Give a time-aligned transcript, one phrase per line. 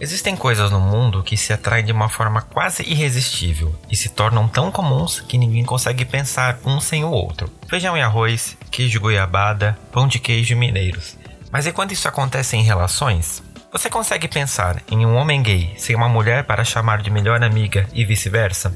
[0.00, 4.48] Existem coisas no mundo que se atraem de uma forma quase irresistível e se tornam
[4.48, 7.50] tão comuns que ninguém consegue pensar um sem o outro.
[7.68, 11.18] Feijão e arroz, queijo goiabada, pão de queijo mineiros.
[11.52, 13.42] Mas e quando isso acontece em relações?
[13.70, 17.86] Você consegue pensar em um homem gay sem uma mulher para chamar de melhor amiga
[17.92, 18.74] e vice-versa?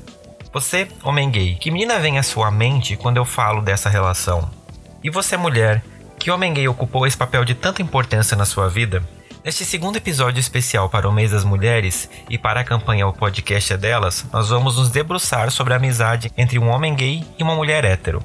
[0.53, 4.51] Você, homem gay, que menina vem à sua mente quando eu falo dessa relação?
[5.03, 5.83] E você, mulher,
[6.19, 9.03] que homem gay ocupou esse papel de tanta importância na sua vida?
[9.45, 13.75] Neste segundo episódio especial para o mês das mulheres e para a campanha O Podcast
[13.75, 17.55] é Delas, nós vamos nos debruçar sobre a amizade entre um homem gay e uma
[17.55, 18.25] mulher hétero.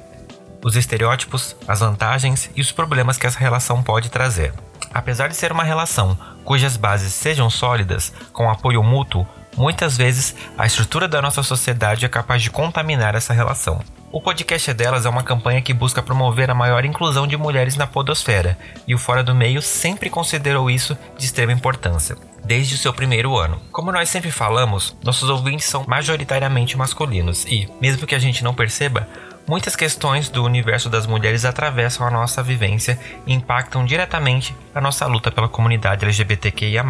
[0.64, 4.54] Os estereótipos, as vantagens e os problemas que essa relação pode trazer.
[4.94, 9.26] Apesar de ser uma relação cujas bases sejam sólidas, com apoio mútuo,
[9.60, 13.82] muitas vezes a estrutura da nossa sociedade é capaz de contaminar essa relação.
[14.10, 17.86] O podcast delas é uma campanha que busca promover a maior inclusão de mulheres na
[17.86, 22.92] podosfera, e o Fora do Meio sempre considerou isso de extrema importância, desde o seu
[22.92, 23.60] primeiro ano.
[23.70, 28.54] Como nós sempre falamos, nossos ouvintes são majoritariamente masculinos e, mesmo que a gente não
[28.54, 29.06] perceba,
[29.46, 35.06] muitas questões do universo das mulheres atravessam a nossa vivência e impactam diretamente a nossa
[35.06, 36.82] luta pela comunidade LGBTQIA.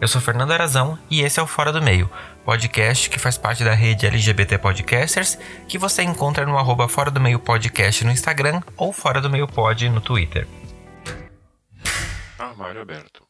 [0.00, 2.08] Eu sou Fernando Arazão e esse é o Fora do Meio,
[2.44, 7.20] podcast que faz parte da rede LGBT Podcasters, que você encontra no arroba Fora do
[7.20, 10.46] Meio Podcast no Instagram ou Fora do Meio Pod no Twitter.
[12.38, 13.26] Armário aberto.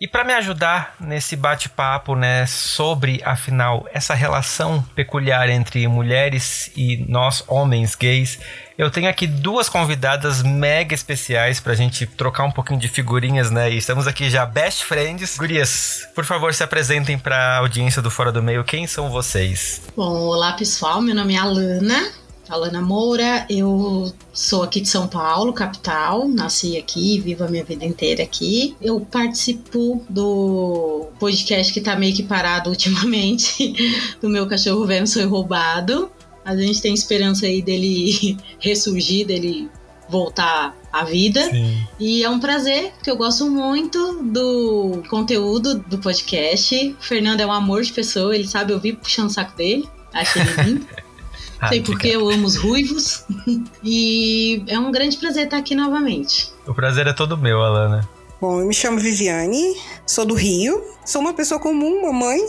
[0.00, 7.04] E para me ajudar nesse bate-papo, né, sobre afinal essa relação peculiar entre mulheres e
[7.08, 8.38] nós homens gays,
[8.76, 13.70] eu tenho aqui duas convidadas mega especiais pra gente trocar um pouquinho de figurinhas, né?
[13.70, 15.36] E estamos aqui já best friends.
[15.36, 18.64] Gurias, por favor, se apresentem pra audiência do Fora do Meio.
[18.64, 19.82] Quem são vocês?
[19.96, 22.12] Bom, olá pessoal, meu nome é Alana.
[22.48, 27.84] Alana Moura, eu sou aqui de São Paulo, capital, nasci aqui, vivo a minha vida
[27.84, 28.76] inteira aqui.
[28.78, 33.74] Eu participo do podcast que tá meio que parado ultimamente,
[34.20, 36.10] do meu cachorro vendo foi roubado.
[36.44, 39.70] A gente tem esperança aí dele ressurgir, dele
[40.08, 41.42] voltar à vida.
[41.50, 41.86] Sim.
[41.98, 46.96] E é um prazer, porque eu gosto muito do conteúdo do podcast.
[46.98, 49.88] O Fernando é um amor de pessoa, ele sabe ouvir puxando o saco dele.
[50.12, 50.86] Acho ele lindo.
[51.58, 53.24] ah, Sei porque eu amo os ruivos.
[53.82, 56.52] e é um grande prazer estar aqui novamente.
[56.66, 58.08] O prazer é todo meu, Alana.
[58.42, 62.40] Bom, eu me chamo Viviane, sou do Rio, sou uma pessoa comum, uma mãe,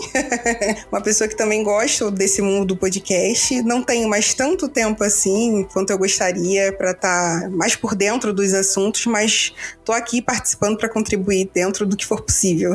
[0.92, 3.62] uma pessoa que também gosta desse mundo do podcast.
[3.62, 8.34] Não tenho mais tanto tempo assim quanto eu gostaria para estar tá mais por dentro
[8.34, 9.54] dos assuntos, mas
[9.86, 12.74] tô aqui participando para contribuir dentro do que for possível.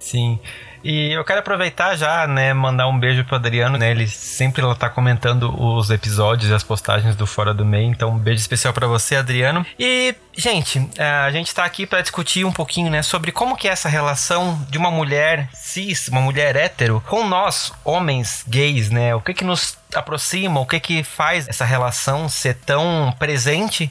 [0.00, 0.40] Sim.
[0.88, 3.90] E eu quero aproveitar já, né, mandar um beijo pro Adriano, né?
[3.90, 8.10] Ele sempre lá tá comentando os episódios e as postagens do Fora do Meio, então
[8.10, 9.66] um beijo especial para você, Adriano.
[9.80, 13.66] E, gente, é, a gente tá aqui para discutir um pouquinho, né, sobre como que
[13.66, 19.12] é essa relação de uma mulher cis, uma mulher hétero, com nós, homens gays, né?
[19.12, 23.90] O que que nos aproxima, o que que faz essa relação ser tão presente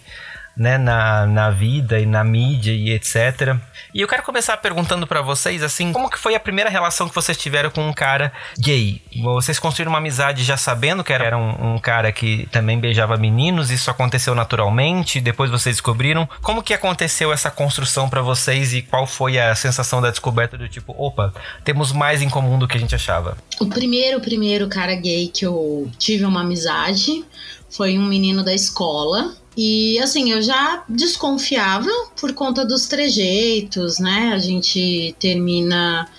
[0.57, 3.55] né, na, na vida e na mídia e etc.
[3.93, 7.15] E eu quero começar perguntando para vocês, assim, como que foi a primeira relação que
[7.15, 9.01] vocês tiveram com um cara gay?
[9.23, 13.71] Vocês construíram uma amizade já sabendo que era um, um cara que também beijava meninos,
[13.71, 16.27] isso aconteceu naturalmente, depois vocês descobriram.
[16.41, 20.67] Como que aconteceu essa construção para vocês e qual foi a sensação da descoberta do
[20.67, 21.33] tipo, opa,
[21.63, 23.37] temos mais em comum do que a gente achava?
[23.59, 27.23] O primeiro, primeiro cara gay que eu tive uma amizade
[27.69, 31.89] foi um menino da escola e assim, eu já desconfiava
[32.19, 34.31] por conta dos trejeitos, né?
[34.33, 36.09] A gente termina,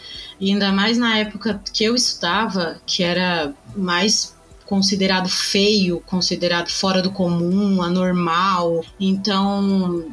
[0.40, 4.34] ainda mais na época que eu estudava, que era mais
[4.64, 8.84] considerado feio, considerado fora do comum, anormal.
[8.98, 10.04] Então,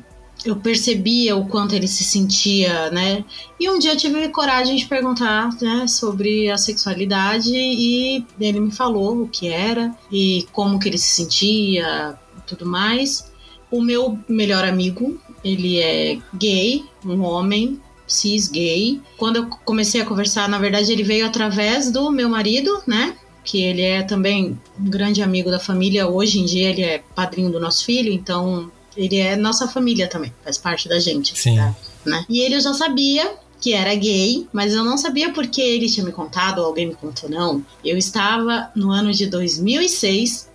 [0.45, 3.23] eu percebia o quanto ele se sentia, né?
[3.59, 8.71] E um dia eu tive coragem de perguntar, né, sobre a sexualidade e ele me
[8.71, 13.31] falou o que era e como que ele se sentia, tudo mais.
[13.71, 19.01] O meu melhor amigo, ele é gay, um homem cis gay.
[19.17, 23.15] Quando eu comecei a conversar, na verdade, ele veio através do meu marido, né?
[23.43, 26.07] Que ele é também um grande amigo da família.
[26.07, 30.31] Hoje em dia, ele é padrinho do nosso filho, então ele é nossa família também,
[30.43, 31.37] faz parte da gente.
[31.37, 31.57] Sim.
[31.57, 31.75] Tá?
[32.05, 32.25] Né?
[32.29, 36.11] E ele já sabia que era gay, mas eu não sabia porque ele tinha me
[36.11, 37.65] contado, ou alguém me contou, não.
[37.83, 40.49] Eu estava no ano de 2006,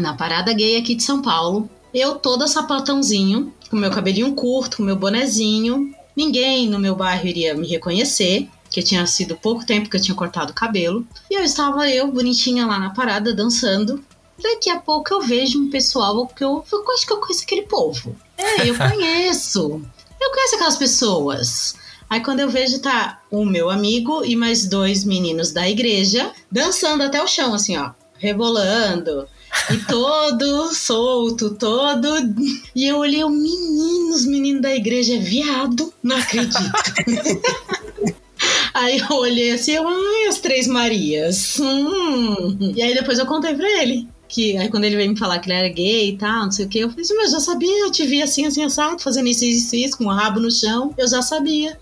[0.00, 1.68] na parada gay aqui de São Paulo.
[1.92, 5.94] Eu toda sapatãozinho, com meu cabelinho curto, com meu bonezinho.
[6.16, 10.14] Ninguém no meu bairro iria me reconhecer, que tinha sido pouco tempo que eu tinha
[10.16, 11.06] cortado o cabelo.
[11.30, 14.04] E eu estava eu, bonitinha lá na parada, dançando.
[14.42, 17.62] Daqui a pouco eu vejo um pessoal que eu, eu acho que eu conheço aquele
[17.62, 18.16] povo.
[18.36, 19.80] É, eu conheço.
[20.20, 21.76] Eu conheço aquelas pessoas.
[22.10, 27.02] Aí quando eu vejo tá o meu amigo e mais dois meninos da igreja dançando
[27.02, 29.28] até o chão, assim, ó, rebolando.
[29.70, 32.08] E todo solto, todo.
[32.74, 35.92] E eu olhei, o menino, os meninos da igreja é viado.
[36.02, 36.54] Não acredito.
[38.74, 41.58] Aí eu olhei assim, eu, ai, as três Marias.
[41.60, 42.72] Hum.
[42.74, 44.08] E aí depois eu contei pra ele.
[44.28, 46.66] Que aí quando ele veio me falar que ele era gay e tal, não sei
[46.66, 49.00] o que, eu falei assim, mas eu já sabia, eu te vi assim, assim, assado,
[49.00, 51.78] fazendo isso, isso, isso, com o rabo no chão, eu já sabia.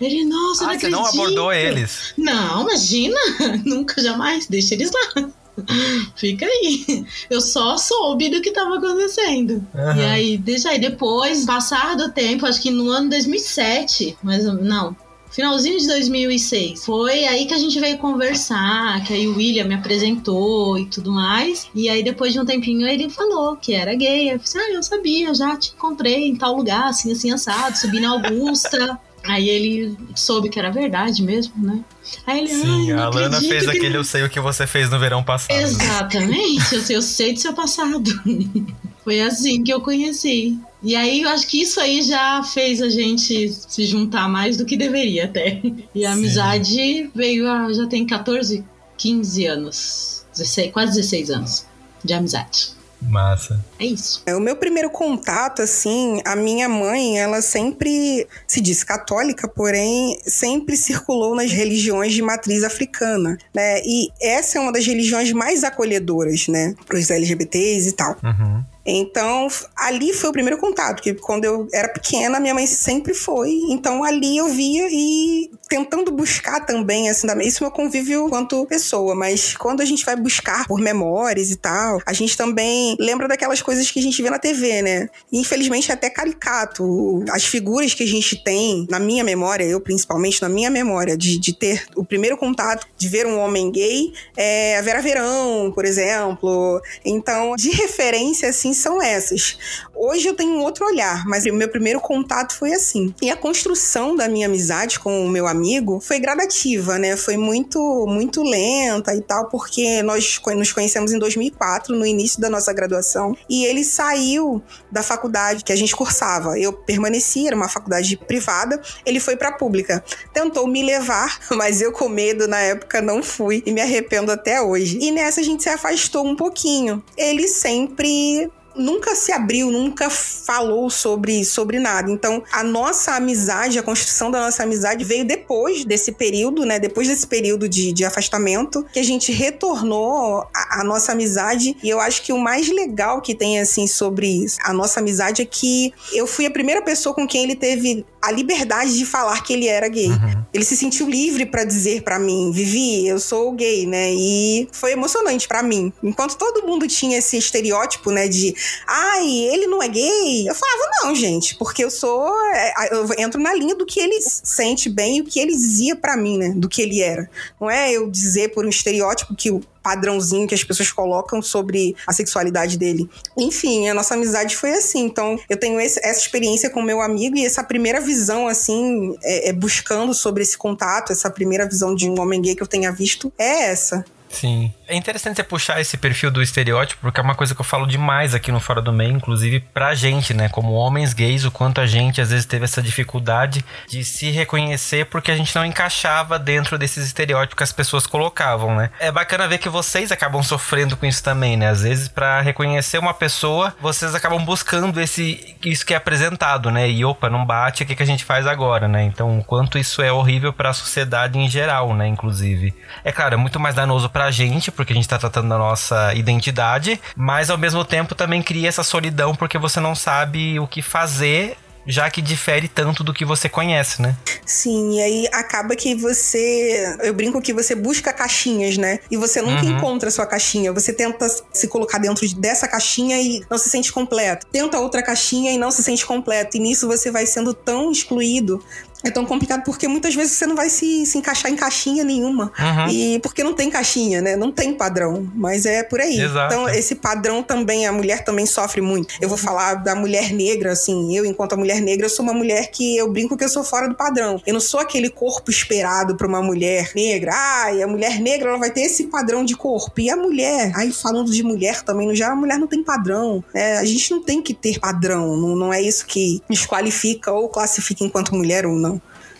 [0.00, 0.90] Ele, nossa, ah, não você acredito.
[0.90, 2.14] não abordou eles?
[2.16, 3.18] Não, imagina,
[3.64, 5.28] nunca, jamais, deixa eles lá.
[6.16, 7.04] Fica aí.
[7.30, 9.66] Eu só soube do que estava acontecendo.
[9.74, 9.96] Uhum.
[9.96, 10.78] E aí, deixa aí.
[10.78, 14.96] Depois, passar do tempo, acho que no ano 2007, mas não,
[15.36, 16.84] finalzinho de 2006.
[16.84, 21.12] Foi aí que a gente veio conversar, que aí o William me apresentou e tudo
[21.12, 21.68] mais.
[21.74, 24.32] E aí depois de um tempinho ele falou que era gay.
[24.32, 28.00] Eu falei, ah, eu sabia, já te encontrei em tal lugar, assim, assim, assado, subi
[28.00, 28.98] na Augusta.
[29.28, 31.80] Aí ele soube que era verdade mesmo, né?
[32.26, 33.76] Aí ele, Sim, a Lana fez que...
[33.76, 35.58] aquele Eu Sei O Que Você Fez no Verão Passado.
[35.58, 38.10] Exatamente, eu, sei, eu sei do seu passado.
[39.02, 40.58] Foi assim que eu conheci.
[40.82, 44.64] E aí eu acho que isso aí já fez a gente se juntar mais do
[44.64, 45.60] que deveria até.
[45.94, 46.18] E a Sim.
[46.18, 48.64] amizade veio a, já tem 14,
[48.98, 50.26] 15 anos.
[50.32, 51.66] 16, quase 16 anos
[52.04, 52.75] de amizade.
[53.08, 53.64] Massa.
[53.78, 54.22] É isso.
[54.26, 60.18] É, o meu primeiro contato, assim, a minha mãe, ela sempre se diz católica, porém
[60.24, 63.80] sempre circulou nas religiões de matriz africana, né?
[63.84, 66.74] E essa é uma das religiões mais acolhedoras, né?
[66.86, 68.16] Para os LGBTs e tal.
[68.22, 68.64] Uhum.
[68.86, 73.50] Então, ali foi o primeiro contato, que quando eu era pequena, minha mãe sempre foi.
[73.70, 79.14] Então, ali eu via e tentando buscar também, assim, isso é meu convívio quanto pessoa,
[79.14, 83.60] mas quando a gente vai buscar por memórias e tal, a gente também lembra daquelas
[83.60, 85.08] coisas que a gente vê na TV, né?
[85.32, 87.24] Infelizmente é até caricato.
[87.30, 91.38] As figuras que a gente tem, na minha memória, eu principalmente, na minha memória, de,
[91.38, 95.84] de ter o primeiro contato, de ver um homem gay, é a Vera Verão, por
[95.84, 96.80] exemplo.
[97.04, 99.58] Então, de referência, assim, são essas.
[99.94, 103.14] Hoje eu tenho um outro olhar, mas o meu primeiro contato foi assim.
[103.22, 107.16] E a construção da minha amizade com o meu amigo foi gradativa, né?
[107.16, 112.50] Foi muito, muito lenta e tal, porque nós nos conhecemos em 2004, no início da
[112.50, 116.58] nossa graduação, e ele saiu da faculdade que a gente cursava.
[116.58, 120.04] Eu permaneci, era uma faculdade privada, ele foi para pública.
[120.32, 124.60] Tentou me levar, mas eu com medo na época não fui e me arrependo até
[124.60, 124.98] hoje.
[125.00, 127.02] E nessa a gente se afastou um pouquinho.
[127.16, 132.10] Ele sempre nunca se abriu, nunca falou sobre, sobre nada.
[132.10, 136.78] Então, a nossa amizade, a construção da nossa amizade veio depois desse período, né?
[136.78, 141.76] Depois desse período de, de afastamento, que a gente retornou a, a nossa amizade.
[141.82, 145.44] E eu acho que o mais legal que tem, assim, sobre a nossa amizade é
[145.44, 149.52] que eu fui a primeira pessoa com quem ele teve a liberdade de falar que
[149.52, 150.08] ele era gay.
[150.08, 150.44] Uhum.
[150.52, 154.12] Ele se sentiu livre para dizer para mim, Vivi, eu sou gay, né?
[154.12, 155.92] E foi emocionante para mim.
[156.02, 158.52] Enquanto todo mundo tinha esse estereótipo, né, de
[158.84, 160.48] ai, ele não é gay.
[160.48, 162.34] Eu falava, não, gente, porque eu sou.
[162.52, 165.94] É, eu entro na linha do que ele sente bem e o que ele dizia
[165.94, 166.52] para mim, né?
[166.56, 167.30] Do que ele era.
[167.60, 171.94] Não é eu dizer por um estereótipo que o padrãozinho que as pessoas colocam sobre
[172.04, 173.08] a sexualidade dele.
[173.38, 175.04] Enfim, a nossa amizade foi assim.
[175.04, 179.50] Então, eu tenho esse, essa experiência com meu amigo e essa primeira visão, assim, é,
[179.50, 182.90] é buscando sobre esse contato, essa primeira visão de um homem gay que eu tenha
[182.90, 184.04] visto, é essa.
[184.36, 184.72] Sim.
[184.86, 187.86] É interessante você puxar esse perfil do estereótipo, porque é uma coisa que eu falo
[187.86, 190.48] demais aqui no Fora do Meio, inclusive pra gente, né?
[190.48, 195.06] Como homens gays, o quanto a gente às vezes teve essa dificuldade de se reconhecer
[195.06, 198.90] porque a gente não encaixava dentro desses estereótipos que as pessoas colocavam, né?
[199.00, 201.70] É bacana ver que vocês acabam sofrendo com isso também, né?
[201.70, 206.88] Às vezes, para reconhecer uma pessoa, vocês acabam buscando esse isso que é apresentado, né?
[206.88, 209.02] E opa, não bate, o que, que a gente faz agora, né?
[209.04, 212.06] Então, o quanto isso é horrível para a sociedade em geral, né?
[212.06, 212.74] Inclusive.
[213.02, 216.14] É claro, é muito mais danoso pra gente, porque a gente tá tratando da nossa
[216.14, 220.82] identidade, mas ao mesmo tempo também cria essa solidão porque você não sabe o que
[220.82, 221.56] fazer
[221.86, 224.16] já que difere tanto do que você conhece, né?
[224.44, 226.96] Sim, e aí acaba que você.
[227.02, 228.98] Eu brinco que você busca caixinhas, né?
[229.10, 229.76] E você nunca uhum.
[229.76, 230.72] encontra a sua caixinha.
[230.72, 234.46] Você tenta se colocar dentro dessa caixinha e não se sente completo.
[234.46, 236.56] Tenta outra caixinha e não se sente completo.
[236.56, 238.62] E nisso você vai sendo tão excluído
[239.04, 242.52] é tão complicado porque muitas vezes você não vai se, se encaixar em caixinha nenhuma.
[242.58, 242.88] Uhum.
[242.88, 244.36] E porque não tem caixinha, né?
[244.36, 245.30] Não tem padrão.
[245.34, 246.20] Mas é por aí.
[246.20, 246.54] Exato.
[246.54, 249.14] Então, esse padrão também, a mulher também sofre muito.
[249.20, 251.16] Eu vou falar da mulher negra, assim.
[251.16, 253.62] Eu, enquanto a mulher negra, eu sou uma mulher que eu brinco que eu sou
[253.62, 254.40] fora do padrão.
[254.46, 257.32] Eu não sou aquele corpo esperado para uma mulher negra.
[257.34, 260.00] Ai, a mulher negra ela vai ter esse padrão de corpo.
[260.00, 263.42] E a mulher, aí falando de mulher também, no geral, a mulher não tem padrão.
[263.54, 265.36] É, a gente não tem que ter padrão.
[265.36, 268.95] Não, não é isso que desqualifica ou classifica enquanto mulher ou não.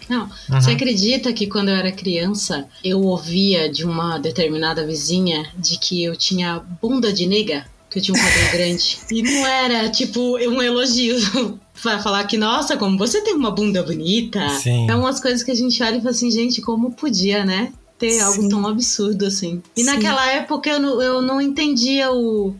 [0.08, 0.60] Não, uhum.
[0.60, 6.02] você acredita que quando eu era criança eu ouvia de uma determinada vizinha de que
[6.02, 7.66] eu tinha bunda de nega?
[7.90, 8.98] Que eu tinha um cabelo grande.
[9.10, 11.16] E não era, tipo, um elogio.
[11.82, 14.48] Vai falar que, nossa, como você tem uma bunda bonita.
[14.50, 14.90] Sim.
[14.90, 17.72] É umas coisas que a gente olha e fala assim, gente, como podia, né?
[17.98, 18.20] Ter Sim.
[18.20, 19.62] algo tão absurdo assim.
[19.76, 19.86] E Sim.
[19.86, 22.54] naquela época eu não, eu não entendia o,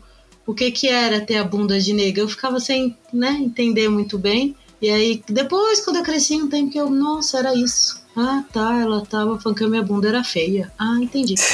[0.47, 2.21] o que que era ter a bunda de nega.
[2.21, 4.55] Eu ficava sem, né, entender muito bem.
[4.80, 8.00] E aí, depois, quando eu cresci um tempo, que eu, nossa, era isso.
[8.16, 10.73] Ah, tá, ela tava falando que a minha bunda era feia.
[10.78, 11.35] Ah, entendi.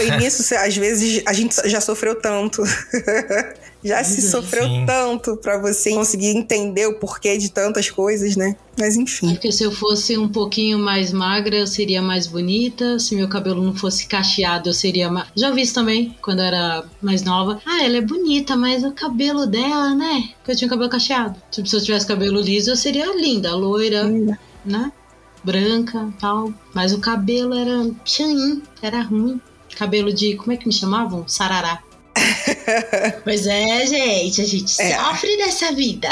[0.00, 2.62] E nisso, às vezes, a gente já sofreu tanto.
[3.84, 4.84] já se sofreu Sim.
[4.86, 8.56] tanto para você conseguir entender o porquê de tantas coisas, né?
[8.78, 9.30] Mas enfim.
[9.30, 12.98] É porque se eu fosse um pouquinho mais magra, eu seria mais bonita.
[12.98, 15.28] Se meu cabelo não fosse cacheado, eu seria mais.
[15.36, 17.60] Já vi isso também, quando eu era mais nova.
[17.66, 20.28] Ah, ela é bonita, mas o cabelo dela, né?
[20.38, 21.40] Porque eu tinha cabelo cacheado.
[21.50, 24.38] Tipo, se eu tivesse cabelo liso, eu seria linda, loira, linda.
[24.64, 24.90] né?
[25.44, 26.52] Branca tal.
[26.72, 29.40] Mas o cabelo era chain, era ruim.
[29.76, 30.36] Cabelo de.
[30.36, 31.26] Como é que me chamavam?
[31.26, 31.82] Sarará.
[33.24, 34.96] Pois é, gente, a gente é.
[34.96, 36.08] sofre dessa vida.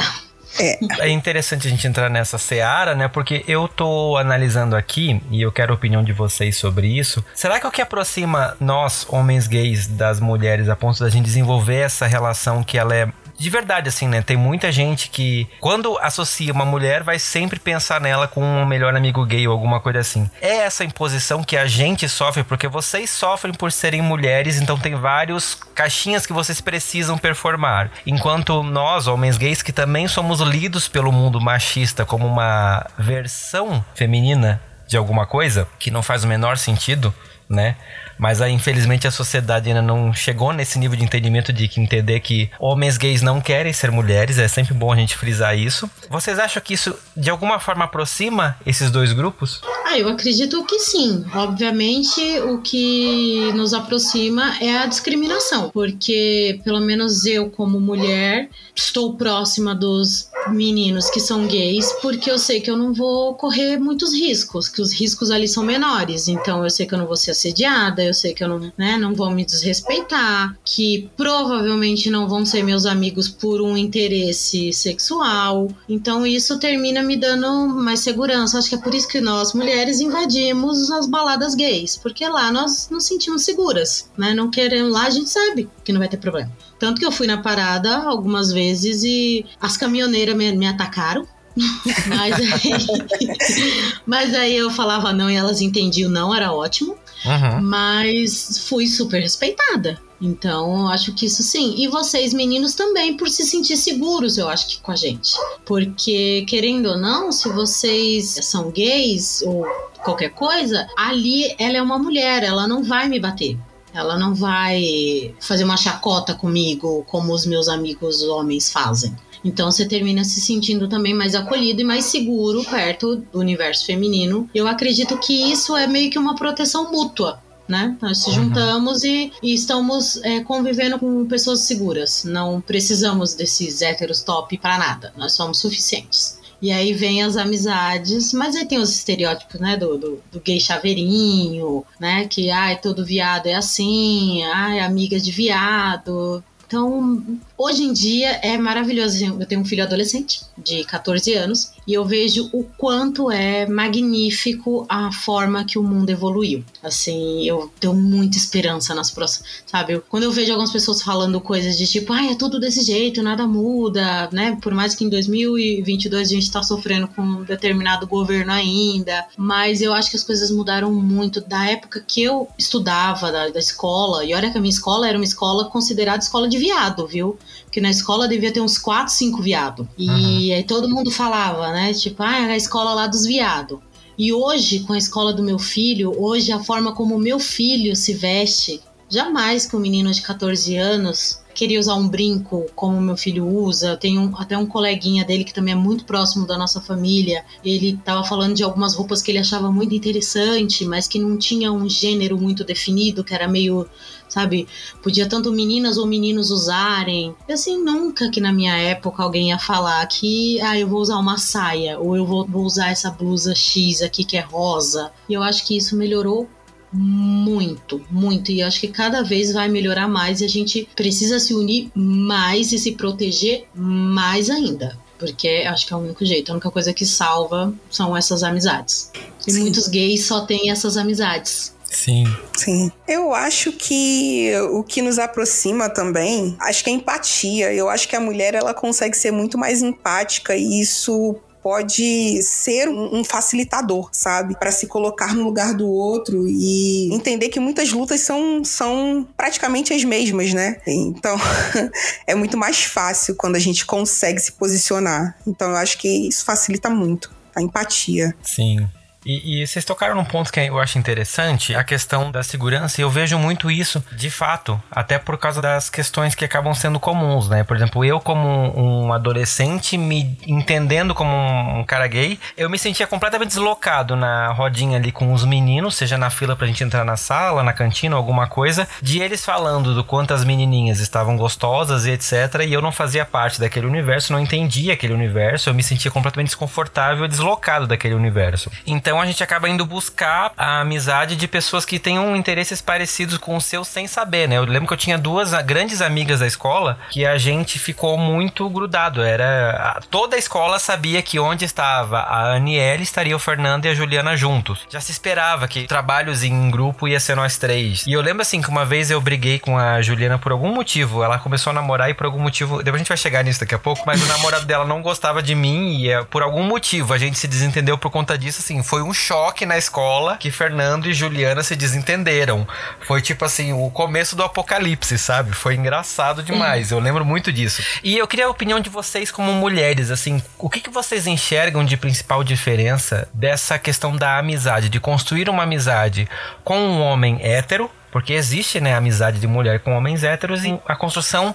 [0.58, 1.06] É.
[1.06, 3.08] é interessante a gente entrar nessa seara, né?
[3.08, 7.24] Porque eu tô analisando aqui, e eu quero a opinião de vocês sobre isso.
[7.34, 11.76] Será que o que aproxima nós, homens gays, das mulheres, a ponto da gente desenvolver
[11.76, 13.08] essa relação que ela é
[13.40, 14.20] de verdade, assim, né?
[14.20, 18.94] Tem muita gente que, quando associa uma mulher, vai sempre pensar nela com um melhor
[18.94, 20.30] amigo gay ou alguma coisa assim.
[20.42, 24.94] É essa imposição que a gente sofre, porque vocês sofrem por serem mulheres, então tem
[24.94, 27.90] vários caixinhas que vocês precisam performar.
[28.06, 34.60] Enquanto nós, homens gays, que também somos lidos pelo mundo machista como uma versão feminina
[34.86, 37.14] de alguma coisa, que não faz o menor sentido,
[37.48, 37.74] né?
[38.20, 42.20] Mas aí, infelizmente, a sociedade ainda não chegou nesse nível de entendimento de que entender
[42.20, 44.38] que homens gays não querem ser mulheres.
[44.38, 45.90] É sempre bom a gente frisar isso.
[46.10, 49.62] Vocês acham que isso de alguma forma aproxima esses dois grupos?
[49.86, 51.24] Ah, eu acredito que sim.
[51.34, 59.14] Obviamente, o que nos aproxima é a discriminação, porque pelo menos eu, como mulher, estou
[59.14, 64.12] próxima dos meninos que são gays, porque eu sei que eu não vou correr muitos
[64.12, 66.28] riscos, que os riscos ali são menores.
[66.28, 68.96] Então, eu sei que eu não vou ser assediada, eu sei que eu não, né,
[68.98, 75.68] não vão me desrespeitar, que provavelmente não vão ser meus amigos por um interesse sexual.
[75.88, 78.58] Então isso termina me dando mais segurança.
[78.58, 82.88] Acho que é por isso que nós mulheres invadimos as baladas gays, porque lá nós
[82.90, 84.34] nos sentimos seguras, né?
[84.34, 86.50] Não querendo lá a gente sabe que não vai ter problema.
[86.78, 91.26] Tanto que eu fui na parada algumas vezes e as caminhoneiras me, me atacaram
[92.08, 96.96] mas, aí, mas aí eu falava não e elas entendiam não, era ótimo.
[97.24, 97.62] Uhum.
[97.62, 100.00] Mas fui super respeitada.
[100.20, 101.76] Então, acho que isso sim.
[101.78, 105.32] E vocês, meninos, também, por se sentir seguros, eu acho que com a gente.
[105.64, 109.66] Porque, querendo ou não, se vocês são gays ou
[110.04, 113.56] qualquer coisa, ali ela é uma mulher, ela não vai me bater.
[113.94, 119.16] Ela não vai fazer uma chacota comigo como os meus amigos homens fazem.
[119.44, 124.48] Então você termina se sentindo também mais acolhido e mais seguro perto do universo feminino.
[124.54, 127.40] Eu acredito que isso é meio que uma proteção mútua.
[127.68, 127.96] Né?
[128.02, 128.34] Nós se uhum.
[128.34, 132.24] juntamos e, e, estamos é, convivendo com pessoas seguras.
[132.24, 135.12] Não precisamos desses héteros top para nada.
[135.16, 136.40] Nós somos suficientes.
[136.62, 140.60] E aí vem as amizades, mas aí tem os estereótipos, né, do, do, do gay
[140.60, 146.44] chaveirinho, né, que, ai, todo viado é assim, ai, amiga de viado.
[146.66, 147.22] Então,
[147.60, 149.22] hoje em dia é maravilhoso.
[149.38, 154.86] Eu tenho um filho adolescente de 14 anos e eu vejo o quanto é magnífico
[154.88, 156.64] a forma que o mundo evoluiu.
[156.82, 160.00] Assim, eu tenho muita esperança nas próximas, sabe?
[160.08, 163.46] Quando eu vejo algumas pessoas falando coisas de tipo, ah, é tudo desse jeito, nada
[163.46, 164.56] muda, né?
[164.62, 169.82] Por mais que em 2022 a gente está sofrendo com um determinado governo ainda, mas
[169.82, 174.24] eu acho que as coisas mudaram muito da época que eu estudava, da, da escola,
[174.24, 177.38] e olha que a minha escola era uma escola considerada escola de viado, viu?
[177.64, 179.86] Porque na escola devia ter uns 4, 5 viados.
[179.96, 180.56] E uhum.
[180.56, 181.92] aí todo mundo falava, né?
[181.92, 183.78] Tipo, ah, é a escola lá dos viados.
[184.18, 187.96] E hoje, com a escola do meu filho, hoje a forma como o meu filho
[187.96, 193.18] se veste, jamais que um menino de 14 anos queria usar um brinco como meu
[193.18, 193.94] filho usa.
[193.94, 197.44] Tem um, até um coleguinha dele que também é muito próximo da nossa família.
[197.62, 201.70] Ele tava falando de algumas roupas que ele achava muito interessante, mas que não tinha
[201.70, 203.86] um gênero muito definido, que era meio
[204.26, 204.66] sabe?
[205.02, 207.34] Podia tanto meninas ou meninos usarem.
[207.48, 211.18] E assim, nunca que na minha época alguém ia falar que, ah, eu vou usar
[211.18, 215.10] uma saia, ou eu vou, vou usar essa blusa X aqui que é rosa.
[215.28, 216.48] E eu acho que isso melhorou
[216.92, 218.50] muito, muito.
[218.50, 222.72] E acho que cada vez vai melhorar mais e a gente precisa se unir mais
[222.72, 224.98] e se proteger mais ainda.
[225.18, 229.10] Porque acho que é o único jeito, a única coisa que salva são essas amizades.
[229.46, 229.60] E Sim.
[229.60, 231.74] muitos gays só têm essas amizades.
[231.90, 232.24] Sim.
[232.56, 232.90] Sim.
[233.06, 237.72] Eu acho que o que nos aproxima também, acho que é empatia.
[237.74, 242.88] Eu acho que a mulher ela consegue ser muito mais empática e isso pode ser
[242.88, 244.58] um, facilitador, sabe?
[244.58, 249.92] Para se colocar no lugar do outro e entender que muitas lutas são, são praticamente
[249.92, 250.80] as mesmas, né?
[250.86, 251.36] Então,
[252.26, 255.36] é muito mais fácil quando a gente consegue se posicionar.
[255.46, 258.34] Então, eu acho que isso facilita muito a empatia.
[258.42, 258.88] Sim.
[259.24, 263.04] E, e, vocês tocaram num ponto que eu acho interessante, a questão da segurança, e
[263.04, 267.48] eu vejo muito isso, de fato, até por causa das questões que acabam sendo comuns,
[267.48, 267.62] né?
[267.62, 273.06] Por exemplo, eu como um adolescente, me entendendo como um cara gay, eu me sentia
[273.06, 277.16] completamente deslocado na rodinha ali com os meninos, seja na fila pra gente entrar na
[277.16, 282.12] sala, na cantina, alguma coisa, de eles falando do quanto as menininhas estavam gostosas e
[282.12, 286.10] etc, e eu não fazia parte daquele universo, não entendia aquele universo, eu me sentia
[286.10, 288.70] completamente desconfortável e deslocado daquele universo.
[288.86, 293.38] Então, então a gente acaba indo buscar a amizade de pessoas que tenham interesses parecidos
[293.38, 294.56] com o seu sem saber, né?
[294.56, 298.70] Eu lembro que eu tinha duas grandes amigas da escola que a gente ficou muito
[298.70, 299.20] grudado.
[299.20, 303.94] Era toda a escola sabia que onde estava a Aniele estaria o Fernando e a
[303.94, 304.86] Juliana juntos.
[304.88, 308.06] Já se esperava que trabalhos em grupo ia ser nós três.
[308.06, 311.24] E eu lembro assim que uma vez eu briguei com a Juliana por algum motivo.
[311.24, 313.74] Ela começou a namorar e por algum motivo, depois a gente vai chegar nisso daqui
[313.74, 317.12] a pouco, mas o namorado dela não gostava de mim e é, por algum motivo
[317.12, 320.50] a gente se desentendeu por conta disso, assim, foi foi um choque na escola que
[320.50, 322.68] Fernando e Juliana se desentenderam.
[323.06, 325.52] Foi tipo assim, o começo do apocalipse, sabe?
[325.52, 326.90] Foi engraçado demais.
[326.90, 327.82] Eu lembro muito disso.
[328.04, 331.82] E eu queria a opinião de vocês como mulheres, assim, o que, que vocês enxergam
[331.82, 336.28] de principal diferença dessa questão da amizade, de construir uma amizade
[336.62, 340.94] com um homem hétero, porque existe, né, amizade de mulher com homens héteros e a
[340.94, 341.54] construção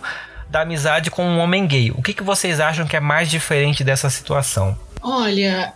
[0.50, 1.92] da amizade com um homem gay.
[1.92, 4.76] O que, que vocês acham que é mais diferente dessa situação?
[5.00, 5.72] Olha,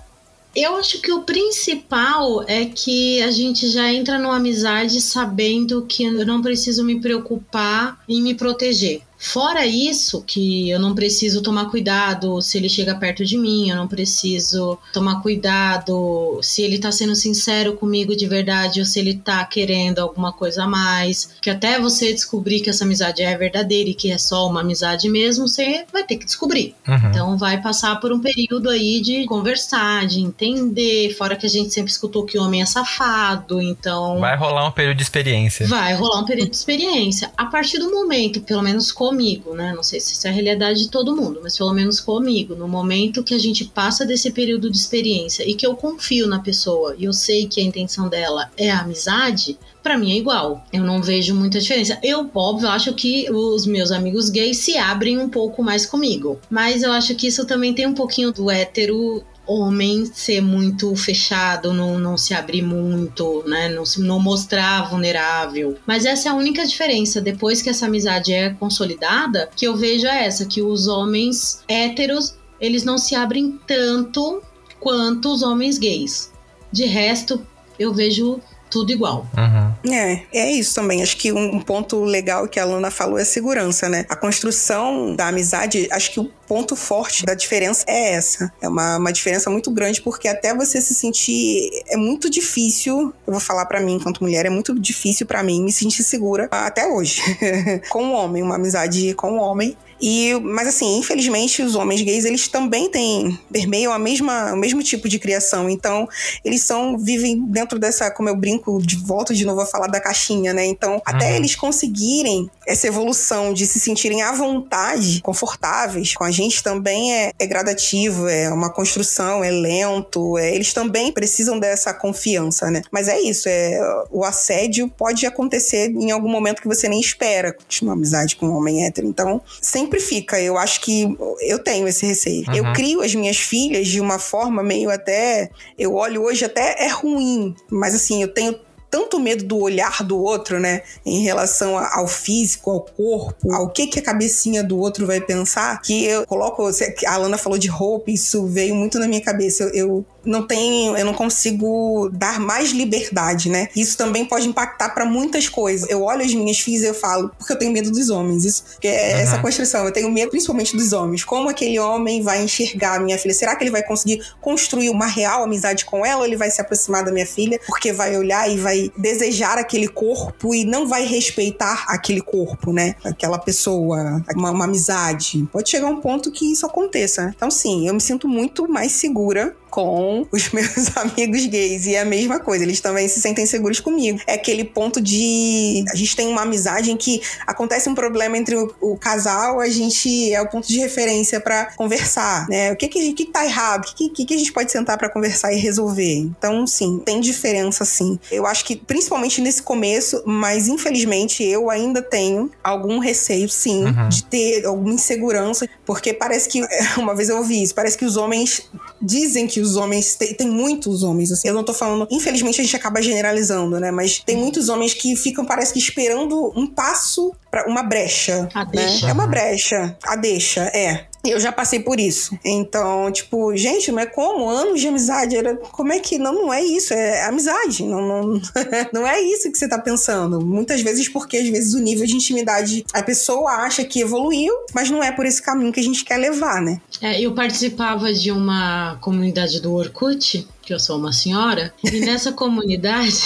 [0.56, 6.04] eu acho que o principal é que a gente já entra numa amizade sabendo que
[6.04, 9.02] eu não preciso me preocupar em me proteger.
[9.20, 13.76] Fora isso, que eu não preciso tomar cuidado se ele chega perto de mim, eu
[13.76, 19.16] não preciso tomar cuidado se ele tá sendo sincero comigo de verdade ou se ele
[19.16, 21.32] tá querendo alguma coisa a mais.
[21.42, 25.10] Que até você descobrir que essa amizade é verdadeira e que é só uma amizade
[25.10, 26.74] mesmo, você vai ter que descobrir.
[26.88, 27.10] Uhum.
[27.10, 31.14] Então vai passar por um período aí de conversar, de entender.
[31.18, 34.18] Fora que a gente sempre escutou que o homem é safado, então.
[34.22, 35.68] Vai rolar um período de experiência.
[35.68, 37.30] Vai rolar um período de experiência.
[37.36, 39.74] A partir do momento, pelo menos com comigo, né?
[39.76, 42.56] Não sei se isso é a realidade de todo mundo, mas pelo menos comigo.
[42.56, 46.40] No momento que a gente passa desse período de experiência e que eu confio na
[46.40, 50.64] pessoa e eu sei que a intenção dela é a amizade, para mim é igual.
[50.72, 51.98] Eu não vejo muita diferença.
[52.04, 56.40] Eu, óbvio, acho que os meus amigos gays se abrem um pouco mais comigo.
[56.50, 61.74] Mas eu acho que isso também tem um pouquinho do hétero homem ser muito fechado,
[61.74, 63.68] não, não se abrir muito, né?
[63.70, 65.76] Não, se, não mostrar vulnerável.
[65.88, 67.20] Mas essa é a única diferença.
[67.20, 72.36] Depois que essa amizade é consolidada, que eu vejo é essa, que os homens héteros,
[72.62, 74.42] eles não se abrem tanto
[74.80, 76.32] quanto os homens gays.
[76.72, 77.42] De resto,
[77.80, 79.28] eu vejo tudo igual.
[79.36, 79.92] Uhum.
[79.92, 81.02] É, é isso também.
[81.02, 84.06] Acho que um ponto legal que a Luna falou é a segurança, né?
[84.08, 88.52] A construção da amizade, acho que o ponto forte da diferença é essa.
[88.60, 91.70] É uma, uma diferença muito grande, porque até você se sentir.
[91.88, 95.64] É muito difícil, eu vou falar para mim enquanto mulher, é muito difícil para mim
[95.64, 97.22] me sentir segura até hoje.
[97.90, 99.78] com um homem, uma amizade com um homem.
[100.02, 104.82] E, mas assim, infelizmente, os homens gays, eles também têm, permeiam a mesma, o mesmo
[104.82, 105.70] tipo de criação.
[105.70, 106.08] Então,
[106.44, 110.00] eles são, vivem dentro dessa, como eu brinco, de volta de novo a falar da
[110.00, 110.66] caixinha, né?
[110.66, 111.02] Então, uhum.
[111.04, 117.14] até eles conseguirem essa evolução de se sentirem à vontade, confortáveis com a gente também
[117.14, 122.82] é, é gradativo, é uma construção, é lento, é, eles também precisam dessa confiança, né?
[122.92, 123.80] Mas é isso, é,
[124.12, 128.56] o assédio pode acontecer em algum momento que você nem espera, uma amizade com um
[128.56, 129.08] homem hétero.
[129.08, 130.42] Então, sempre sempre fica.
[130.42, 132.46] Eu acho que eu tenho esse receio.
[132.48, 132.56] Uhum.
[132.56, 135.50] Eu crio as minhas filhas de uma forma meio até.
[135.78, 138.56] Eu olho hoje até é ruim, mas assim, eu tenho
[138.90, 140.82] tanto medo do olhar do outro, né?
[141.06, 145.82] Em relação ao físico, ao corpo, ao que, que a cabecinha do outro vai pensar,
[145.82, 146.64] que eu coloco.
[147.08, 149.64] A Alana falou de roupa, isso veio muito na minha cabeça.
[149.64, 153.70] eu, eu não tenho, eu não consigo dar mais liberdade, né?
[153.76, 155.90] Isso também pode impactar para muitas coisas.
[155.90, 158.46] Eu olho as minhas filhas e eu falo, porque eu tenho medo dos homens.
[158.46, 159.20] Isso que é uhum.
[159.22, 159.86] essa construção.
[159.86, 161.24] Eu tenho medo principalmente dos homens.
[161.24, 163.34] Como aquele homem vai enxergar a minha filha?
[163.34, 166.62] Será que ele vai conseguir construir uma real amizade com ela ou ele vai se
[166.62, 171.06] aproximar da minha filha porque vai olhar e vai desejar aquele corpo e não vai
[171.06, 172.96] respeitar aquele corpo, né?
[173.04, 175.48] Aquela pessoa, uma, uma amizade.
[175.52, 177.34] Pode chegar um ponto que isso aconteça.
[177.36, 181.86] Então, sim, eu me sinto muito mais segura com os meus amigos gays.
[181.86, 184.20] E é a mesma coisa, eles também se sentem seguros comigo.
[184.28, 185.84] É aquele ponto de.
[185.92, 189.70] A gente tem uma amizade em que acontece um problema entre o, o casal, a
[189.70, 192.72] gente é o ponto de referência para conversar, né?
[192.72, 193.86] O que que, que tá errado?
[193.86, 196.18] O que, que, que a gente pode sentar para conversar e resolver?
[196.18, 198.20] Então, sim, tem diferença, sim.
[198.32, 204.10] Eu acho que, principalmente nesse começo, mas infelizmente eu ainda tenho algum receio, sim, uhum.
[204.10, 206.62] de ter alguma insegurança, porque parece que,
[206.98, 208.70] uma vez eu ouvi isso, parece que os homens
[209.02, 209.99] dizem que os homens.
[210.02, 211.48] Tem, tem muitos homens, assim.
[211.48, 212.08] Eu não tô falando.
[212.12, 213.92] Infelizmente a gente acaba generalizando, né?
[213.92, 218.48] Mas tem muitos homens que ficam, parece que, esperando um passo para uma brecha.
[218.54, 218.72] A né?
[218.74, 219.10] deixa.
[219.10, 219.98] É uma brecha.
[220.04, 221.09] A deixa, é.
[221.24, 222.38] Eu já passei por isso.
[222.46, 224.50] Então, tipo, gente, mas como?
[224.50, 225.36] Anos de amizade?
[225.36, 226.18] Era, como é que.
[226.18, 227.84] Não, não é isso, é amizade.
[227.84, 228.42] Não, não,
[228.94, 230.40] não é isso que você tá pensando.
[230.40, 234.90] Muitas vezes, porque às vezes o nível de intimidade, a pessoa acha que evoluiu, mas
[234.90, 236.80] não é por esse caminho que a gente quer levar, né?
[237.02, 242.32] É, eu participava de uma comunidade do Orkut que eu sou uma senhora, e nessa
[242.34, 243.20] comunidade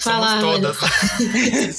[0.00, 0.74] falava.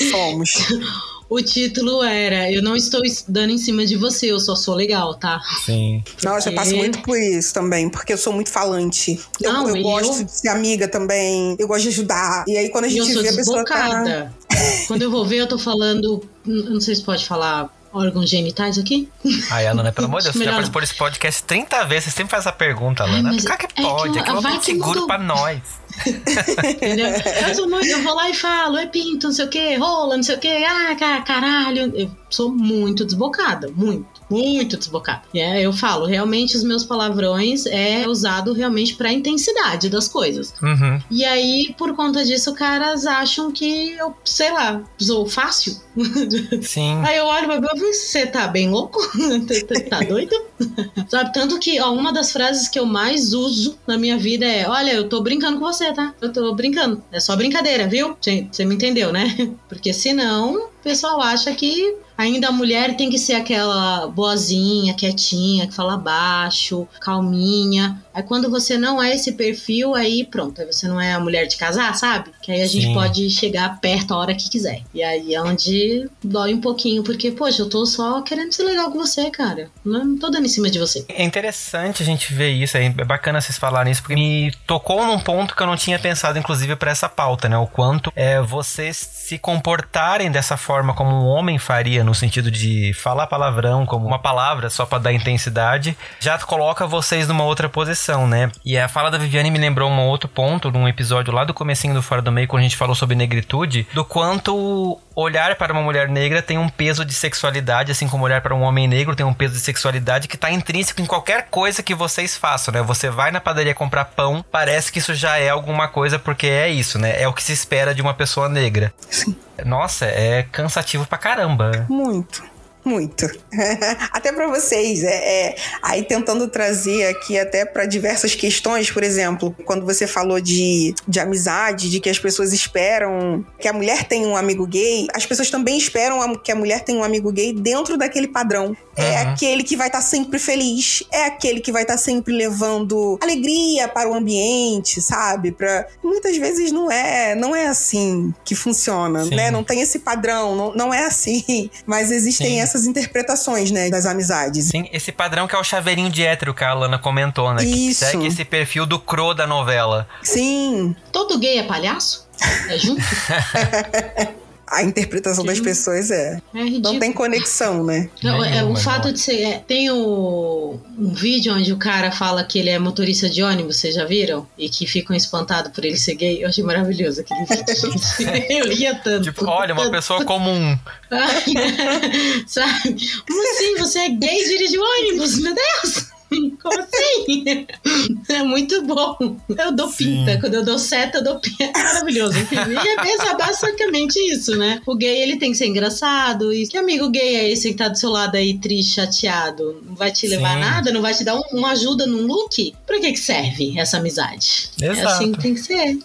[0.10, 0.54] Somos.
[1.30, 5.16] O título era Eu não estou dando em cima de você, eu só sou legal,
[5.16, 5.42] tá?
[5.66, 6.02] Sim.
[6.06, 6.26] Porque...
[6.26, 9.20] Nossa, eu passo muito por isso também, porque eu sou muito falante.
[9.42, 10.26] Eu, não, eu gosto eu...
[10.26, 12.46] de ser amiga também, eu gosto de ajudar.
[12.48, 13.66] E aí quando a gente vê a pessoa.
[13.66, 14.32] Tá...
[14.88, 16.24] quando eu vou ver, eu tô falando.
[16.46, 19.10] Não sei se pode falar órgãos genitais aqui?
[19.52, 22.32] Ai, Alana, pelo amor de Deus, você já participou desse podcast 30 vezes, você sempre
[22.32, 23.32] faz essa pergunta, Alana.
[23.32, 24.18] Ai, Por que pode?
[24.18, 25.08] É que, é que é seguro mudou...
[25.08, 25.62] pra nós.
[26.06, 27.08] Entendeu?
[27.08, 30.36] Eu, eu vou lá e falo, é pinto, não sei o que, rola, não sei
[30.36, 31.92] o que, ah, caralho.
[31.96, 35.22] Eu sou muito desbocada, muito muito desbocado.
[35.34, 40.54] É, eu falo, realmente os meus palavrões é usado realmente pra intensidade das coisas.
[40.62, 41.02] Uhum.
[41.10, 45.78] E aí, por conta disso, caras acham que eu, sei lá, sou fácil.
[46.62, 47.02] Sim.
[47.06, 49.00] Aí eu olho pra você tá bem louco?
[49.90, 50.36] tá doido?
[51.10, 54.68] Sabe, tanto que ó, uma das frases que eu mais uso na minha vida é:
[54.68, 56.14] Olha, eu tô brincando com você, tá?
[56.22, 57.04] Eu tô brincando.
[57.12, 58.18] É só brincadeira, viu?
[58.20, 59.56] Você me entendeu, né?
[59.70, 65.68] Porque senão o pessoal acha que Ainda a mulher tem que ser aquela boazinha, quietinha,
[65.68, 68.04] que fala baixo, calminha.
[68.18, 71.46] Aí quando você não é esse perfil, aí pronto, aí você não é a mulher
[71.46, 72.32] de casar, sabe?
[72.42, 72.94] Que aí a gente Sim.
[72.96, 74.82] pode chegar perto a hora que quiser.
[74.92, 78.90] E aí é onde dói um pouquinho, porque, poxa, eu tô só querendo ser legal
[78.90, 79.70] com você, cara.
[79.86, 81.06] Não tô dando em cima de você.
[81.10, 85.20] É interessante a gente ver isso, é bacana vocês falarem isso, porque me tocou num
[85.20, 87.56] ponto que eu não tinha pensado, inclusive, para essa pauta, né?
[87.60, 92.94] O quanto é vocês se comportarem dessa forma como um homem faria no sentido de
[92.94, 98.07] falar palavrão como uma palavra só para dar intensidade, já coloca vocês numa outra posição,
[98.28, 98.52] né?
[98.66, 101.94] E a fala da Viviane me lembrou um outro ponto, num episódio lá do comecinho
[101.94, 105.82] do Fora do Meio, quando a gente falou sobre negritude, do quanto olhar para uma
[105.82, 109.26] mulher negra tem um peso de sexualidade, assim como olhar para um homem negro tem
[109.26, 112.82] um peso de sexualidade que está intrínseco em qualquer coisa que vocês façam, né?
[112.82, 116.70] Você vai na padaria comprar pão, parece que isso já é alguma coisa porque é
[116.70, 117.22] isso, né?
[117.22, 118.94] É o que se espera de uma pessoa negra.
[119.10, 119.36] Sim.
[119.66, 121.86] Nossa, é cansativo pra caramba.
[121.90, 122.44] Muito.
[122.88, 123.30] Muito.
[124.14, 125.04] até para vocês.
[125.04, 130.40] É, é, aí tentando trazer aqui até para diversas questões, por exemplo, quando você falou
[130.40, 135.08] de, de amizade, de que as pessoas esperam que a mulher tenha um amigo gay,
[135.14, 138.76] as pessoas também esperam que a mulher tenha um amigo gay dentro daquele padrão.
[138.96, 139.32] É uhum.
[139.32, 143.20] aquele que vai estar tá sempre feliz, é aquele que vai estar tá sempre levando
[143.22, 145.52] alegria para o ambiente, sabe?
[145.52, 145.86] Pra...
[146.02, 149.36] Muitas vezes não é, não é assim que funciona, Sim.
[149.36, 149.52] né?
[149.52, 151.70] Não tem esse padrão, não, não é assim.
[151.86, 152.60] Mas existem Sim.
[152.60, 154.66] essas interpretações, né, das amizades.
[154.68, 157.64] Sim, esse padrão que é o chaveirinho de hétero que a Alana comentou, né?
[157.64, 158.06] Isso.
[158.06, 160.08] Que segue esse perfil do cro da novela.
[160.22, 160.96] Sim.
[161.12, 162.28] Todo gay é palhaço?
[162.70, 163.02] É junto?
[164.68, 165.48] a interpretação Sim.
[165.50, 166.42] das pessoas é.
[166.54, 168.10] é não tem conexão, né?
[168.22, 169.42] Não, é, o fato de ser.
[169.42, 173.78] É, tem o, um vídeo onde o cara fala que ele é motorista de ônibus,
[173.78, 174.46] vocês já viram?
[174.58, 176.44] E que ficam espantados por ele ser gay.
[176.44, 178.46] Eu achei maravilhoso aquele vídeo.
[178.50, 179.24] eu ria tanto.
[179.24, 180.78] Tipo, olha, uma pessoa comum.
[182.46, 182.96] Sabe?
[183.26, 183.78] Como assim?
[183.78, 185.40] Você é gay e dirige ônibus?
[185.40, 186.17] Meu Deus!
[186.62, 187.68] Como assim?
[188.30, 189.38] É muito bom.
[189.58, 190.26] Eu dou Sim.
[190.26, 190.40] pinta.
[190.40, 191.64] Quando eu dou seta, eu dou pinta.
[191.64, 192.38] É maravilhoso.
[192.38, 194.82] E é basicamente isso, né?
[194.86, 196.54] O gay, ele tem que ser engraçado.
[196.54, 199.82] E que amigo gay é esse que tá do seu lado aí, triste, chateado?
[199.86, 200.60] Não vai te levar Sim.
[200.60, 200.92] nada?
[200.92, 202.76] Não vai te dar um, uma ajuda num look?
[202.86, 204.70] Pra que que serve essa amizade?
[204.82, 205.00] Exato.
[205.00, 206.00] É assim que tem que ser.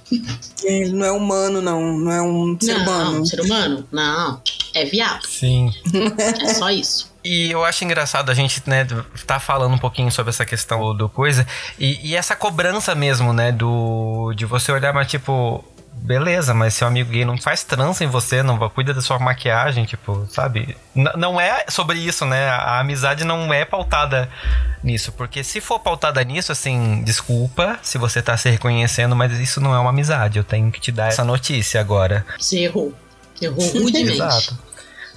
[0.64, 1.98] Ele não é humano, não.
[1.98, 3.12] Não é um ser não, humano.
[3.18, 3.88] Não, ser humano?
[3.90, 4.42] Não.
[4.74, 5.26] É viado.
[5.26, 5.70] Sim.
[6.40, 7.11] É só isso.
[7.24, 8.86] E eu acho engraçado a gente, né,
[9.26, 11.46] tá falando um pouquinho sobre essa questão do coisa
[11.78, 15.64] e, e, essa cobrança mesmo, né, do de você olhar, mas tipo,
[16.02, 19.84] beleza, mas seu amigo gay não faz trança em você, não cuida da sua maquiagem,
[19.84, 20.76] tipo, sabe?
[20.94, 22.48] N não é sobre isso, né?
[22.48, 24.28] A amizade não é pautada
[24.82, 29.60] nisso, porque se for pautada nisso, assim, desculpa se você tá se reconhecendo, mas isso
[29.60, 30.38] não é uma amizade.
[30.38, 32.26] Eu tenho que te dar essa notícia agora.
[32.38, 32.92] Você errou.
[33.40, 34.12] Errou rudemente.
[34.12, 34.71] Exato.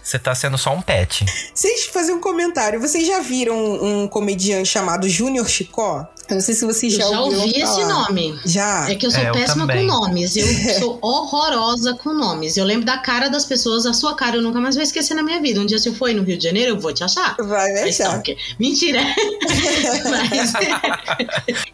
[0.06, 1.26] Você tá sendo só um pet.
[1.52, 2.80] Vocês fazer um comentário.
[2.80, 6.08] Vocês já viram um comediante chamado Júnior Chicó?
[6.30, 8.40] Eu não sei se vocês já, já ouviram ouvi esse nome.
[8.46, 8.88] Já.
[8.88, 10.38] É que eu sou é, péssima eu com nomes.
[10.38, 10.46] Eu
[10.80, 12.56] sou horrorosa com nomes.
[12.56, 15.24] Eu lembro da cara das pessoas, a sua cara eu nunca mais vou esquecer na
[15.24, 15.60] minha vida.
[15.60, 17.36] Um dia se eu for no Rio de Janeiro, eu vou te achar.
[17.40, 18.22] Vai me achar.
[18.60, 19.02] Mentira.
[20.06, 20.54] mas,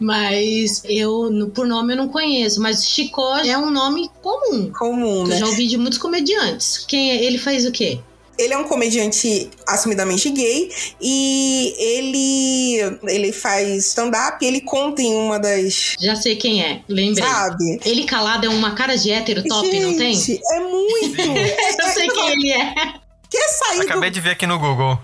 [0.00, 2.62] mas eu, por nome, eu não conheço.
[2.62, 4.72] Mas Chicó é um nome comum.
[4.72, 5.34] Comum, né?
[5.34, 6.78] Eu já ouvi de muitos comediantes.
[6.88, 7.24] Quem é?
[7.24, 8.00] Ele faz o quê?
[8.38, 15.38] Ele é um comediante assumidamente gay e ele ele faz stand-up ele conta em uma
[15.38, 15.96] das.
[16.00, 17.24] Já sei quem é, lembrei.
[17.24, 17.80] Sabe?
[17.84, 20.40] Ele calado é uma cara de hétero top, Gente, não tem?
[20.52, 21.20] É muito!
[21.82, 22.74] Eu sei quem ele é.
[23.32, 24.12] Quer sair Acabei do...
[24.12, 24.98] de ver aqui no Google.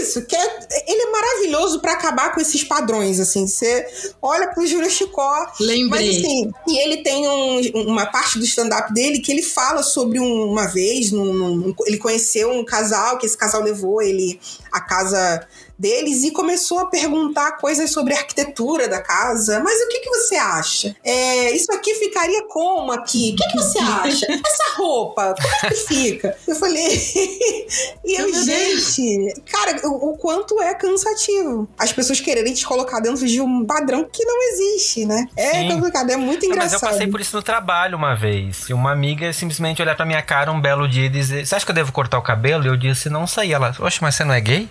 [0.00, 0.66] Isso, quer...
[0.84, 3.46] ele é maravilhoso para acabar com esses padrões, assim.
[3.46, 3.86] Você
[4.20, 5.46] olha pro Júlio Chicó.
[5.60, 6.06] Lembrei.
[6.06, 10.18] Mas assim, e ele tem um, uma parte do stand-up dele que ele fala sobre
[10.18, 14.40] um, uma vez, num, num, ele conheceu um casal, que esse casal levou ele
[14.72, 15.46] à casa
[15.78, 19.60] deles e começou a perguntar coisas sobre a arquitetura da casa.
[19.60, 20.96] Mas o que, que você acha?
[21.04, 23.32] É, isso aqui ficaria como aqui?
[23.32, 24.26] O que, que você acha?
[24.26, 26.36] Essa roupa, como é que fica?
[26.46, 26.88] Eu falei.
[28.04, 31.68] e eu, gente, cara, o, o, quanto é cansativo.
[31.78, 35.26] As pessoas quererem te colocar dentro de um padrão que não existe, né?
[35.36, 35.68] É Sim.
[35.68, 36.72] complicado, é muito engraçado.
[36.72, 38.68] Mas eu passei por isso no trabalho uma vez.
[38.68, 41.64] E uma amiga simplesmente olhar pra minha cara um belo dia e dizer: Você acha
[41.64, 42.64] que eu devo cortar o cabelo?
[42.64, 43.52] E eu disse: Não sei.
[43.52, 44.68] Ela, Oxe, mas você não é gay?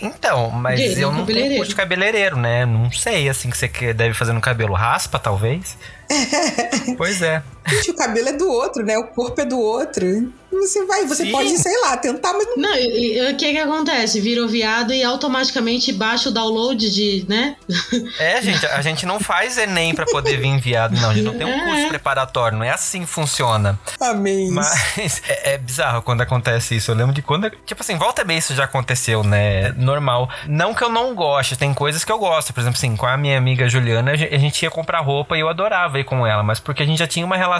[0.00, 2.64] Então, mas eu não tenho curso de cabeleireiro, né?
[2.64, 4.74] Não sei, assim, que você deve fazer no cabelo.
[4.74, 5.76] Raspa, talvez?
[6.96, 7.42] pois é.
[7.76, 8.96] Gente, o cabelo é do outro, né?
[8.98, 10.32] O corpo é do outro.
[10.50, 11.32] Você vai, você Sim.
[11.32, 12.56] pode, sei lá, tentar, mas não.
[12.56, 14.20] Não, o que que acontece?
[14.20, 17.56] Virou viado e automaticamente baixa o download de, né?
[18.18, 21.10] É, gente, a gente não faz Enem pra poder vir viado, não.
[21.10, 21.88] A gente não tem um curso é.
[21.88, 23.78] preparatório, não é assim que funciona.
[24.00, 24.50] Amém.
[24.50, 26.90] Mas é, é, bizarro quando acontece isso.
[26.90, 27.50] Eu lembro de quando.
[27.64, 29.72] Tipo assim, volta bem isso já aconteceu, né?
[29.72, 30.28] Normal.
[30.46, 32.52] Não que eu não goste, tem coisas que eu gosto.
[32.52, 35.48] Por exemplo, assim, com a minha amiga Juliana, a gente ia comprar roupa e eu
[35.48, 37.57] adorava ir com ela, mas porque a gente já tinha uma relação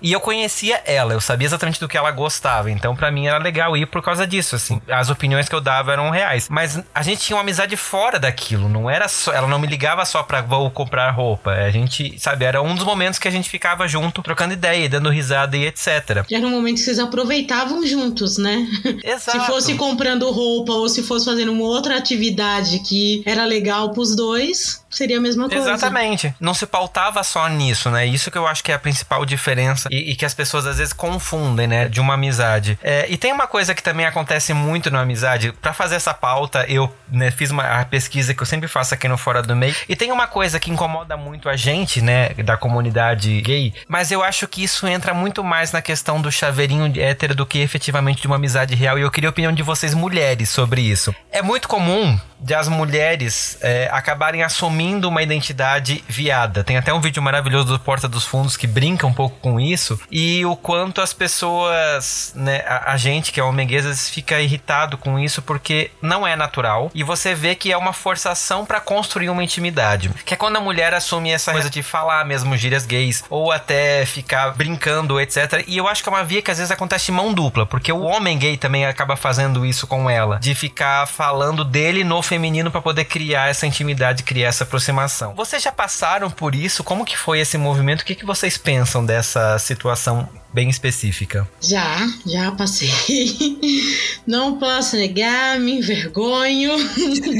[0.00, 2.70] e eu conhecia ela, eu sabia exatamente do que ela gostava.
[2.70, 4.80] Então, para mim era legal ir por causa disso, assim.
[4.88, 6.48] As opiniões que eu dava eram reais.
[6.48, 8.68] Mas a gente tinha uma amizade fora daquilo.
[8.68, 9.32] Não era só.
[9.32, 11.52] Ela não me ligava só pra vou comprar roupa.
[11.52, 15.10] A gente, sabe, era um dos momentos que a gente ficava junto, trocando ideia, dando
[15.10, 16.24] risada e etc.
[16.30, 18.66] Era um momento que vocês aproveitavam juntos, né?
[19.02, 19.38] Exato.
[19.38, 24.14] se fosse comprando roupa ou se fosse fazendo uma outra atividade que era legal pros
[24.14, 25.72] dois, seria a mesma coisa.
[25.72, 26.34] Exatamente.
[26.40, 28.06] Não se pautava só nisso, né?
[28.06, 30.78] Isso que eu acho que é a principal diferença e, e que as pessoas às
[30.78, 31.88] vezes confundem, né?
[31.88, 32.78] De uma amizade.
[32.82, 35.52] É, e tem uma coisa que também acontece muito na amizade.
[35.52, 39.16] Para fazer essa pauta, eu né, fiz uma pesquisa que eu sempre faço aqui no
[39.16, 39.74] Fora do Meio.
[39.88, 42.30] E tem uma coisa que incomoda muito a gente, né?
[42.30, 43.74] Da comunidade gay.
[43.88, 47.58] Mas eu acho que isso entra muito mais na questão do chaveirinho hétero do que
[47.58, 48.98] efetivamente de uma amizade real.
[48.98, 51.14] E eu queria a opinião de vocês, mulheres, sobre isso.
[51.30, 56.64] É muito comum de as mulheres é, acabarem assumindo uma identidade viada.
[56.64, 60.00] Tem até um vídeo maravilhoso do Porta dos Fundos que brinca um pouco com isso
[60.10, 64.10] e o quanto as pessoas, né, a, a gente que é homem gay, às vezes
[64.10, 68.64] fica irritado com isso porque não é natural e você vê que é uma forçação
[68.64, 70.10] para construir uma intimidade.
[70.24, 74.04] Que é quando a mulher assume essa coisa de falar mesmo gírias gays ou até
[74.06, 75.64] ficar brincando, etc.
[75.66, 77.92] E eu acho que é uma via que às vezes acontece de mão dupla, porque
[77.92, 82.70] o homem gay também acaba fazendo isso com ela, de ficar falando dele no feminino
[82.70, 85.34] para poder criar essa intimidade, criar essa aproximação.
[85.34, 86.84] Vocês já passaram por isso?
[86.84, 88.02] Como que foi esse movimento?
[88.02, 91.48] O que, que vocês pensam dessa situação bem específica?
[91.60, 92.88] Já, já passei.
[94.24, 96.70] Não posso negar, me envergonho,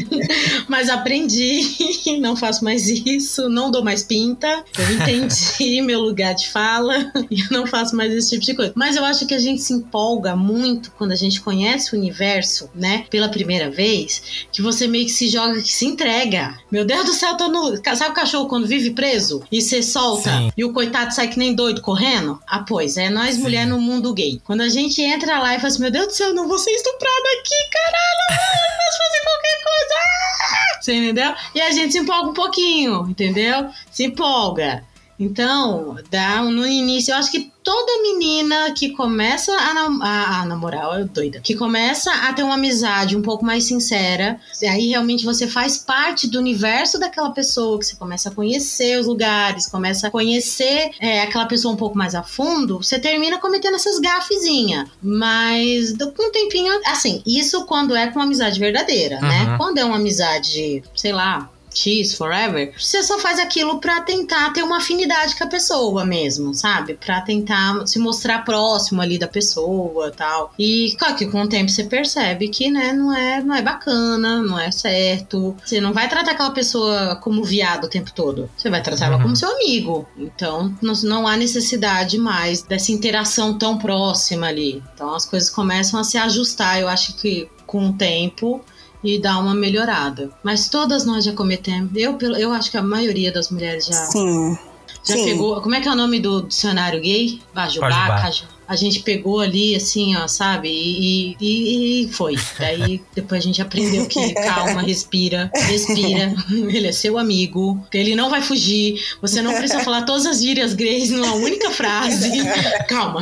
[0.68, 1.62] mas aprendi.
[2.20, 4.64] Não faço mais isso, não dou mais pinta.
[4.76, 8.72] Eu entendi meu lugar de fala e não faço mais esse tipo de coisa.
[8.74, 12.68] Mas eu acho que a gente se empolga muito quando a gente conhece o universo,
[12.74, 16.58] né, pela primeira vez, que você meio que se joga, que se entrega.
[16.70, 17.76] Meu Deus do céu, tô no.
[17.76, 20.52] Sabe o cachorro quando vive preso e você solta Sim.
[20.56, 22.40] e o coitado sai que nem doido correndo?
[22.46, 24.40] Ah, pois, é nós mulher no mundo gay.
[24.44, 26.70] Quando a gente entra lá e fala assim, meu Deus do céu, não vou ser
[26.70, 29.94] estuprada aqui, caralho, eu posso fazer qualquer coisa.
[30.00, 30.80] Ah!
[30.80, 31.34] Você entendeu?
[31.54, 33.70] E a gente se empolga um pouquinho, entendeu?
[33.90, 34.84] Se empolga.
[35.18, 40.44] Então, dá no início, eu acho que toda menina que começa a, nam a, a
[40.44, 45.24] namorar, é doida, que começa a ter uma amizade um pouco mais sincera, aí realmente
[45.24, 50.08] você faz parte do universo daquela pessoa, que você começa a conhecer os lugares, começa
[50.08, 54.88] a conhecer é, aquela pessoa um pouco mais a fundo, você termina cometendo essas gafezinhas.
[55.02, 59.22] Mas com um tempinho, assim, isso quando é com uma amizade verdadeira, uhum.
[59.22, 59.54] né?
[59.56, 64.62] Quando é uma amizade, sei lá, X forever, você só faz aquilo para tentar ter
[64.62, 66.94] uma afinidade com a pessoa mesmo, sabe?
[66.94, 70.52] Para tentar se mostrar próximo ali da pessoa, tal.
[70.58, 74.40] E claro que com o tempo você percebe que, né, não é, não é bacana,
[74.40, 75.56] não é certo.
[75.64, 78.48] Você não vai tratar aquela pessoa como viado o tempo todo.
[78.56, 79.36] Você vai tratar ela como uhum.
[79.36, 80.06] seu amigo.
[80.16, 84.82] Então, não, não há necessidade mais dessa interação tão próxima ali.
[84.94, 86.80] Então, as coisas começam a se ajustar.
[86.80, 88.64] Eu acho que com o tempo
[89.04, 90.30] e dar uma melhorada.
[90.42, 91.90] Mas todas nós já cometemos.
[91.94, 93.94] Eu, eu acho que a maioria das mulheres já.
[94.06, 94.58] Sim.
[95.04, 95.24] Já Sim.
[95.24, 95.60] pegou.
[95.60, 97.40] Como é que é o nome do dicionário gay?
[97.54, 98.32] Bajubá,
[98.66, 100.68] a gente pegou ali, assim, ó, sabe?
[100.70, 102.36] E, e, e, foi.
[102.58, 106.34] Daí depois a gente aprendeu que calma, respira, respira.
[106.50, 109.04] Ele é seu amigo, ele não vai fugir.
[109.20, 112.30] Você não precisa falar todas as gírias gays numa única frase.
[112.88, 113.20] Calma,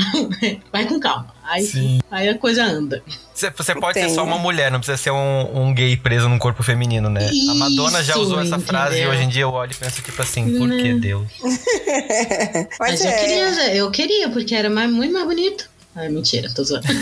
[0.70, 1.34] vai com calma.
[1.52, 3.02] Aí, aí a coisa anda.
[3.34, 4.08] Você pode Tem.
[4.08, 7.28] ser só uma mulher, não precisa ser um, um, gay preso num corpo feminino, né?
[7.30, 10.00] Isso, a Madonna já usou essa frase e hoje em dia eu olho e penso
[10.00, 11.28] tipo assim, por que Deus?
[12.80, 13.08] Mas, Mas é.
[13.08, 15.68] eu, queria, eu queria, porque era mais, muito mais bonito.
[15.94, 16.86] Ah, mentira, tô zoando.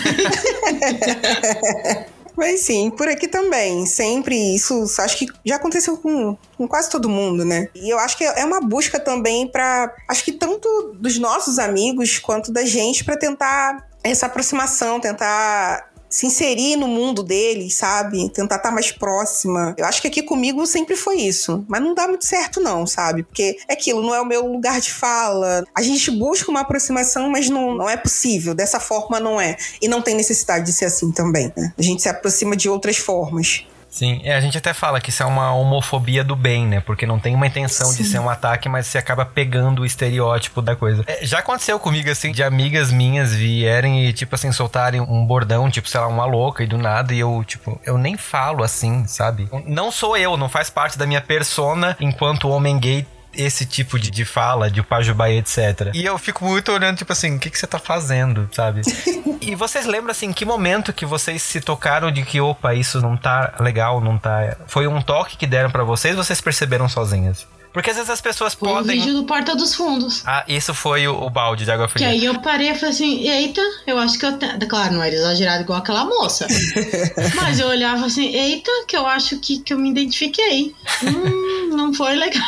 [2.37, 3.87] Mas sim, por aqui também.
[3.87, 7.69] Sempre isso, acho que já aconteceu com, com quase todo mundo, né?
[7.75, 12.19] E eu acho que é uma busca também para, acho que tanto dos nossos amigos
[12.19, 18.29] quanto da gente para tentar essa aproximação, tentar se inserir no mundo deles, sabe?
[18.31, 19.75] Tentar estar mais próxima.
[19.79, 21.65] Eu acho que aqui comigo sempre foi isso.
[21.69, 23.23] Mas não dá muito certo, não, sabe?
[23.23, 25.65] Porque é aquilo, não é o meu lugar de fala.
[25.73, 28.55] A gente busca uma aproximação, mas não, não é possível.
[28.55, 29.57] Dessa forma não é.
[29.81, 31.53] E não tem necessidade de ser assim também.
[31.57, 31.73] Né?
[31.79, 33.65] A gente se aproxima de outras formas.
[34.01, 36.81] Sim, é, a gente até fala que isso é uma homofobia do bem, né?
[36.81, 38.03] Porque não tem uma intenção Sim.
[38.03, 41.05] de ser um ataque, mas você acaba pegando o estereótipo da coisa.
[41.07, 45.69] É, já aconteceu comigo, assim, de amigas minhas vierem e, tipo assim, soltarem um bordão,
[45.69, 49.07] tipo, sei lá, uma louca e do nada, e eu, tipo, eu nem falo assim,
[49.07, 49.51] sabe?
[49.67, 54.11] Não sou eu, não faz parte da minha persona enquanto homem gay esse tipo de,
[54.11, 55.91] de fala, de Pajubá etc.
[55.95, 58.83] E eu fico muito olhando, tipo assim, o que, que você tá fazendo, sabe?
[59.41, 63.17] e vocês lembram, assim, que momento que vocês se tocaram de que, opa, isso não
[63.17, 64.57] tá legal, não tá...
[64.67, 67.47] Foi um toque que deram para vocês vocês perceberam sozinhas?
[67.73, 68.99] Porque às vezes as pessoas foi podem.
[68.99, 70.23] o vídeo do Porta dos Fundos.
[70.27, 72.07] Ah, isso foi o, o balde de água fria.
[72.07, 74.37] Que aí eu parei e falei assim: eita, eu acho que eu.
[74.39, 74.67] Te...
[74.67, 76.47] Claro, não era exagerado igual aquela moça.
[77.37, 80.75] mas eu olhava assim: eita, que eu acho que, que eu me identifiquei.
[81.05, 82.43] hum, não foi legal.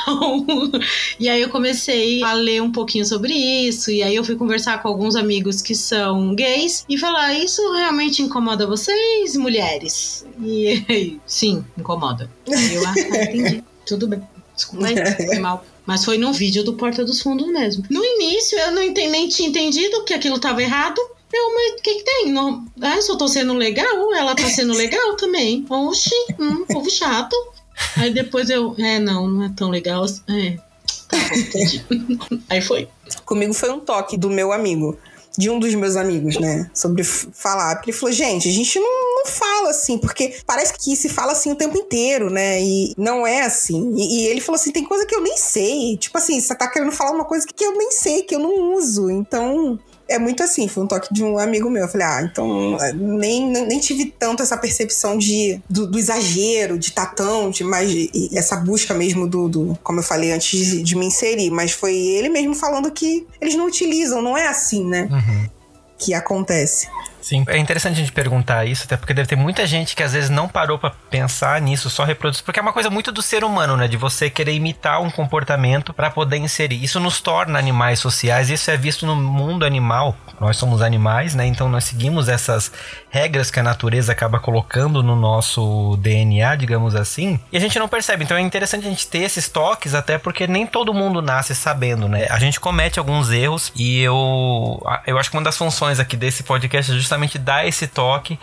[1.20, 3.90] e aí eu comecei a ler um pouquinho sobre isso.
[3.90, 8.22] E aí eu fui conversar com alguns amigos que são gays e falar: isso realmente
[8.22, 10.26] incomoda vocês, mulheres?
[10.40, 12.28] E aí, sim, incomoda.
[12.48, 13.64] Aí eu, ah, entendi.
[13.86, 14.31] Tudo bem.
[14.54, 14.86] Desculpa
[15.16, 15.64] foi mal.
[15.84, 17.84] Mas foi no vídeo do Porta dos Fundos mesmo.
[17.90, 21.00] No início eu não entendi, nem tinha entendido que aquilo tava errado.
[21.32, 22.30] Eu, mas o que, que tem?
[22.30, 25.64] Não, ah, eu só tô sendo legal, ela tá sendo legal também.
[25.68, 27.34] Oxi, hum, povo chato.
[27.96, 30.04] Aí depois eu, é, não, não é tão legal.
[30.28, 30.58] É,
[31.08, 31.84] tá bom, entendi.
[32.50, 32.86] Aí foi.
[33.24, 34.98] Comigo foi um toque do meu amigo
[35.36, 36.70] de um dos meus amigos, né?
[36.74, 37.80] Sobre falar.
[37.82, 41.52] Ele falou, gente, a gente não, não fala assim, porque parece que se fala assim
[41.52, 42.62] o tempo inteiro, né?
[42.62, 43.94] E não é assim.
[43.96, 45.96] E, e, ele falou assim: tem coisa que eu nem sei.
[45.96, 48.74] Tipo assim, você tá querendo falar uma coisa que eu nem sei, que eu não
[48.74, 49.10] uso.
[49.10, 49.78] Então,
[50.12, 51.82] é muito assim, foi um toque de um amigo meu.
[51.82, 56.92] Eu falei, ah, então nem, nem tive tanto essa percepção de, do, do exagero, de
[56.92, 60.96] tatão, de mais de, essa busca mesmo do, do, como eu falei antes de, de,
[60.96, 61.50] me inserir.
[61.50, 65.08] Mas foi ele mesmo falando que eles não utilizam, não é assim, né?
[65.10, 65.50] Uhum.
[65.98, 66.88] Que acontece.
[67.22, 70.12] Sim, é interessante a gente perguntar isso, até porque deve ter muita gente que às
[70.12, 73.44] vezes não parou para pensar nisso, só reproduz, porque é uma coisa muito do ser
[73.44, 73.86] humano, né?
[73.86, 76.82] De você querer imitar um comportamento para poder inserir.
[76.82, 80.16] Isso nos torna animais sociais, isso é visto no mundo animal.
[80.40, 81.46] Nós somos animais, né?
[81.46, 82.72] Então nós seguimos essas
[83.08, 87.86] regras que a natureza acaba colocando no nosso DNA, digamos assim, e a gente não
[87.86, 88.24] percebe.
[88.24, 92.08] Então é interessante a gente ter esses toques, até porque nem todo mundo nasce sabendo,
[92.08, 92.26] né?
[92.30, 96.42] A gente comete alguns erros e eu, eu acho que uma das funções aqui desse
[96.42, 98.38] podcast é justamente dar esse toque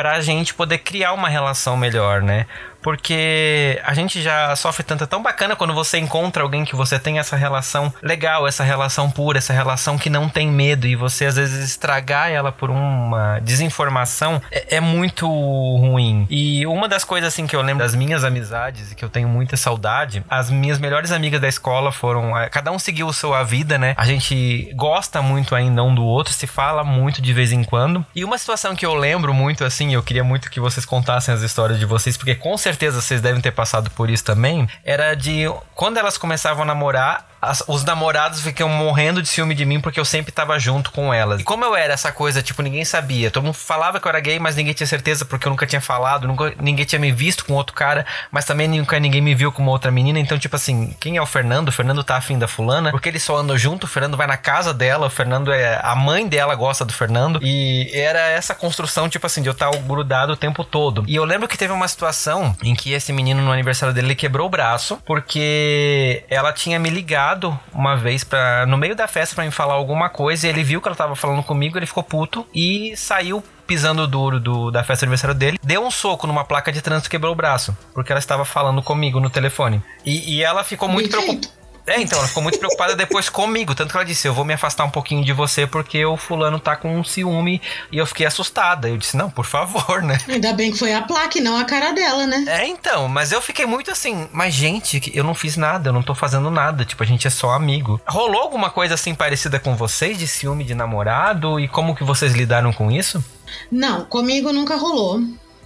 [0.00, 2.46] para a gente poder criar uma relação melhor, né?
[2.82, 5.04] porque a gente já sofre tanto.
[5.04, 9.10] É tão bacana quando você encontra alguém que você tem essa relação legal, essa relação
[9.10, 13.38] pura, essa relação que não tem medo e você às vezes estragar ela por uma
[13.40, 16.26] desinformação é, é muito ruim.
[16.30, 19.28] E uma das coisas assim que eu lembro das minhas amizades e que eu tenho
[19.28, 22.36] muita saudade, as minhas melhores amigas da escola foram.
[22.38, 23.94] É, cada um seguiu a sua vida, né?
[23.96, 28.04] A gente gosta muito ainda um do outro, se fala muito de vez em quando.
[28.14, 31.42] E uma situação que eu lembro muito assim, eu queria muito que vocês contassem as
[31.42, 35.44] histórias de vocês, porque com certeza vocês devem ter passado por isso também, era de
[35.74, 39.98] quando elas começavam a namorar, as, os namorados ficam morrendo de ciúme de mim porque
[39.98, 41.40] eu sempre tava junto com elas.
[41.40, 43.30] E como eu era essa coisa, tipo, ninguém sabia.
[43.30, 45.80] Todo mundo falava que eu era gay, mas ninguém tinha certeza porque eu nunca tinha
[45.80, 49.50] falado, nunca, ninguém tinha me visto com outro cara, mas também nunca ninguém me viu
[49.50, 50.18] com uma outra menina.
[50.18, 51.68] Então, tipo assim, quem é o Fernando?
[51.68, 54.36] O Fernando tá afim da fulana, porque eles só andam junto, o Fernando vai na
[54.36, 55.80] casa dela, o Fernando é.
[55.82, 57.40] A mãe dela gosta do Fernando.
[57.42, 61.04] E era essa construção, tipo assim, de eu estar grudado o tempo todo.
[61.06, 64.14] E eu lembro que teve uma situação em que esse menino, no aniversário dele, ele
[64.14, 67.29] quebrou o braço, porque ela tinha me ligado
[67.72, 70.80] uma vez para no meio da festa para me falar alguma coisa e ele viu
[70.80, 75.06] que ela tava falando comigo, ele ficou puto e saiu pisando duro do, da festa
[75.06, 78.10] de aniversário dele, deu um soco numa placa de trânsito e quebrou o braço, porque
[78.10, 79.80] ela estava falando comigo no telefone.
[80.04, 81.59] E, e ela ficou muito preocupada.
[81.86, 83.74] É, então, ela ficou muito preocupada depois comigo.
[83.74, 86.58] Tanto que ela disse: Eu vou me afastar um pouquinho de você porque o fulano
[86.58, 87.60] tá com um ciúme.
[87.90, 88.88] E eu fiquei assustada.
[88.88, 90.18] Eu disse: Não, por favor, né?
[90.28, 92.44] Ainda bem que foi a placa e não a cara dela, né?
[92.46, 94.28] É, então, mas eu fiquei muito assim.
[94.32, 96.84] Mas, gente, eu não fiz nada, eu não tô fazendo nada.
[96.84, 98.00] Tipo, a gente é só amigo.
[98.06, 101.58] Rolou alguma coisa assim parecida com vocês, de ciúme de namorado?
[101.58, 103.22] E como que vocês lidaram com isso?
[103.70, 105.20] Não, comigo nunca rolou.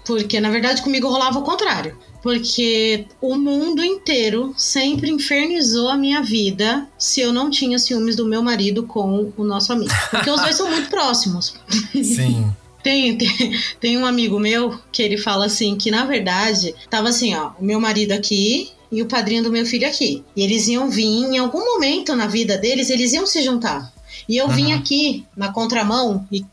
[0.07, 6.22] Porque, na verdade, comigo rolava o contrário porque o mundo inteiro sempre infernizou a minha
[6.22, 9.93] vida se eu não tinha ciúmes do meu marido com o nosso amigo.
[10.11, 11.55] Porque os dois são muito próximos.
[11.93, 12.51] Sim.
[12.83, 17.35] Tem, tem, tem, um amigo meu que ele fala assim que na verdade tava assim,
[17.35, 20.22] ó, o meu marido aqui e o padrinho do meu filho aqui.
[20.37, 23.91] E eles iam vir em algum momento na vida deles, eles iam se juntar.
[24.29, 24.53] E eu uhum.
[24.53, 26.45] vim aqui na contramão e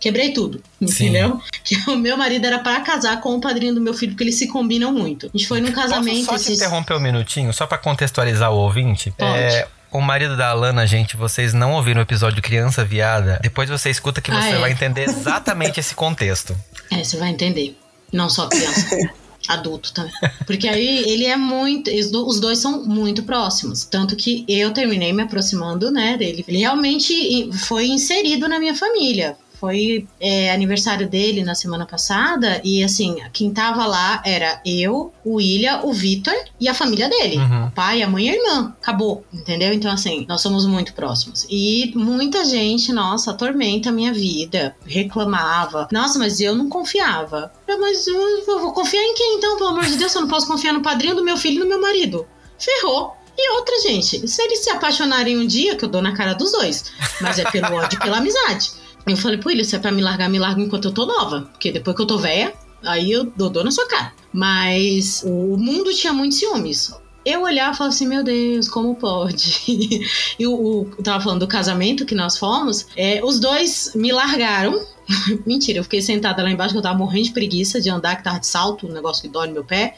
[0.00, 1.40] quebrei tudo, entendeu?
[1.62, 4.36] Que o meu marido era para casar com o padrinho do meu filho, porque eles
[4.36, 5.26] se combinam muito.
[5.26, 6.26] A gente foi num casamento.
[6.26, 9.12] Posso só te interromper um minutinho, só para contextualizar o ouvinte?
[9.12, 9.38] Pode.
[9.38, 13.38] É, o marido da Alana, gente, vocês não ouviram o episódio Criança Viada?
[13.42, 14.58] Depois você escuta que você ah, é.
[14.58, 16.56] vai entender exatamente esse contexto.
[16.90, 17.76] É, você vai entender.
[18.12, 18.96] Não só criança.
[19.48, 20.12] adulto também.
[20.46, 21.90] Porque aí ele é muito.
[21.90, 23.84] Os dois são muito próximos.
[23.84, 26.44] Tanto que eu terminei me aproximando, né, dele.
[26.46, 29.36] Ele realmente foi inserido na minha família.
[29.60, 35.34] Foi é, aniversário dele na semana passada e assim, quem tava lá era eu, o
[35.34, 37.36] William, o Vitor e a família dele.
[37.36, 37.66] Uhum.
[37.66, 38.74] O pai, a mãe e a irmã.
[38.80, 39.74] Acabou, entendeu?
[39.74, 41.46] Então, assim, nós somos muito próximos.
[41.50, 44.74] E muita gente, nossa, atormenta a minha vida.
[44.86, 45.86] Reclamava.
[45.92, 47.52] Nossa, mas eu não confiava.
[47.68, 50.14] Mas eu, eu vou confiar em quem então, pelo amor de Deus?
[50.14, 52.26] Eu não posso confiar no padrinho do meu filho e no meu marido.
[52.58, 53.14] Ferrou.
[53.36, 56.52] E outra, gente, se eles se apaixonarem um dia, que eu dou na cara dos
[56.52, 58.70] dois, mas é pelo ódio e pela amizade.
[59.12, 61.42] Eu falei, pô, ele, se é pra me largar, me larga enquanto eu tô nova.
[61.52, 62.52] Porque depois que eu tô velha,
[62.82, 64.12] aí eu dou dor na sua cara.
[64.32, 66.92] Mas o mundo tinha muitos ciúmes.
[67.30, 69.60] Eu olhava e falava assim, meu Deus, como pode?
[70.38, 72.86] e o, o, tava falando do casamento que nós fomos.
[72.96, 74.84] É, os dois me largaram
[75.46, 78.24] Mentira, eu fiquei sentada lá embaixo que eu tava morrendo de preguiça de andar, que
[78.24, 79.96] tava de salto, um negócio que dói no meu pé.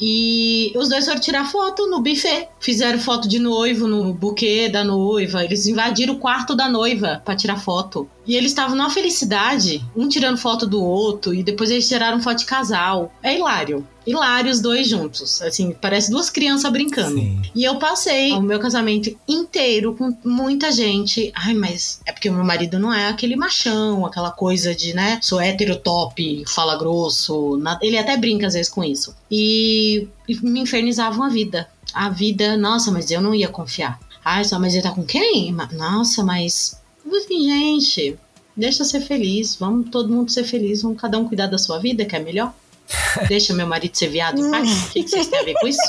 [0.00, 2.48] E os dois foram tirar foto no buffet.
[2.60, 5.44] Fizeram foto de noivo no buquê da noiva.
[5.44, 8.08] Eles invadiram o quarto da noiva para tirar foto.
[8.26, 12.38] E eles estavam numa felicidade, um tirando foto do outro, e depois eles tiraram foto
[12.38, 13.12] de casal.
[13.22, 13.86] É hilário.
[14.08, 15.42] Hilário os dois juntos.
[15.42, 17.18] Assim, parece duas crianças brincando.
[17.18, 17.42] Sim.
[17.54, 21.30] E eu passei o meu casamento inteiro com muita gente.
[21.34, 25.18] Ai, mas é porque o meu marido não é aquele machão, aquela coisa de, né,
[25.22, 27.60] sou hétero top, fala grosso.
[27.82, 29.14] Ele até brinca às vezes com isso.
[29.30, 30.08] E,
[30.42, 31.68] me infernizavam a vida.
[31.92, 34.00] A vida, nossa, mas eu não ia confiar.
[34.24, 35.54] Ai, só, mas ele tá com quem?
[35.72, 36.80] Nossa, mas
[37.16, 38.18] assim, gente,
[38.56, 42.04] deixa ser feliz, vamos todo mundo ser feliz, vamos cada um cuidar da sua vida,
[42.04, 42.54] que é melhor.
[43.28, 44.70] Deixa meu marido ser viado em paz.
[44.86, 45.80] O que, que vocês têm a ver com isso?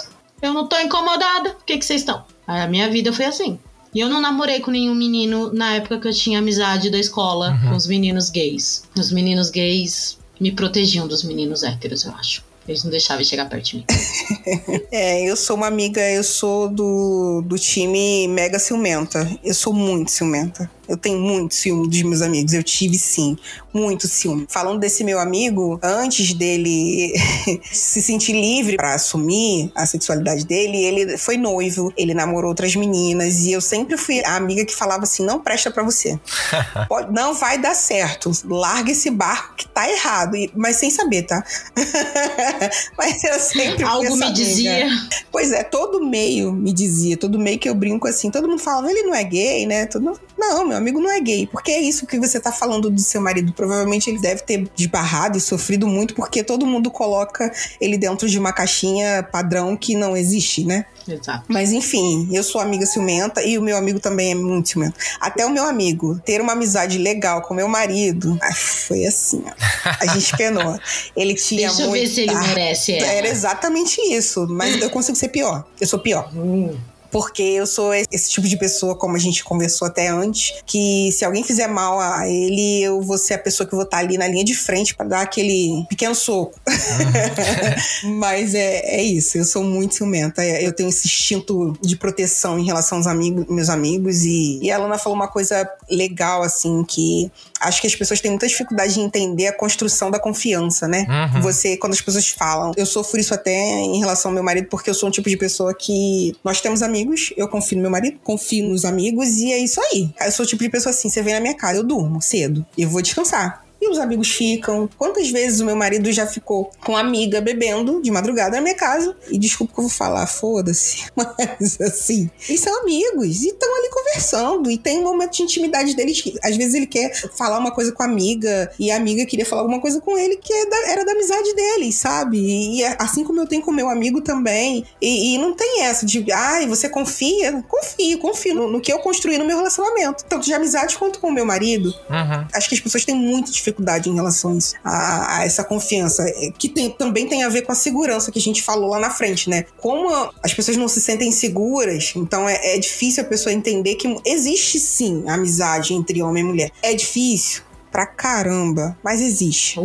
[0.42, 1.52] Eu não tô incomodada.
[1.52, 2.24] O que, que vocês estão?
[2.48, 3.60] A minha vida foi assim.
[3.94, 7.52] E eu não namorei com nenhum menino na época que eu tinha amizade da escola
[7.64, 7.70] Uhum.
[7.72, 8.84] com os meninos gays.
[8.98, 12.44] Os meninos gays me protegiam dos meninos héteros, eu acho.
[12.68, 13.86] Eles não deixavam chegar perto de mim.
[14.92, 19.28] É, eu sou uma amiga, eu sou do, do time mega ciumenta.
[19.44, 20.70] Eu sou muito ciumenta.
[20.90, 22.52] Eu tenho muito ciúme dos meus amigos.
[22.54, 23.38] Eu tive sim,
[23.74, 24.46] muito ciúme.
[24.50, 27.14] Falando desse meu amigo, antes dele
[27.72, 33.46] se sentir livre pra assumir a sexualidade dele, ele foi noivo, ele namorou outras meninas
[33.46, 36.20] e eu sempre fui a amiga que falava assim: não presta pra você.
[36.90, 38.32] Pode- não vai dar certo.
[38.46, 40.36] Larga esse barco que tá errado.
[40.36, 41.44] E- mas sem saber, tá?
[42.98, 44.34] mas eu sempre fui Algo essa me amiga.
[44.44, 44.88] dizia.
[45.32, 48.90] Pois é, todo meio me dizia, todo meio que eu brinco assim, todo mundo falava,
[48.90, 49.86] ele não é gay, né?
[49.86, 50.20] Todo...
[50.38, 51.48] Não, meu amigo não é gay.
[51.48, 53.54] Porque é isso que você tá falando do seu marido.
[53.54, 58.40] Provavelmente ele deve ter desbarrado e sofrido muito, porque todo mundo coloca ele dentro de
[58.40, 60.86] uma caixinha padrão que não existe, né?
[61.08, 61.44] Exato.
[61.48, 64.96] Mas enfim, eu sou amiga ciumenta e o meu amigo também é muito ciumento.
[65.20, 69.90] Até o meu amigo ter uma amizade legal com meu marido, ah, foi assim, ó.
[70.00, 70.80] A gente penou.
[71.16, 73.08] Ele tinha Deixa eu ver se ele merece ela.
[73.08, 75.66] Era exatamente isso, mas eu consigo ser pior.
[75.80, 76.30] Eu sou pior.
[76.36, 76.76] Hum.
[77.12, 81.26] Porque eu sou esse tipo de pessoa, como a gente conversou até antes, que se
[81.26, 84.28] alguém fizer mal a ele, eu vou ser a pessoa que vou estar ali na
[84.28, 86.60] linha de frente pra dar aquele pequeno soco.
[88.18, 90.44] Mas é, é isso, eu sou muito ciumenta.
[90.44, 94.24] É, Eu tenho esse instinto de proteção em relação aos amigos, meus amigos.
[94.24, 98.32] E, e a Lana falou uma coisa legal, assim, que acho que as pessoas têm
[98.32, 101.06] muita dificuldade de entender a construção da confiança, né?
[101.10, 101.42] Uhum.
[101.42, 104.90] Você, quando as pessoas falam, eu sofro isso até em relação ao meu marido, porque
[104.90, 106.99] eu sou um tipo de pessoa que nós temos amigos,
[107.38, 110.10] eu confio no meu marido, confio nos amigos, e é isso aí.
[110.20, 112.66] Eu sou o tipo de pessoa assim, você vem na minha cara, eu durmo cedo,
[112.78, 113.69] e eu vou descansar.
[113.82, 114.90] E os amigos ficam.
[114.98, 118.76] Quantas vezes o meu marido já ficou com uma amiga bebendo de madrugada na minha
[118.76, 119.16] casa?
[119.30, 121.06] E desculpa que eu vou falar, foda-se.
[121.16, 124.70] Mas assim, eles são amigos e estão ali conversando.
[124.72, 126.22] E tem um momento de intimidade deles.
[126.22, 129.46] que, Às vezes ele quer falar uma coisa com a amiga e a amiga queria
[129.46, 132.38] falar alguma coisa com ele que é era da amizade deles, sabe?
[132.38, 134.86] E é assim como eu tenho com meu amigo também.
[135.02, 137.64] E, e não tem essa de, ai, você confia?
[137.68, 140.26] Confio, confio no, no que eu construí no meu relacionamento.
[140.26, 142.48] Tanto de amizade quanto com o meu marido Uhum.
[142.54, 146.68] acho que as pessoas têm muita dificuldade em relação a, a, essa confiança, é, que
[146.70, 149.50] tem- também tem a ver com a segurança que a gente falou lá na frente,
[149.50, 149.66] né?
[149.78, 150.10] Como
[150.44, 154.80] as pessoas não se sentem seguras, então é, é difícil a pessoa entender que existe
[154.80, 156.72] sim amizade entre homem e mulher.
[156.82, 157.62] É difícil
[157.92, 159.80] pra caramba, mas existe.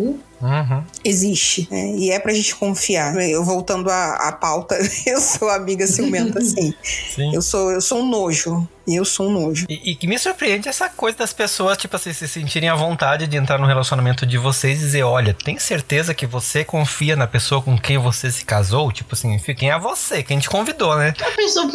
[0.45, 0.85] Uh, Uhum.
[1.05, 1.95] Existe, né?
[1.97, 3.17] E é pra gente confiar.
[3.29, 4.77] Eu voltando à, à pauta,
[5.07, 6.73] eu sou amiga ciumenta, sim.
[6.83, 7.35] Sim.
[7.35, 8.67] Eu sou, eu sou um nojo.
[8.87, 9.65] Eu sou um nojo.
[9.69, 13.27] E, e que me surpreende essa coisa das pessoas, tipo assim, se sentirem à vontade
[13.27, 17.27] de entrar no relacionamento de vocês e dizer, olha, tem certeza que você confia na
[17.27, 18.93] pessoa com quem você se casou?
[18.93, 21.15] Tipo assim, fiquem a você, quem te convidou, né?
[21.19, 21.67] a pessoa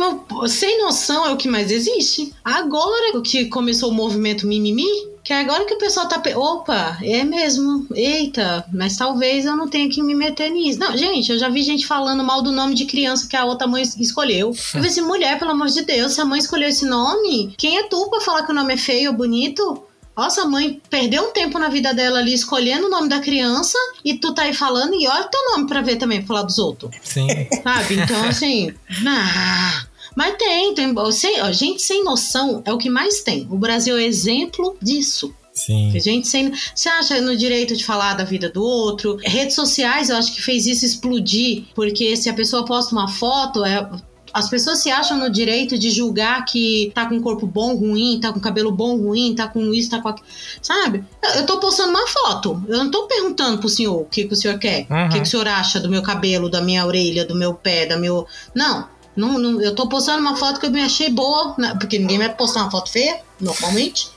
[0.48, 2.32] sem noção é o que mais existe.
[2.46, 4.86] Agora que começou o movimento mimimi,
[5.30, 6.18] que agora que o pessoal tá.
[6.18, 7.86] pe- Opa, é mesmo.
[7.94, 10.80] Eita, mas talvez eu não tenha que me meter nisso.
[10.80, 13.68] Não, gente, eu já vi gente falando mal do nome de criança que a outra
[13.68, 14.48] mãe escolheu.
[14.50, 17.78] Eu falei assim, mulher, pelo amor de Deus, se a mãe escolheu esse nome, quem
[17.78, 19.84] é tu pra falar que o nome é feio ou bonito?
[20.18, 23.78] Nossa, a mãe perdeu um tempo na vida dela ali escolhendo o nome da criança
[24.04, 26.58] e tu tá aí falando e olha teu nome pra ver também, pra falar dos
[26.58, 26.92] outros.
[27.04, 27.28] Sim.
[27.64, 27.94] Sabe?
[28.00, 28.74] Então, assim.
[29.08, 29.86] ah,
[30.20, 30.94] mas tem, tem.
[31.14, 33.48] Sem, ó, gente sem noção é o que mais tem.
[33.50, 35.34] O Brasil é exemplo disso.
[35.54, 35.98] Sim.
[35.98, 36.52] Gente sem.
[36.76, 39.18] Você acha no direito de falar da vida do outro?
[39.24, 41.68] Redes sociais, eu acho que fez isso explodir.
[41.74, 43.90] Porque se a pessoa posta uma foto, é.
[44.34, 48.34] As pessoas se acham no direito de julgar que tá com corpo bom, ruim, tá
[48.34, 50.28] com cabelo bom, ruim, tá com isso, tá com aquilo.
[50.62, 51.06] Sabe?
[51.24, 52.62] Eu, eu tô postando uma foto.
[52.68, 54.86] Eu não tô perguntando pro senhor o que, que o senhor quer.
[54.90, 55.06] Uhum.
[55.06, 57.86] O que, que o senhor acha do meu cabelo, da minha orelha, do meu pé,
[57.86, 58.28] da meu.
[58.54, 58.99] Não.
[59.20, 61.76] Não, não, eu tô postando uma foto que eu me achei boa, né?
[61.80, 64.08] porque ninguém vai postar uma foto feia, normalmente.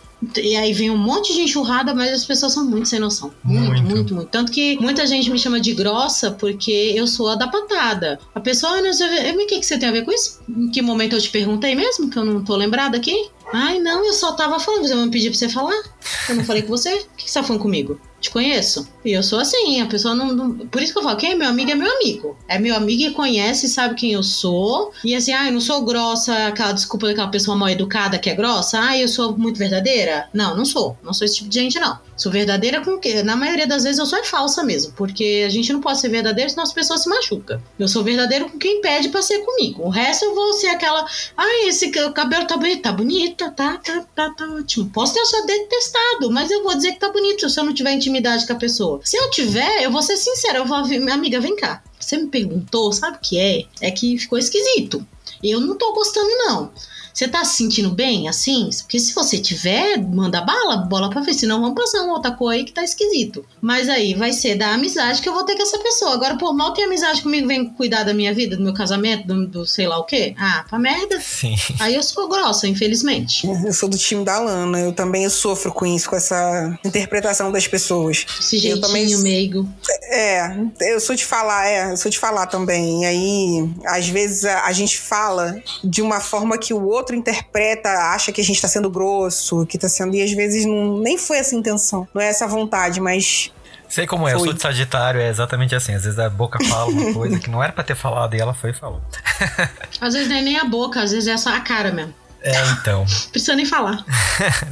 [0.41, 3.33] E aí vem um monte de enxurrada, mas as pessoas são muito sem noção.
[3.43, 3.83] Muito, Muito.
[3.91, 4.29] muito, muito.
[4.29, 8.21] Tanto que muita gente me chama de grossa porque eu sou a da patada.
[8.33, 10.41] A pessoa, "Ah, não mas o que, que você tem a ver com isso?
[10.49, 12.09] Em que momento eu te perguntei mesmo?
[12.09, 13.31] Que eu não tô lembrada aqui?
[13.53, 14.87] Ai, não, eu só tava falando.
[14.87, 15.83] Você não me pediu pra você falar?
[16.29, 16.93] Eu não falei com você?
[16.95, 18.01] O que, você tá falando comigo?
[18.21, 18.87] Te conheço.
[19.05, 21.35] E eu sou assim, a pessoa não, não- Por isso que eu falo, quem é
[21.35, 22.37] meu amigo é meu amigo.
[22.47, 24.93] É meu amigo e conhece, sabe quem eu sou.
[25.05, 28.35] E assim, ah, eu não sou grossa, aquela desculpa daquela pessoa mal educada que é
[28.35, 28.81] grossa.
[28.81, 30.29] Ah, eu sou muito verdadeira.
[30.33, 30.97] Não, não sou.
[31.03, 31.99] Não sou esse tipo de gente, não.
[32.17, 33.25] Sou verdadeira com o quê?
[33.25, 34.93] Na maioria das vezes eu sou é falsa mesmo.
[34.93, 37.61] Porque a gente não pode ser verdadeiro senão as pessoas se machucam.
[37.77, 39.83] Eu sou verdadeiro com quem pede pra ser comigo.
[39.83, 41.05] O resto eu vou ser aquela.
[41.37, 42.83] Ai, esse ca- cabelo tá bonito.
[42.83, 42.93] Tá
[43.33, 44.91] bonita, tá, tá, tá, tá ótimo.
[44.91, 47.93] Posso ter achado detestado, mas eu vou dizer que tá bonito se eu não tiver
[47.93, 49.01] intimidade com a pessoa.
[49.03, 50.59] Se eu tiver, eu vou ser sincera.
[50.59, 51.83] Eu vou, amiga, vem cá.
[51.99, 53.65] Você me perguntou, sabe o que é?
[53.81, 55.05] É que ficou esquisito.
[55.43, 56.73] Eu não tô gostando, não.
[57.13, 58.69] Você tá se sentindo bem assim?
[58.81, 61.35] Porque se você tiver, manda bala, bola pra ver.
[61.35, 63.45] Senão vamos passar um outra coisa aí que tá esquisito.
[63.61, 66.15] Mas aí vai ser da amizade que eu vou ter com essa pessoa.
[66.15, 69.47] Agora, pô, mal tem amizade comigo, vem cuidar da minha vida, do meu casamento, do,
[69.47, 70.35] do sei lá o quê.
[70.39, 71.21] Ah, pra merda.
[71.21, 71.55] Sim.
[71.81, 73.47] Aí eu sou grossa, infelizmente.
[73.47, 74.81] Eu sou do time da Lana.
[74.81, 78.25] Eu também sofro com isso, com essa interpretação das pessoas.
[78.41, 79.69] Esse Eu jeitinho também- meigo.
[80.11, 83.03] É, eu sou de falar, é, eu sou de falar também.
[83.03, 87.89] E aí, às vezes, a, a gente fala de uma forma que o outro interpreta,
[87.89, 90.15] acha que a gente tá sendo grosso, que tá sendo.
[90.15, 92.07] E às vezes não, nem foi essa a intenção.
[92.15, 93.51] Não é essa a vontade, mas.
[93.89, 95.93] Sei como é, eu sou de Sagitário, é exatamente assim.
[95.95, 98.55] Às vezes a boca fala uma coisa que não era pra ter falado e ela
[98.55, 99.03] foi e falou.
[100.01, 102.15] Às vezes não é nem a boca, às vezes é só a cara mesmo.
[102.41, 103.05] É, então.
[103.31, 104.05] Precisa nem falar.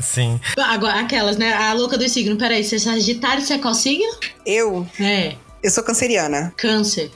[0.03, 0.41] Sim.
[0.59, 1.53] Agora, aquelas, né?
[1.53, 2.37] A louca do signo.
[2.37, 4.13] Peraí, você é sagitário, você é qual signo?
[4.45, 6.53] Eu, É, eu sou canceriana.
[6.57, 7.11] câncer.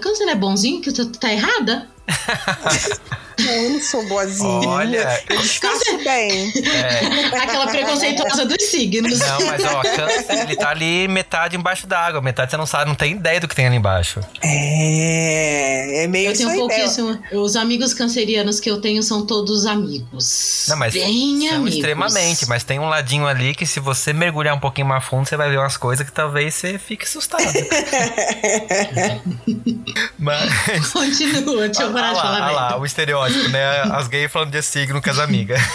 [0.00, 0.80] Câncer é bonzinho?
[0.80, 1.88] Que tu tá errada?
[3.40, 4.68] Não, eu não sou boazinha.
[4.68, 6.52] Olha, Eu disfarço bem.
[6.62, 9.18] é, Aquela preconceituosa dos signos.
[9.18, 12.94] não, mas ó, câncer, ele tá ali metade embaixo d'água, metade você não sabe, não
[12.94, 14.20] tem ideia do que tem ali embaixo.
[14.42, 17.18] É, é meio Eu tenho pouquíssimo.
[17.32, 20.66] Os amigos cancerianos que eu tenho são todos amigos.
[20.68, 21.74] Não, mas Bem são amigos.
[21.76, 25.36] extremamente, mas tem um ladinho ali que se você mergulhar um pouquinho mais fundo, você
[25.38, 27.40] vai ver umas coisas que talvez você fique assustado.
[30.18, 30.50] mas
[30.92, 32.60] Continua, deixa eu parar Ah de lá, falar ah merda.
[32.60, 33.80] lá, o estereótipo, né?
[33.92, 35.60] As gays falando de signo com as amigas.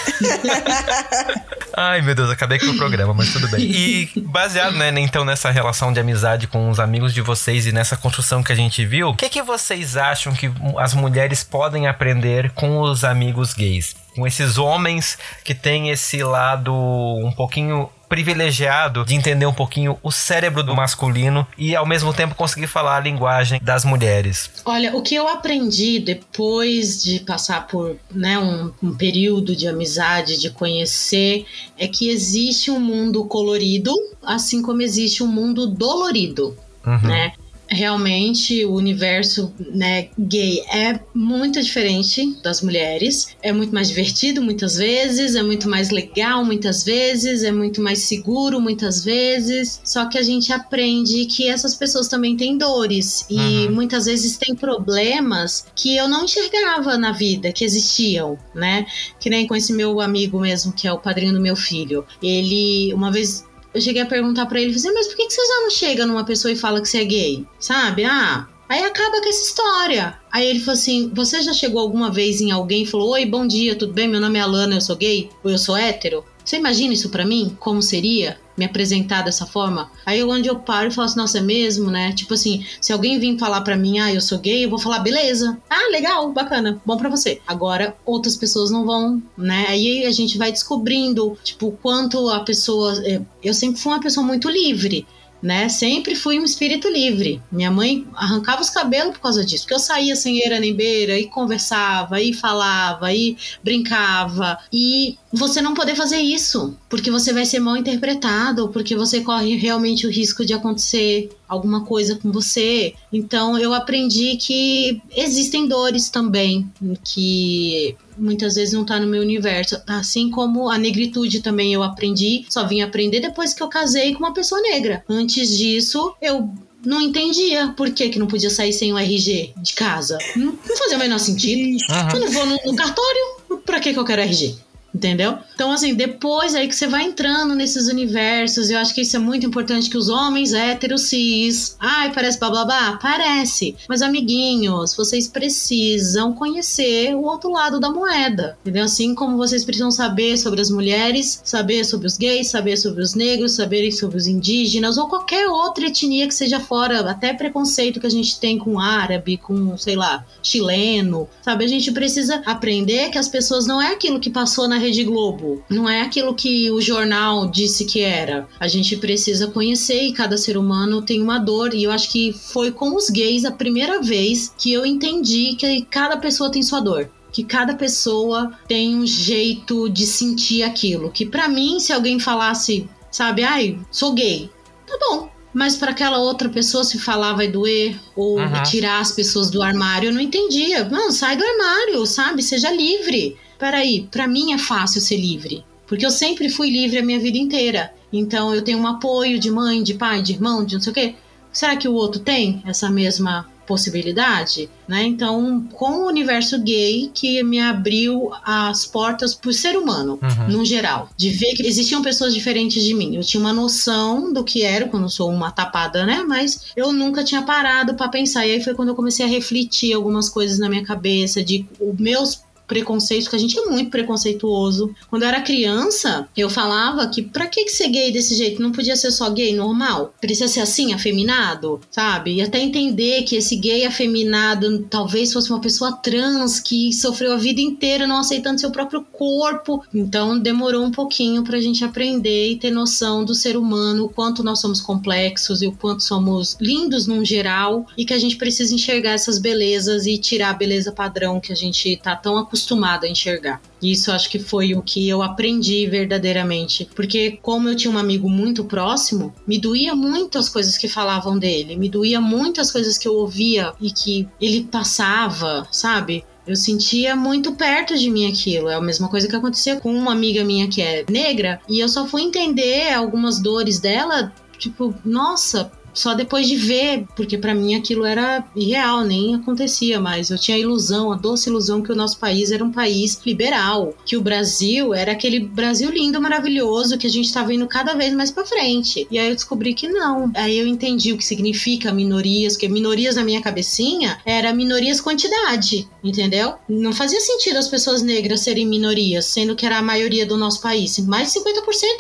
[1.77, 3.59] Ai, meu Deus, acabei com o programa, mas tudo bem.
[3.61, 7.97] E baseado, né, então, nessa relação de amizade com os amigos de vocês e nessa
[7.97, 12.51] construção que a gente viu, o que, que vocês acham que as mulheres podem aprender
[12.51, 13.95] com os amigos gays?
[14.15, 20.11] Com esses homens que têm esse lado um pouquinho privilegiado de entender um pouquinho o
[20.11, 24.49] cérebro do masculino e ao mesmo tempo conseguir falar a linguagem das mulheres.
[24.65, 30.39] Olha, o que eu aprendi depois de passar por né, um, um período de amizade,
[30.39, 31.45] de conhecer,
[31.77, 33.91] é que existe um mundo colorido,
[34.23, 36.99] assim como existe um mundo dolorido, Uhum.
[37.01, 37.33] né?
[37.67, 43.35] Realmente o universo né, gay é muito diferente das mulheres.
[43.41, 47.99] É muito mais divertido muitas vezes, é muito mais legal muitas vezes, é muito mais
[47.99, 49.81] seguro muitas vezes.
[49.83, 53.71] Só que a gente aprende que essas pessoas também têm dores e Uhum.
[53.75, 58.85] muitas vezes têm problemas que eu não enxergava na vida, que existiam, né?
[59.19, 62.05] Que nem com esse meu amigo mesmo, que é o padrinho do meu filho.
[62.21, 63.43] Ele, uma vez
[63.75, 66.05] eu cheguei a perguntar pra ele, falei, mas por que, que você já não chega
[66.05, 67.45] numa pessoa e fala que você é gay?
[67.59, 68.05] Sabe?
[68.05, 70.17] Ah, aí acaba com essa história.
[70.31, 73.45] Aí ele falou assim: Você já chegou alguma vez em alguém e falou: Oi, bom
[73.45, 74.07] dia, tudo bem?
[74.07, 75.29] Meu nome é Alana, eu sou gay?
[75.43, 76.23] Ou eu sou hétero?
[76.45, 77.57] Você imagina isso pra mim?
[77.59, 79.91] Como seria me apresentar dessa forma?
[80.05, 82.13] Aí onde eu paro e falo assim: Nossa, é mesmo, né?
[82.13, 84.99] Tipo assim, se alguém vir falar pra mim: Ah, eu sou gay, eu vou falar:
[84.99, 85.57] Beleza.
[85.67, 87.41] Ah, legal, bacana, bom pra você.
[87.47, 89.65] Agora, outras pessoas não vão, né?
[89.69, 92.93] Aí a gente vai descobrindo, tipo, quanto a pessoa.
[93.05, 95.05] é, Eu sempre fui uma pessoa muito livre
[95.45, 95.69] né?
[95.69, 97.39] Sempre fui um espírito livre.
[97.51, 101.19] Minha mãe arrancava os cabelos por causa disso, porque eu saía sem eira nem beira
[101.19, 104.57] e conversava, e falava, e brincava.
[104.73, 109.55] E você não poder fazer isso, porque você vai ser mal interpretado, porque você corre
[109.55, 112.95] realmente o risco de acontecer alguma coisa com você.
[113.13, 116.67] Então eu aprendi que existem dores também,
[117.03, 119.81] que muitas vezes não tá no meu universo.
[119.87, 124.19] Assim como a negritude também eu aprendi, só vim aprender depois que eu casei com
[124.19, 125.03] uma pessoa negra.
[125.09, 126.49] Antes disso, eu
[126.85, 130.17] não entendia por que, que não podia sair sem o RG de casa.
[130.35, 131.83] Não, não fazia o menor sentido.
[132.13, 134.55] Eu não vou no, no cartório, pra que, que eu quero RG?
[134.95, 135.37] Entendeu?
[135.53, 139.19] Então, assim, depois aí que você vai entrando nesses universos, eu acho que isso é
[139.19, 141.75] muito importante que os homens héteros cis.
[141.77, 142.99] Ai, parece blá blá blá?
[143.01, 143.75] Parece.
[143.89, 148.57] Mas, amiguinhos, vocês precisam conhecer o outro lado da moeda.
[148.61, 148.85] Entendeu?
[148.85, 153.13] Assim como vocês precisam saber sobre as mulheres, saber sobre os gays, saber sobre os
[153.15, 158.07] negros, saber sobre os indígenas ou qualquer outra etnia que seja fora, até preconceito que
[158.07, 161.27] a gente tem com árabe, com, sei lá, chileno.
[161.41, 161.65] Sabe?
[161.65, 165.63] A gente precisa aprender que as pessoas não é aquilo que passou na Rede Globo.
[165.69, 168.47] Não é aquilo que o jornal disse que era.
[168.59, 171.73] A gente precisa conhecer e cada ser humano tem uma dor.
[171.73, 175.81] E eu acho que foi com os gays a primeira vez que eu entendi que
[175.83, 177.09] cada pessoa tem sua dor.
[177.31, 181.11] Que cada pessoa tem um jeito de sentir aquilo.
[181.11, 184.49] Que pra mim, se alguém falasse, sabe, ai, sou gay,
[184.87, 185.34] tá bom.
[185.55, 188.63] Mas para aquela outra pessoa se falar vai doer ou Uhum.
[188.63, 190.83] tirar as pessoas do armário, eu não entendia.
[190.83, 192.43] Mano, sai do armário, sabe?
[192.43, 193.37] Seja livre.
[193.57, 195.63] Peraí, pra mim é fácil ser livre.
[195.87, 197.93] Porque eu sempre fui livre a minha vida inteira.
[198.11, 200.93] Então eu tenho um apoio de mãe, de pai, de irmão, de não sei o
[200.93, 201.15] quê.
[201.53, 205.03] Será que o outro tem essa mesma possibilidade, né?
[205.03, 210.57] Então, com o universo gay que me abriu as portas por ser humano, uhum.
[210.57, 213.15] no geral, de ver que existiam pessoas diferentes de mim.
[213.15, 216.23] Eu tinha uma noção do que era quando sou uma tapada, né?
[216.27, 218.45] Mas eu nunca tinha parado para pensar.
[218.45, 221.97] E aí foi quando eu comecei a refletir algumas coisas na minha cabeça de os
[221.97, 224.93] meus preconceito, que a gente é muito preconceituoso.
[225.09, 228.61] Quando eu era criança, eu falava que pra que ser gay desse jeito?
[228.61, 230.13] Não podia ser só gay normal?
[230.19, 232.35] Precisa ser assim, afeminado, sabe?
[232.35, 237.37] E até entender que esse gay afeminado talvez fosse uma pessoa trans que sofreu a
[237.37, 239.83] vida inteira não aceitando seu próprio corpo.
[239.93, 244.43] Então demorou um pouquinho pra gente aprender e ter noção do ser humano, o quanto
[244.43, 248.73] nós somos complexos e o quanto somos lindos num geral e que a gente precisa
[248.73, 253.05] enxergar essas belezas e tirar a beleza padrão que a gente tá tão acostumado acostumado
[253.05, 253.61] a enxergar.
[253.81, 256.89] Isso acho que foi o que eu aprendi verdadeiramente.
[256.95, 261.37] Porque, como eu tinha um amigo muito próximo, me doía muito as coisas que falavam
[261.37, 266.23] dele, me doía muito as coisas que eu ouvia e que ele passava, sabe?
[266.47, 268.69] Eu sentia muito perto de mim aquilo.
[268.69, 271.89] É a mesma coisa que acontecia com uma amiga minha que é negra, e eu
[271.89, 277.73] só fui entender algumas dores dela, tipo, nossa, só depois de ver, porque para mim
[277.73, 280.29] aquilo era irreal, nem acontecia mais.
[280.29, 283.95] Eu tinha a ilusão, a doce ilusão que o nosso país era um país liberal,
[284.05, 288.13] que o Brasil era aquele Brasil lindo, maravilhoso, que a gente estava indo cada vez
[288.13, 289.07] mais para frente.
[289.09, 290.31] E aí eu descobri que não.
[290.35, 295.87] Aí eu entendi o que significa minorias, porque minorias na minha cabecinha era minorias quantidade,
[296.03, 296.55] entendeu?
[296.67, 300.61] Não fazia sentido as pessoas negras serem minorias, sendo que era a maioria do nosso
[300.61, 300.99] país.
[300.99, 301.45] Mais de 50%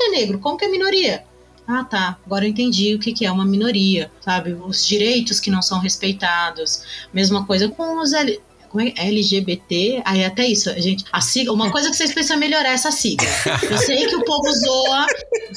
[0.01, 1.23] é negro, como que é minoria?
[1.67, 4.53] Ah, tá, agora eu entendi o que, que é uma minoria, sabe?
[4.53, 7.07] Os direitos que não são respeitados.
[7.11, 8.13] Mesma coisa com os
[8.75, 8.93] como é?
[8.97, 12.91] LGBT, aí até isso, gente, a sigla, uma coisa que vocês precisam melhorar é essa
[12.91, 13.25] sigla.
[13.71, 15.05] Eu sei que o povo zoa,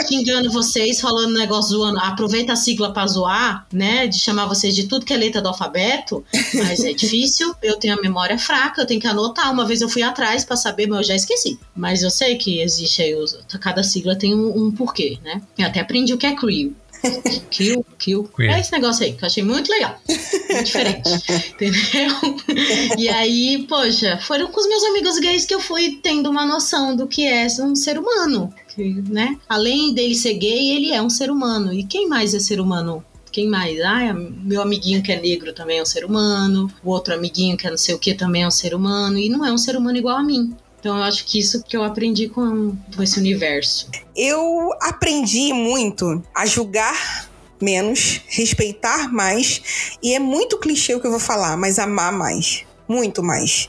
[0.07, 4.87] xingando vocês, falando negócio zoando, aproveita a sigla pra zoar, né, de chamar vocês de
[4.87, 8.87] tudo que é letra do alfabeto, mas é difícil, eu tenho a memória fraca, eu
[8.87, 11.59] tenho que anotar, uma vez eu fui atrás para saber, mas eu já esqueci.
[11.75, 13.17] Mas eu sei que existe aí,
[13.61, 15.43] cada sigla tem um, um porquê, né?
[15.59, 16.73] Eu até aprendi o que é crew.
[17.51, 18.25] Kill, kill.
[18.25, 18.51] Queer.
[18.51, 20.01] É esse negócio aí, que eu achei muito legal.
[20.07, 21.09] Muito diferente.
[21.51, 22.37] entendeu?
[22.97, 26.95] E aí, poxa, foram com os meus amigos gays que eu fui tendo uma noção
[26.95, 28.53] do que é um ser humano.
[28.69, 29.39] Que, né?
[29.49, 31.73] Além dele ser gay, ele é um ser humano.
[31.73, 33.05] E quem mais é ser humano?
[33.31, 33.81] Quem mais?
[33.81, 36.71] Ah, meu amiguinho que é negro também é um ser humano.
[36.83, 39.19] O outro amiguinho que é não sei o que também é um ser humano.
[39.19, 40.55] E não é um ser humano igual a mim.
[40.79, 43.91] Então eu acho que isso que eu aprendi com, com esse universo.
[44.15, 47.29] Eu aprendi muito a julgar
[47.61, 52.65] menos, respeitar mais, e é muito clichê o que eu vou falar, mas amar mais.
[52.87, 53.69] Muito mais.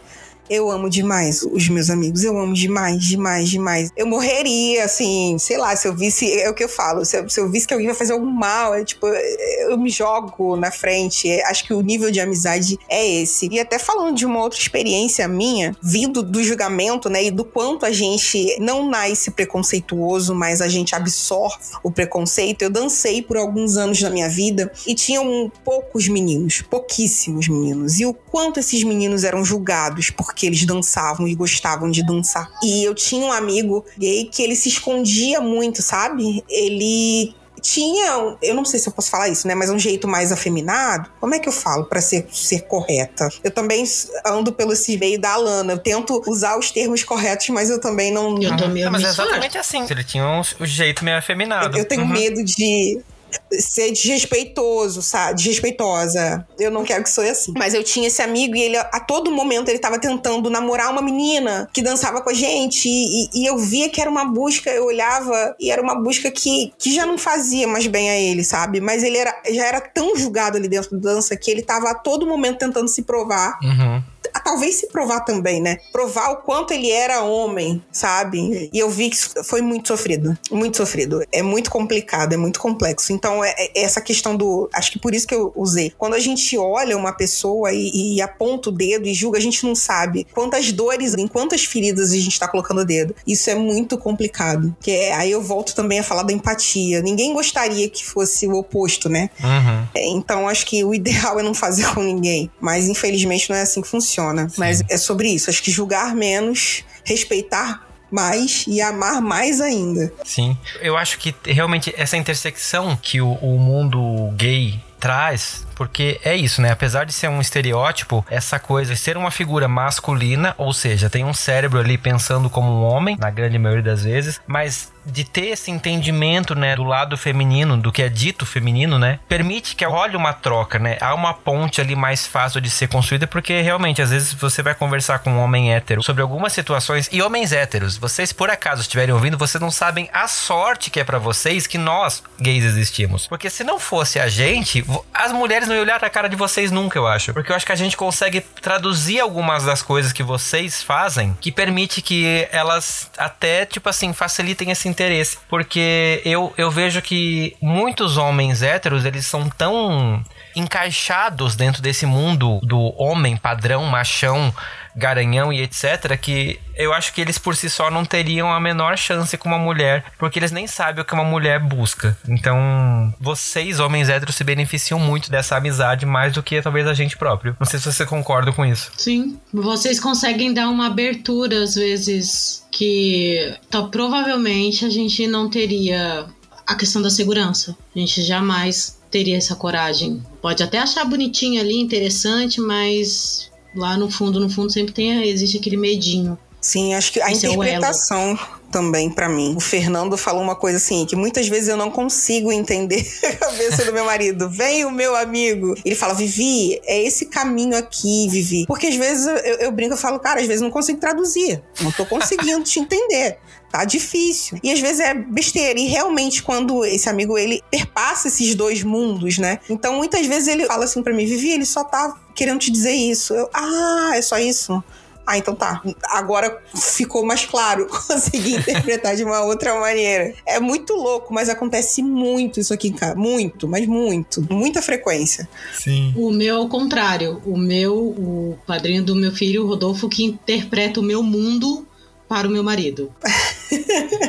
[0.50, 2.24] Eu amo demais os meus amigos.
[2.24, 3.92] Eu amo demais, demais, demais.
[3.96, 6.32] Eu morreria, assim, sei lá, se eu visse.
[6.40, 7.06] É o que eu falo.
[7.06, 9.90] Se eu, se eu visse que alguém vai fazer algum mal, é, tipo, eu me
[9.90, 11.30] jogo na frente.
[11.30, 13.48] É, acho que o nível de amizade é esse.
[13.52, 17.26] E até falando de uma outra experiência minha, vindo do julgamento, né?
[17.26, 22.64] E do quanto a gente não nasce preconceituoso, mas a gente absorve o preconceito.
[22.64, 28.00] Eu dancei por alguns anos da minha vida e tinham poucos meninos, pouquíssimos meninos.
[28.00, 32.50] E o quanto esses meninos eram julgados porque porque eles dançavam e gostavam de dançar.
[32.64, 36.42] E eu tinha um amigo gay que ele se escondia muito, sabe?
[36.50, 40.32] Ele tinha, eu não sei se eu posso falar isso, né, mas um jeito mais
[40.32, 41.10] afeminado.
[41.20, 43.28] Como é que eu falo para ser, ser correta?
[43.44, 43.84] Eu também
[44.26, 45.74] ando pelo esse meio da Alana.
[45.74, 48.42] Eu tento usar os termos corretos, mas eu também não.
[48.42, 48.90] Eu também.
[48.90, 49.86] Mas é exatamente assim.
[49.90, 51.76] Ele tinha um, um jeito meio afeminado.
[51.76, 52.08] Eu, eu tenho uhum.
[52.08, 53.02] medo de
[53.52, 55.36] ser desrespeitoso, sabe?
[55.36, 56.46] Desrespeitosa.
[56.60, 57.54] Eu não quero que sou assim.
[57.58, 61.02] Mas eu tinha esse amigo e ele, a todo momento, ele tava tentando namorar uma
[61.02, 62.88] menina que dançava com a gente.
[62.88, 66.74] E, e, eu via que era uma busca, eu olhava e era uma busca que,
[66.78, 68.80] que já não fazia mais bem a ele, sabe?
[68.80, 71.96] Mas ele era, já era tão julgado ali dentro da dança que ele tava a
[71.96, 73.60] todo momento tentando se provar.
[73.62, 75.78] Uhum talvez se provar também, né?
[75.92, 78.70] Provar o quanto ele era homem, sabe?
[78.72, 80.38] E eu vi que foi muito sofrido.
[80.52, 81.24] Muito sofrido.
[81.32, 83.12] É muito complicado, é muito complexo.
[83.14, 84.70] Então, é, é essa questão do.
[84.74, 85.94] Acho que por isso que eu usei.
[85.98, 89.66] Quando a gente olha uma pessoa e, e aponta o dedo e julga, a gente
[89.66, 93.16] não sabe quantas dores, em quantas feridas a gente tá colocando o dedo.
[93.26, 94.76] Isso é muito complicado.
[94.80, 97.02] Que é, aí eu volto também a falar da empatia.
[97.02, 99.30] Ninguém gostaria que fosse o oposto, né?
[99.44, 99.88] Uhum.
[99.94, 102.52] É, então, acho que o ideal é não fazer com ninguém.
[102.60, 104.19] Mas, infelizmente, não é assim que funciona.
[104.50, 104.56] Sim.
[104.58, 105.50] Mas é sobre isso.
[105.50, 110.12] Acho que julgar menos, respeitar mais e amar mais ainda.
[110.26, 110.58] Sim.
[110.82, 116.62] Eu acho que realmente essa intersecção que o, o mundo gay traz porque é isso,
[116.62, 116.72] né?
[116.72, 121.34] Apesar de ser um estereótipo, essa coisa ser uma figura masculina, ou seja, tem um
[121.34, 125.72] cérebro ali pensando como um homem, na grande maioria das vezes, mas de ter esse
[125.72, 130.34] entendimento, né, do lado feminino, do que é dito feminino, né, permite que role uma
[130.34, 130.98] troca, né?
[131.00, 134.76] Há uma ponte ali mais fácil de ser construída, porque realmente, às vezes, você vai
[134.76, 139.14] conversar com um homem hétero sobre algumas situações, e homens héteros, vocês por acaso estiverem
[139.14, 143.28] ouvindo, vocês não sabem a sorte que é para vocês que nós, gays, existimos.
[143.28, 146.72] Porque se não fosse a gente, as mulheres não iam olhar pra cara de vocês
[146.72, 147.34] nunca, eu acho.
[147.34, 151.52] Porque eu acho que a gente consegue traduzir algumas das coisas que vocês fazem, que
[151.52, 155.38] permite que elas até, tipo assim, facilitem esse interesse.
[155.48, 160.24] Porque eu, eu vejo que muitos homens héteros, eles são tão
[160.56, 164.54] encaixados dentro desse mundo do homem padrão, machão,
[165.00, 168.98] garanhão e etc., que eu acho que eles por si só não teriam a menor
[168.98, 172.18] chance com uma mulher, porque eles nem sabem o que uma mulher busca.
[172.28, 177.18] Então, vocês, homens héteros, se beneficiam muito dessa amizade mais do que talvez a gente
[177.18, 177.56] próprio.
[177.60, 178.92] Não sei se você concorda com isso.
[178.96, 179.40] Sim.
[179.52, 186.26] Vocês conseguem dar uma abertura, às vezes, que então, provavelmente a gente não teria
[186.66, 187.76] a questão da segurança.
[187.96, 190.24] A gente jamais teria essa coragem.
[190.42, 195.58] Pode até achar bonitinho ali, interessante, mas lá no fundo, no fundo, sempre tem, existe
[195.58, 196.38] aquele medinho.
[196.62, 199.56] Sim, acho que a Esse interpretação é também para mim.
[199.56, 203.86] O Fernando falou uma coisa assim, que muitas vezes eu não consigo entender a cabeça
[203.86, 204.50] do meu marido.
[204.50, 205.74] Vem o meu amigo.
[205.84, 208.66] Ele fala, Vivi, é esse caminho aqui, Vivi.
[208.68, 211.64] Porque às vezes eu, eu brinco, eu falo, cara, às vezes eu não consigo traduzir.
[211.82, 213.38] Não tô conseguindo te entender
[213.72, 214.60] tá difícil.
[214.64, 215.80] E às vezes é besteira.
[215.80, 219.60] E realmente, quando esse amigo ele perpassa esses dois mundos, né?
[219.70, 222.94] Então muitas vezes ele fala assim para mim, Vivi, ele só tá querendo te dizer
[222.94, 223.34] isso.
[223.34, 224.82] Eu, ah, é só isso.
[225.28, 225.84] Ah, então tá.
[226.06, 227.86] Agora ficou mais claro.
[228.08, 230.34] Consegui interpretar de uma outra maneira.
[230.46, 233.14] É muito louco, mas acontece muito isso aqui em casa.
[233.16, 234.42] Muito, mas muito.
[234.52, 235.48] Muita frequência.
[235.78, 236.14] Sim.
[236.16, 237.42] O meu é o contrário.
[237.46, 241.86] O meu, o padrinho do meu filho, o Rodolfo, que interpreta o meu mundo
[242.30, 243.12] para o meu marido.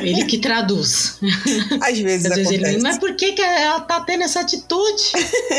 [0.01, 1.19] ele que traduz.
[1.79, 5.03] Às vezes Às vezes ele mas por que, que ela tá tendo essa atitude?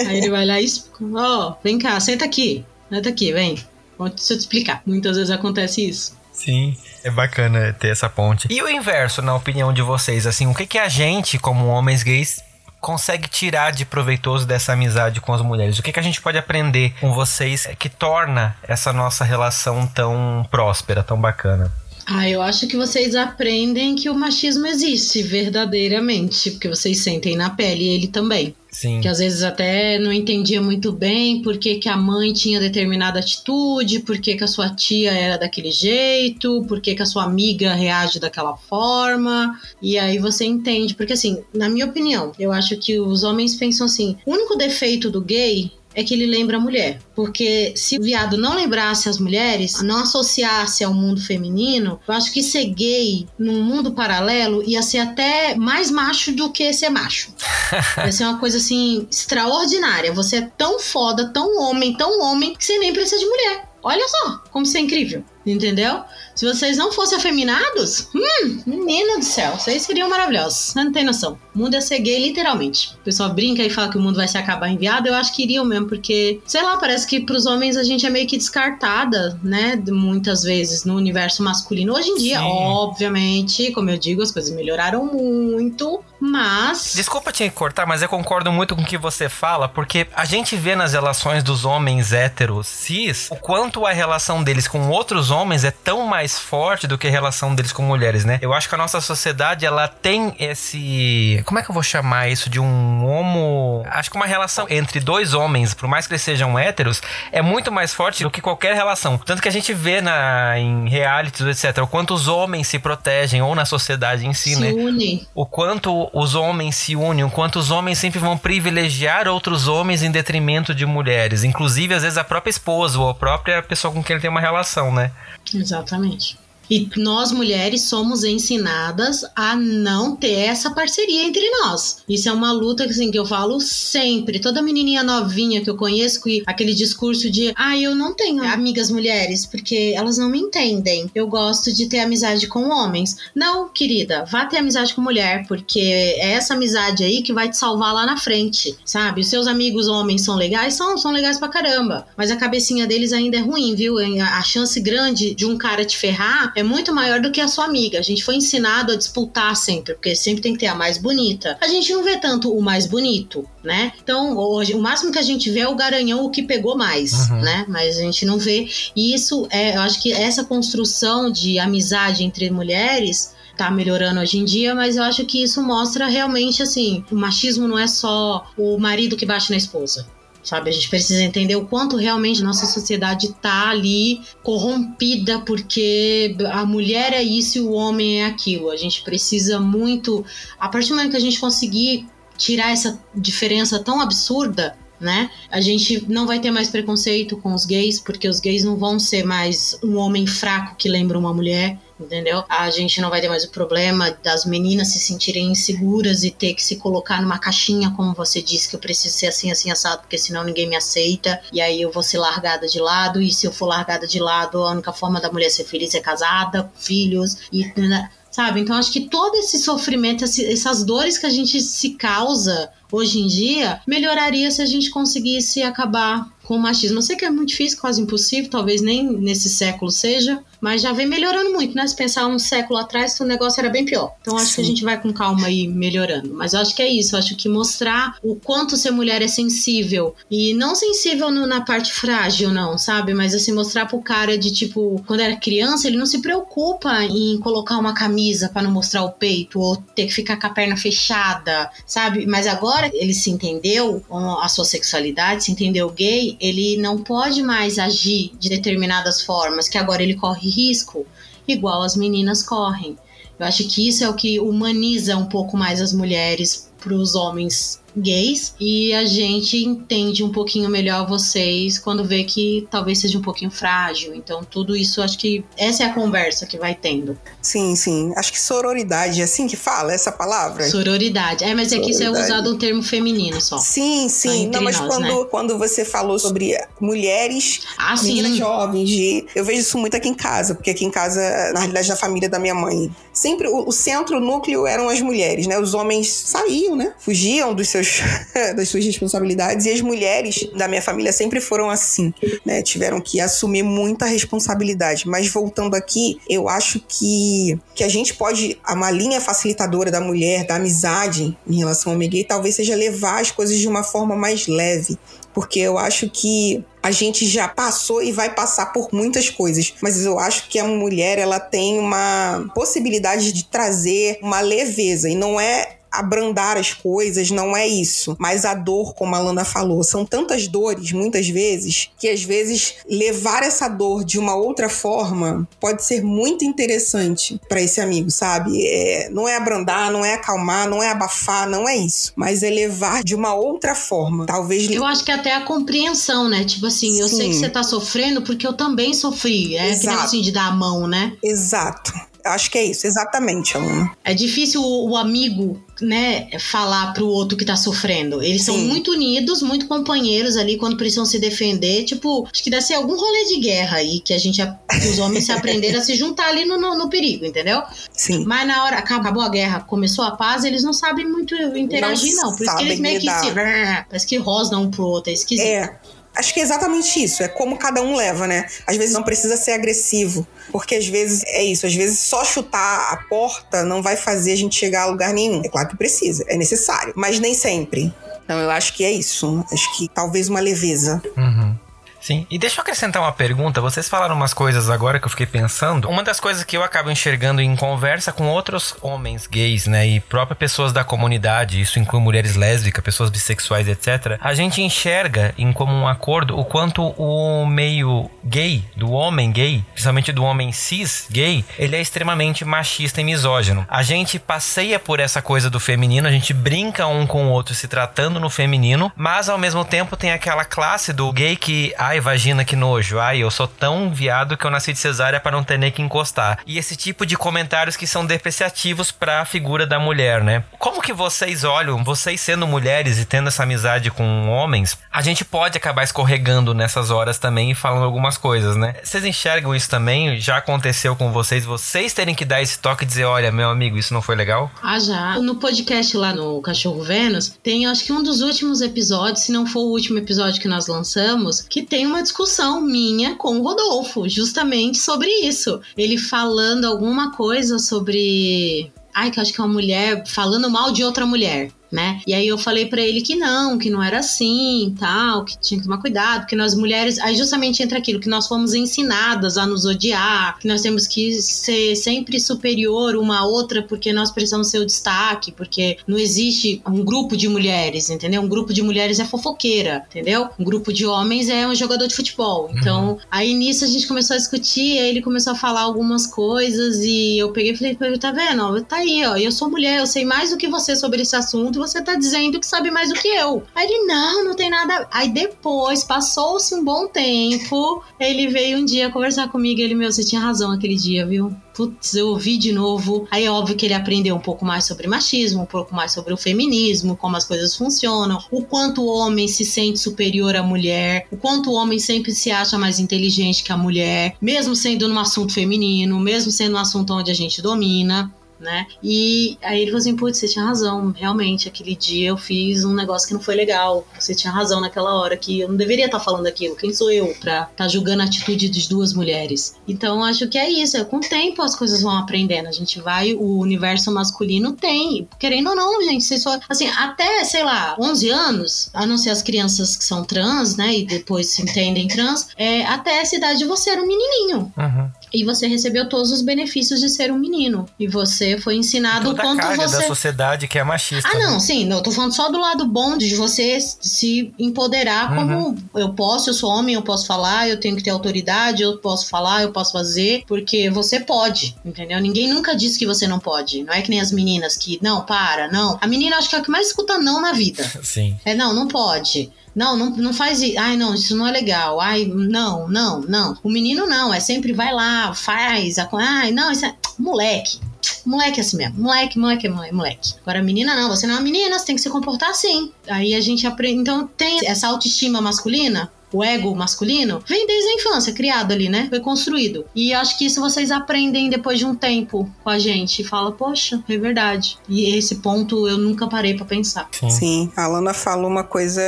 [0.09, 0.67] Aí ele vai lá e
[1.15, 2.65] ó, oh, vem cá, senta aqui.
[2.91, 3.55] Senta aqui, vem.
[3.55, 4.83] Deixa eu te explicar.
[4.85, 6.21] Muitas vezes acontece isso.
[6.33, 8.49] Sim, é bacana ter essa ponte.
[8.51, 12.03] E o inverso, na opinião de vocês, assim, o que, que a gente, como homens
[12.03, 12.43] gays,
[12.81, 15.79] consegue tirar de proveitoso dessa amizade com as mulheres?
[15.79, 20.45] O que, que a gente pode aprender com vocês que torna essa nossa relação tão
[20.51, 21.71] próspera, tão bacana?
[22.07, 27.51] Ah, eu acho que vocês aprendem que o machismo existe verdadeiramente, porque vocês sentem na
[27.51, 28.55] pele ele também.
[28.73, 29.03] Sim.
[29.03, 33.21] Que às vezes até não entendia muito bem por que, que a mãe tinha determinada
[33.21, 37.25] atitude, por que, que a sua tia era daquele jeito, por que, que a sua
[37.25, 39.61] amiga reage daquela forma.
[39.81, 40.95] E aí você entende.
[40.95, 45.11] Porque, assim, na minha opinião, eu acho que os homens pensam assim: o único defeito
[45.11, 47.01] do gay é que ele lembra a mulher.
[47.15, 52.33] Porque se o viado não lembrasse as mulheres, não associasse ao mundo feminino, eu acho
[52.33, 57.35] que ser gay num mundo paralelo ia ser até mais macho do que ser macho.
[58.05, 60.13] ia ser uma coisa assim extraordinária.
[60.13, 63.69] Você é tão foda, tão homem, tão homem, que você nem precisa de mulher.
[63.83, 66.03] Olha só como isso é incrível, entendeu?
[66.35, 70.59] Se vocês não fossem afeminados, hum, menina do céu, vocês seriam maravilhosos.
[70.59, 71.39] Você não tem noção.
[71.55, 72.95] O mundo ia ser gay, literalmente.
[73.01, 75.07] O pessoal brinca e fala que o mundo vai se acabar em viado.
[75.07, 78.11] Eu acho que iriam mesmo, porque, sei lá, parece que pros homens a gente é
[78.11, 79.81] meio que descartada, né?
[79.89, 81.95] Muitas vezes no universo masculino.
[81.95, 82.45] Hoje em dia, Sim.
[82.45, 86.93] obviamente, como eu digo, as coisas melhoraram muito, mas.
[86.95, 90.57] Desculpa te cortar, mas eu concordo muito com o que você fala, porque a gente
[90.57, 95.65] vê nas relações dos homens héteros cis o quanto a relação deles com outros homens
[95.65, 98.39] é tão mais forte do que a relação deles com mulheres, né?
[98.41, 101.43] Eu acho que a nossa sociedade, ela tem esse...
[101.45, 102.49] Como é que eu vou chamar isso?
[102.49, 103.83] De um homo...
[103.91, 107.03] Acho que uma relação entre dois homens, por mais que eles sejam héteros,
[107.33, 109.19] é muito mais forte do que qualquer relação.
[109.19, 113.43] Tanto que a gente vê na, em realities, etc., o quanto os homens se protegem,
[113.43, 114.71] ou na sociedade em si, se né?
[114.73, 115.27] Une.
[115.35, 120.03] O quanto os homens se unem, o quanto os homens sempre vão privilegiar outros homens
[120.03, 121.43] em detrimento de mulheres.
[121.43, 124.41] Inclusive, às vezes, a própria esposa ou a própria pessoa com quem ele tem uma
[124.41, 125.11] relação, né?
[125.55, 126.37] Exatamente.
[126.71, 131.99] E nós mulheres somos ensinadas a não ter essa parceria entre nós.
[132.09, 134.39] Isso é uma luta assim, que eu falo sempre.
[134.39, 138.91] Toda menininha novinha que eu conheço, que aquele discurso de ah, eu não tenho amigas
[138.91, 141.11] mulheres porque elas não me entendem.
[141.15, 143.17] Eu gosto de ter amizade com homens.
[143.35, 147.57] Não, querida, vá ter amizade com mulher, porque é essa amizade aí que vai te
[147.57, 149.21] salvar lá na frente, sabe?
[149.21, 150.75] Os seus amigos homens são legais?
[150.75, 152.07] São, são legais pra caramba.
[152.17, 153.99] Mas a cabecinha deles ainda é ruim, viu?
[153.99, 157.49] A chance grande de um cara te ferrar ganhar é muito maior do que a
[157.49, 157.99] sua amiga.
[157.99, 161.57] A gente foi ensinado a disputar sempre, porque sempre tem que ter a mais bonita.
[161.61, 163.93] A gente não vê tanto o mais bonito, né?
[164.03, 167.13] Então, hoje, o máximo que a gente vê é o garanhão, o que pegou mais,
[167.31, 167.41] uhum.
[167.41, 167.65] né?
[167.69, 168.69] Mas a gente não vê.
[168.95, 174.39] E isso é, eu acho que essa construção de amizade entre mulheres tá melhorando hoje
[174.39, 178.47] em dia, mas eu acho que isso mostra realmente assim, o machismo não é só
[178.57, 180.07] o marido que bate na esposa
[180.43, 180.71] sabe?
[180.71, 187.13] A gente precisa entender o quanto realmente nossa sociedade está ali corrompida porque a mulher
[187.13, 188.71] é isso e o homem é aquilo.
[188.71, 190.25] A gente precisa muito,
[190.59, 195.31] a partir do momento que a gente conseguir tirar essa diferença tão absurda, né?
[195.51, 198.99] A gente não vai ter mais preconceito com os gays, porque os gays não vão
[198.99, 202.45] ser mais um homem fraco que lembra uma mulher entendeu?
[202.49, 206.55] A gente não vai ter mais o problema das meninas se sentirem inseguras e ter
[206.55, 210.03] que se colocar numa caixinha, como você disse, que eu preciso ser assim, assim, assado,
[210.03, 213.47] porque senão ninguém me aceita, e aí eu vou ser largada de lado, e se
[213.47, 217.37] eu for largada de lado, a única forma da mulher ser feliz é casada, filhos,
[217.53, 218.61] e né, sabe?
[218.61, 223.27] Então acho que todo esse sofrimento, essas dores que a gente se causa hoje em
[223.27, 226.99] dia, melhoraria se a gente conseguisse acabar com o machismo.
[226.99, 230.93] Eu sei que é muito difícil, quase impossível, talvez nem nesse século seja, mas já
[230.93, 231.85] vem melhorando muito, né?
[231.89, 234.15] Se pensar um século atrás, o negócio era bem pior.
[234.21, 234.55] Então acho Sim.
[234.55, 236.33] que a gente vai com calma aí melhorando.
[236.35, 239.27] Mas eu acho que é isso, eu acho que mostrar o quanto ser mulher é
[239.27, 240.15] sensível.
[240.31, 243.13] E não sensível no, na parte frágil, não, sabe?
[243.13, 247.41] Mas assim, mostrar pro cara de tipo, quando era criança, ele não se preocupa em
[247.41, 250.77] colocar uma camisa para não mostrar o peito ou ter que ficar com a perna
[250.77, 252.25] fechada, sabe?
[252.25, 254.01] Mas agora ele se entendeu
[254.41, 259.77] a sua sexualidade, se entendeu gay, ele não pode mais agir de determinadas formas, que
[259.77, 261.07] agora ele corre risco,
[261.47, 262.97] igual as meninas correm.
[263.39, 267.15] Eu acho que isso é o que humaniza um pouco mais as mulheres para os
[267.15, 273.19] homens gays e a gente entende um pouquinho melhor vocês quando vê que talvez seja
[273.19, 274.15] um pouquinho frágil.
[274.15, 277.19] Então, tudo isso acho que essa é a conversa que vai tendo.
[277.41, 278.13] Sim, sim.
[278.17, 280.69] Acho que sororidade é assim que fala essa palavra.
[280.69, 281.45] Sororidade.
[281.45, 283.59] É, mas é que isso é usado um termo feminino só.
[283.59, 284.49] Sim, sim.
[284.49, 285.27] Não, mas nós, quando, né?
[285.31, 288.39] quando você falou sobre mulheres, ah, meninas sim.
[288.39, 291.21] jovens, de, eu vejo isso muito aqui em casa, porque aqui em casa,
[291.53, 295.01] na realidade, na família da minha mãe, sempre o, o centro, o núcleo eram as
[295.01, 295.59] mulheres, né?
[295.59, 296.95] Os homens saíam, né?
[296.99, 298.01] Fugiam dos seus
[298.57, 299.67] das suas responsabilidades.
[299.67, 302.13] E as mulheres da minha família sempre foram assim,
[302.45, 302.63] né?
[302.63, 305.09] Tiveram que assumir muita responsabilidade.
[305.09, 308.59] Mas voltando aqui, eu acho que, que a gente pode.
[308.69, 313.31] Uma linha facilitadora da mulher, da amizade em relação ao gay, talvez seja levar as
[313.31, 314.99] coisas de uma forma mais leve
[315.35, 320.05] porque eu acho que a gente já passou e vai passar por muitas coisas, mas
[320.05, 325.41] eu acho que a mulher ela tem uma possibilidade de trazer uma leveza e não
[325.41, 328.17] é abrandar as coisas, não é isso.
[328.19, 332.75] Mas a dor, como a Lana falou, são tantas dores, muitas vezes, que às vezes
[332.89, 338.67] levar essa dor de uma outra forma pode ser muito interessante para esse amigo, sabe?
[338.67, 342.13] É, não é abrandar, não é acalmar, não é abafar, não é isso.
[342.17, 344.27] Mas é levar de uma outra forma.
[344.27, 344.71] Talvez.
[344.71, 346.45] Eu acho que até a compreensão, né?
[346.45, 347.01] Tipo assim, Sim.
[347.01, 349.57] eu sei que você tá sofrendo porque eu também sofri.
[349.57, 349.89] É Exato.
[349.89, 351.13] aquele assim de dar a mão, né?
[351.23, 351.93] Exato.
[352.25, 353.91] Acho que é isso, exatamente, aluna.
[354.05, 358.23] É difícil o, o amigo, né, falar pro outro que tá sofrendo.
[358.23, 358.53] Eles Sim.
[358.53, 361.85] são muito unidos, muito companheiros ali quando precisam se defender.
[361.85, 364.99] Tipo, acho que deve ser algum rolê de guerra aí que a gente, que os
[364.99, 367.63] homens se aprenderam a se juntar ali no, no, no, perigo, entendeu?
[367.93, 368.25] Sim.
[368.25, 372.31] Mas na hora, acabou a guerra, começou a paz, eles não sabem muito interagir, não.
[372.31, 372.37] não.
[372.37, 373.33] Por isso que eles meio que se.
[373.33, 375.47] Parece que rosnam um pro outro, é esquisito.
[375.47, 375.81] É.
[376.15, 378.47] Acho que é exatamente isso, é como cada um leva, né?
[378.67, 382.93] Às vezes não precisa ser agressivo, porque às vezes é isso, às vezes só chutar
[382.93, 385.41] a porta não vai fazer a gente chegar a lugar nenhum.
[385.45, 387.93] É claro que precisa, é necessário, mas nem sempre.
[388.25, 391.03] Então eu acho que é isso, acho que talvez uma leveza.
[391.17, 391.57] Uhum.
[392.03, 393.61] Sim, e deixa eu acrescentar uma pergunta.
[393.61, 395.89] Vocês falaram umas coisas agora que eu fiquei pensando.
[395.89, 400.01] Uma das coisas que eu acabo enxergando em conversa com outros homens gays, né, e
[400.01, 404.19] próprias pessoas da comunidade, isso inclui mulheres lésbicas, pessoas bissexuais, etc.
[404.21, 410.11] A gente enxerga em comum acordo o quanto o meio gay, do homem gay, principalmente
[410.11, 413.65] do homem cis gay, ele é extremamente machista e misógino.
[413.69, 417.55] A gente passeia por essa coisa do feminino, a gente brinca um com o outro
[417.55, 422.01] se tratando no feminino, mas ao mesmo tempo tem aquela classe do gay que Ai,
[422.01, 422.99] vagina, que nojo.
[422.99, 425.83] Ai, eu sou tão viado que eu nasci de cesárea para não ter nem que
[425.83, 426.39] encostar.
[426.47, 430.43] E esse tipo de comentários que são depreciativos para a figura da mulher, né?
[430.59, 435.23] Como que vocês olham, vocês sendo mulheres e tendo essa amizade com homens, a gente
[435.23, 438.75] pode acabar escorregando nessas horas também e falando algumas coisas, né?
[438.83, 440.19] Vocês enxergam isso também?
[440.19, 441.45] Já aconteceu com vocês?
[441.45, 444.51] Vocês terem que dar esse toque e dizer, olha, meu amigo, isso não foi legal?
[444.63, 445.19] Ah, já.
[445.19, 449.47] No podcast lá no Cachorro Vênus, tem acho que um dos últimos episódios, se não
[449.47, 453.43] for o último episódio que nós lançamos, que tem tem uma discussão minha com o
[453.43, 455.61] Rodolfo, justamente sobre isso.
[455.77, 458.71] Ele falando alguma coisa sobre.
[458.95, 462.03] Ai, que eu acho que é uma mulher falando mal de outra mulher né?
[462.07, 465.59] E aí eu falei para ele que não, que não era assim, tal, que tinha
[465.59, 469.47] que tomar cuidado, porque nós mulheres, aí justamente entra aquilo que nós fomos ensinadas a
[469.47, 474.49] nos odiar, que nós temos que ser sempre superior uma a outra porque nós precisamos
[474.49, 478.21] ser o destaque, porque não existe um grupo de mulheres, entendeu?
[478.21, 480.29] Um grupo de mulheres é fofoqueira, entendeu?
[480.39, 482.51] Um grupo de homens é um jogador de futebol.
[482.55, 482.99] Então, uhum.
[483.11, 487.19] aí nisso a gente começou a discutir, aí ele começou a falar algumas coisas e
[487.19, 488.63] eu peguei e falei, tá vendo?
[488.65, 491.62] Tá aí, ó, eu sou mulher, eu sei mais do que você sobre esse assunto,
[491.67, 493.43] você tá dizendo que sabe mais do que eu.
[493.55, 494.87] Aí ele, não, não tem nada.
[494.91, 500.05] Aí depois, passou-se um bom tempo, ele veio um dia conversar comigo ele, meu, você
[500.05, 501.35] tinha razão aquele dia, viu?
[501.55, 503.07] Putz, eu ouvi de novo.
[503.11, 506.13] Aí é óbvio que ele aprendeu um pouco mais sobre machismo, um pouco mais sobre
[506.13, 511.07] o feminismo, como as coisas funcionam, o quanto o homem se sente superior à mulher,
[511.11, 514.99] o quanto o homem sempre se acha mais inteligente que a mulher, mesmo sendo num
[514.99, 518.67] assunto feminino, mesmo sendo um assunto onde a gente domina né?
[518.83, 522.75] E aí ele falou assim: putz, você tinha razão, realmente, aquele dia eu fiz um
[522.75, 523.87] negócio que não foi legal.
[523.99, 526.57] Você tinha razão naquela hora, que eu não deveria estar falando aquilo.
[526.57, 529.57] Quem sou eu pra estar tá julgando a atitude das duas mulheres?
[529.67, 532.49] Então acho que é isso, é com o tempo as coisas vão aprendendo.
[532.49, 537.25] A gente vai, o universo masculino tem, querendo ou não, gente, vocês só, assim, até,
[537.25, 541.29] sei lá, 11 anos, a não ser as crianças que são trans, né, e depois
[541.29, 544.53] se entendem trans, é, até essa idade você era um menininho.
[544.57, 547.67] Uhum e você recebeu todos os benefícios de ser um menino.
[547.79, 549.79] E você foi ensinado o quanto carga você.
[549.79, 551.09] da sociedade que é machista.
[551.13, 551.41] Ah, não, né?
[551.41, 555.17] sim, não, eu tô falando só do lado bom de você se empoderar uhum.
[555.17, 558.79] como eu posso, eu sou homem, eu posso falar, eu tenho que ter autoridade, eu
[558.79, 562.01] posso falar, eu posso fazer, porque você pode, entendeu?
[562.01, 563.63] Ninguém nunca disse que você não pode.
[563.65, 565.79] Não é que nem as meninas que, não, para, não.
[565.81, 567.65] A menina acho que é a que mais escuta não na vida.
[567.83, 568.17] Sim.
[568.25, 569.31] É, não, não pode.
[569.55, 570.41] Não, não, não faz.
[570.57, 571.81] Ai, não, isso não é legal.
[571.81, 573.39] Ai, não, não, não.
[573.43, 575.79] O menino não, é sempre vai lá, faz.
[575.79, 575.89] A...
[575.93, 576.75] Ai, não, isso é.
[576.99, 577.61] Moleque.
[578.05, 578.81] Moleque é assim mesmo.
[578.81, 580.15] Moleque, moleque, moleque.
[580.23, 582.73] Agora, menina não, você não é uma menina, você tem que se comportar assim.
[582.89, 583.81] Aí a gente aprende.
[583.81, 588.87] Então tem essa autoestima masculina o ego masculino, vem desde a infância, criado ali, né?
[588.89, 589.65] Foi construído.
[589.75, 593.03] E acho que isso vocês aprendem depois de um tempo com a gente.
[593.03, 594.59] E fala, poxa, é verdade.
[594.69, 596.89] E esse ponto eu nunca parei para pensar.
[596.93, 597.11] Sim.
[597.11, 598.83] Sim, a Lana falou uma coisa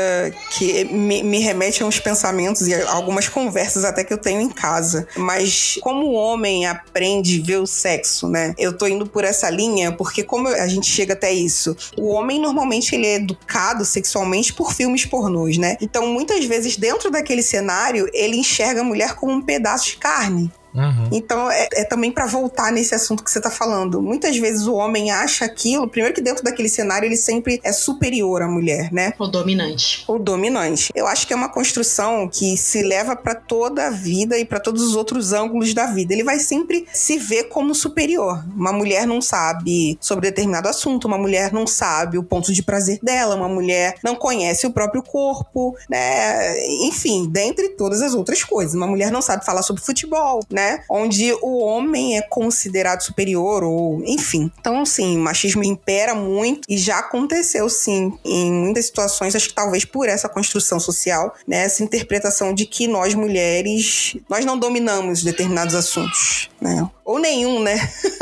[0.51, 4.41] que me, me remete a uns pensamentos e a algumas conversas até que eu tenho
[4.41, 5.07] em casa.
[5.17, 8.55] Mas como o homem aprende a ver o sexo, né?
[8.59, 12.41] Eu tô indo por essa linha porque como a gente chega até isso, o homem
[12.41, 15.77] normalmente ele é educado sexualmente por filmes pornôs, né?
[15.81, 20.53] Então muitas vezes dentro daquele cenário, ele enxerga a mulher como um pedaço de carne.
[20.75, 21.09] Uhum.
[21.13, 24.03] Então, é, é também para voltar nesse assunto que você tá falando.
[24.03, 28.43] Muitas vezes o homem acha aquilo, primeiro que dentro daquele cenário ele sempre é superior
[28.43, 29.15] à mulher, né?
[29.19, 30.05] O dominante.
[30.09, 30.93] O dominante.
[30.95, 34.59] Eu acho que é uma construção que se leva para toda a vida e para
[34.59, 36.13] todos os outros ângulos da vida.
[36.13, 38.45] Ele vai sempre se ver como superior.
[38.57, 42.99] Uma mulher não sabe sobre determinado assunto, uma mulher não sabe o ponto de prazer
[43.03, 46.59] dela, uma mulher não conhece o próprio corpo, né?
[46.87, 48.75] Enfim, dentre todas as outras coisas.
[48.75, 50.64] Uma mulher não sabe falar sobre futebol, né?
[50.65, 50.81] Né?
[50.89, 54.51] Onde o homem é considerado superior, ou enfim.
[54.59, 59.85] Então, sim, machismo impera muito e já aconteceu, sim, em muitas situações, acho que talvez
[59.85, 61.65] por essa construção social, né?
[61.65, 66.89] Essa interpretação de que nós mulheres, nós não dominamos determinados assuntos, né?
[67.05, 67.75] Ou nenhum, né?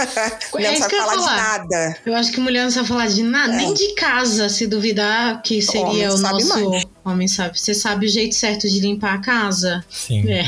[0.53, 1.97] mulher é não sabe falar, falar, de nada.
[2.05, 3.57] Eu acho que mulher não sabe falar de nada, é.
[3.57, 6.70] nem de casa, se duvidar, que seria o, o nosso.
[6.70, 6.84] Mais.
[7.05, 7.59] Homem sabe.
[7.59, 9.84] Você sabe o jeito certo de limpar a casa?
[9.90, 10.24] Sim.
[10.30, 10.44] É.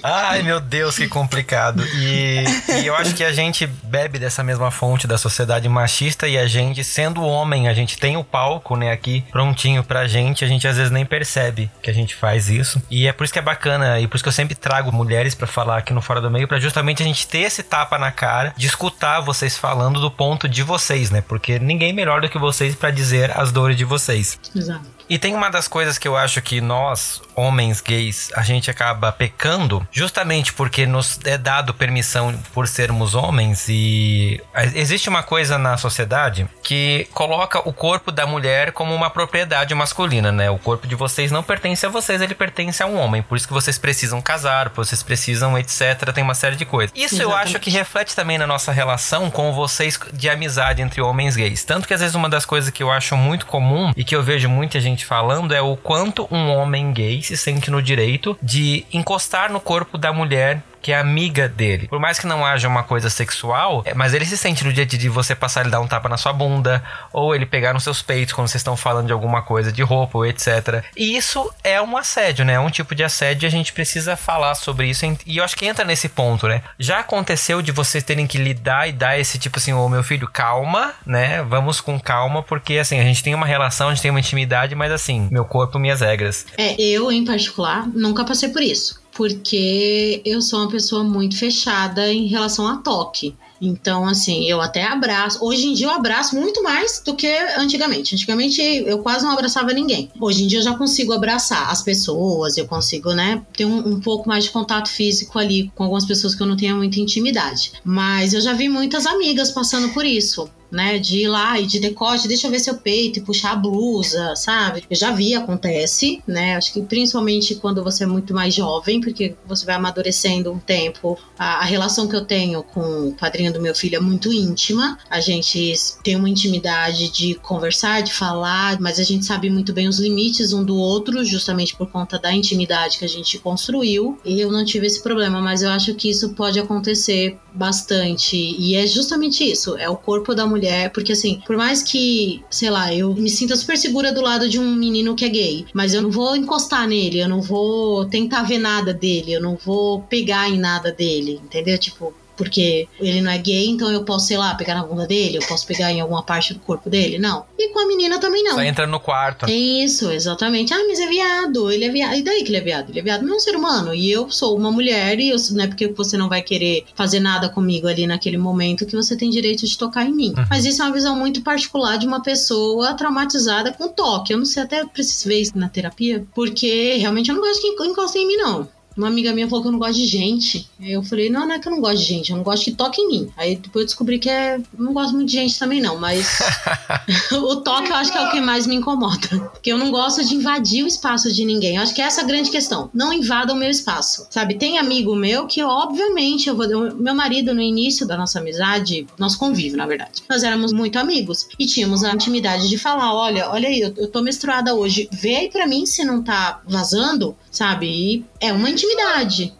[0.02, 1.84] Ai, meu Deus, que complicado.
[1.98, 2.44] E,
[2.80, 6.46] e, eu acho que a gente bebe dessa mesma fonte da sociedade machista e a
[6.46, 10.42] gente, sendo homem, a gente tem o palco, né, aqui prontinho pra gente.
[10.42, 12.82] A gente às vezes nem percebe que a gente faz isso.
[12.90, 15.34] E é por isso que é bacana e por isso que eu sempre trago mulheres
[15.34, 18.10] para falar aqui no Fora do Meio, para justamente a gente ter esse tapa na
[18.10, 21.20] cara de escutar vocês falando do ponto de vocês, né?
[21.20, 24.38] Porque ninguém melhor do que vocês para dizer as dores de vocês.
[24.56, 24.93] Exato.
[25.08, 29.12] E tem uma das coisas que eu acho que nós, homens gays, a gente acaba
[29.12, 34.40] pecando, justamente porque nos é dado permissão por sermos homens e
[34.74, 40.32] existe uma coisa na sociedade que coloca o corpo da mulher como uma propriedade masculina,
[40.32, 40.50] né?
[40.50, 43.22] O corpo de vocês não pertence a vocês, ele pertence a um homem.
[43.22, 46.12] Por isso que vocês precisam casar, vocês precisam, etc.
[46.14, 46.92] Tem uma série de coisas.
[46.94, 47.22] Isso Exatamente.
[47.22, 51.64] eu acho que reflete também na nossa relação com vocês de amizade entre homens gays.
[51.64, 54.22] Tanto que às vezes uma das coisas que eu acho muito comum e que eu
[54.22, 58.36] vejo muita gente gente falando é o quanto um homem gay se sente no direito
[58.42, 61.88] de encostar no corpo da mulher que é amiga dele.
[61.88, 64.84] Por mais que não haja uma coisa sexual, é, mas ele se sente no dia
[64.84, 68.02] de você passar ele dar um tapa na sua bunda, ou ele pegar nos seus
[68.02, 70.84] peitos quando vocês estão falando de alguma coisa de roupa, ou etc.
[70.94, 72.52] E isso é um assédio, né?
[72.52, 75.06] É um tipo de assédio e a gente precisa falar sobre isso.
[75.24, 76.60] E eu acho que entra nesse ponto, né?
[76.78, 80.02] Já aconteceu de vocês terem que lidar e dar esse tipo assim, ô oh, meu
[80.02, 81.42] filho, calma, né?
[81.44, 84.74] Vamos com calma, porque assim, a gente tem uma relação, a gente tem uma intimidade,
[84.74, 86.44] mas assim, meu corpo, minhas regras.
[86.58, 89.02] É, eu em particular nunca passei por isso.
[89.14, 93.34] Porque eu sou uma pessoa muito fechada em relação a toque.
[93.60, 95.38] Então, assim, eu até abraço.
[95.44, 97.26] Hoje em dia eu abraço muito mais do que
[97.56, 98.14] antigamente.
[98.14, 100.10] Antigamente eu quase não abraçava ninguém.
[100.20, 104.00] Hoje em dia eu já consigo abraçar as pessoas, eu consigo, né, ter um, um
[104.00, 107.72] pouco mais de contato físico ali com algumas pessoas que eu não tenho muita intimidade.
[107.84, 110.98] Mas eu já vi muitas amigas passando por isso né?
[110.98, 114.34] De ir lá e de decote, deixa eu ver seu peito e puxar a blusa,
[114.36, 114.84] sabe?
[114.90, 116.56] Eu já vi, acontece, né?
[116.56, 121.18] Acho que principalmente quando você é muito mais jovem, porque você vai amadurecendo um tempo.
[121.38, 124.98] A, a relação que eu tenho com o padrinho do meu filho é muito íntima.
[125.08, 129.88] A gente tem uma intimidade de conversar, de falar, mas a gente sabe muito bem
[129.88, 134.18] os limites um do outro, justamente por conta da intimidade que a gente construiu.
[134.24, 138.36] E eu não tive esse problema, mas eu acho que isso pode acontecer bastante.
[138.36, 142.42] E é justamente isso: é o corpo da mulher mulher, porque assim, por mais que,
[142.50, 145.66] sei lá, eu me sinta super segura do lado de um menino que é gay,
[145.74, 149.56] mas eu não vou encostar nele, eu não vou tentar ver nada dele, eu não
[149.56, 151.78] vou pegar em nada dele, entendeu?
[151.78, 155.38] Tipo, porque ele não é gay, então eu posso, sei lá, pegar na bunda dele,
[155.38, 157.18] eu posso pegar em alguma parte do corpo dele?
[157.18, 157.44] Não.
[157.58, 158.54] E com a menina também não.
[158.54, 159.46] Só entra no quarto.
[159.46, 160.72] É isso, exatamente.
[160.72, 162.14] Ah, mas é viado, ele é viado.
[162.14, 162.90] E daí que ele é viado?
[162.90, 163.94] Ele é viado, não é um ser humano.
[163.94, 167.20] E eu sou uma mulher, e eu, não é porque você não vai querer fazer
[167.20, 170.34] nada comigo ali naquele momento que você tem direito de tocar em mim.
[170.36, 170.44] Uhum.
[170.50, 174.32] Mas isso é uma visão muito particular de uma pessoa traumatizada com toque.
[174.32, 177.84] Eu não sei, até preciso ver isso na terapia, porque realmente eu não gosto que
[177.86, 178.68] encostem em mim, não.
[178.96, 180.68] Uma amiga minha falou que eu não gosto de gente.
[180.80, 182.64] Aí eu falei, não, não é que eu não gosto de gente, eu não gosto
[182.64, 183.32] que toque em mim.
[183.36, 184.60] Aí depois eu descobri que é.
[184.78, 186.40] Não gosto muito de gente também, não, mas
[187.32, 189.28] o toque eu acho que é o que mais me incomoda.
[189.52, 191.76] Porque eu não gosto de invadir o espaço de ninguém.
[191.76, 192.90] Eu acho que é essa a grande questão.
[192.92, 194.26] Não invada o meu espaço.
[194.30, 196.66] Sabe, tem amigo meu que, obviamente, eu vou.
[196.94, 201.48] Meu marido, no início da nossa amizade, nosso convívio, na verdade, nós éramos muito amigos.
[201.58, 205.08] E tínhamos a intimidade de falar: olha, olha aí, eu, eu tô menstruada hoje.
[205.12, 207.86] Vê aí pra mim se não tá vazando sabe?
[207.86, 208.83] E é uma intimidade,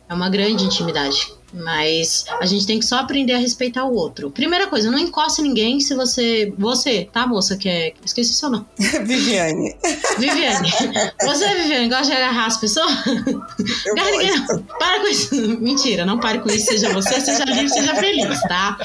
[0.08, 1.32] é uma grande intimidade.
[1.54, 4.30] Mas a gente tem que só aprender a respeitar o outro.
[4.30, 6.52] Primeira coisa, não encoste ninguém se você.
[6.58, 7.56] Você, tá, moça?
[7.56, 7.92] Que é.
[8.04, 8.66] Esqueci seu nome.
[9.04, 9.74] Viviane.
[10.18, 10.72] Viviane.
[11.22, 12.90] Você, Viviane, gosta de agarrar as pessoas?
[13.86, 14.64] Eu gosto.
[14.78, 15.34] Para com isso.
[15.60, 16.66] Mentira, não pare com isso.
[16.66, 18.76] Seja você, seja livre, seja feliz, tá?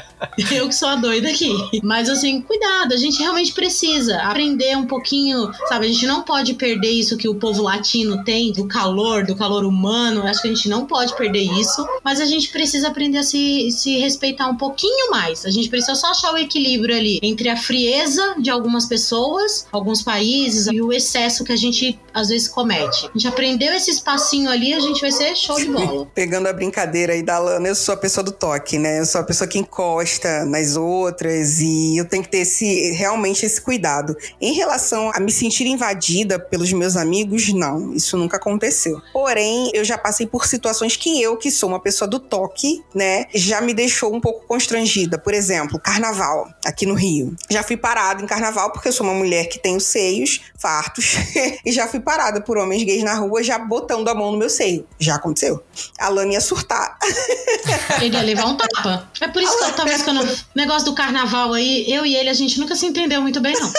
[0.52, 1.52] Eu que sou a doida aqui.
[1.82, 5.86] Mas assim, cuidado, a gente realmente precisa aprender um pouquinho, sabe?
[5.86, 9.64] A gente não pode perder isso que o povo latino tem, do calor, do calor
[9.64, 10.22] humano.
[10.22, 11.84] Acho que a gente não pode perder isso.
[12.04, 15.46] Mas a gente precisa precisa aprender a se, se respeitar um pouquinho mais.
[15.46, 20.02] A gente precisa só achar o equilíbrio ali entre a frieza de algumas pessoas, alguns
[20.02, 23.06] países e o excesso que a gente às vezes comete.
[23.06, 26.06] A gente aprendeu esse espacinho ali, a gente vai ser show de bola.
[26.14, 29.00] Pegando a brincadeira aí da Lana, eu sou a pessoa do toque, né?
[29.00, 33.46] Eu sou a pessoa que encosta nas outras e eu tenho que ter esse realmente
[33.46, 34.14] esse cuidado.
[34.38, 39.00] Em relação a me sentir invadida pelos meus amigos, não, isso nunca aconteceu.
[39.14, 42.49] Porém, eu já passei por situações que eu, que sou uma pessoa do toque,
[42.94, 45.18] né, já me deixou um pouco constrangida.
[45.18, 47.34] Por exemplo, carnaval aqui no Rio.
[47.48, 51.14] Já fui parada em carnaval porque eu sou uma mulher que tem os seios fartos
[51.64, 54.50] e já fui parada por homens gays na rua já botando a mão no meu
[54.50, 54.86] seio.
[54.98, 55.62] Já aconteceu.
[55.98, 56.98] A Lana ia surtar.
[58.00, 59.10] Ele ia levar um tapa.
[59.20, 62.28] É por isso que eu, talvez quando o negócio do carnaval aí, eu e ele
[62.28, 63.72] a gente nunca se entendeu muito bem não.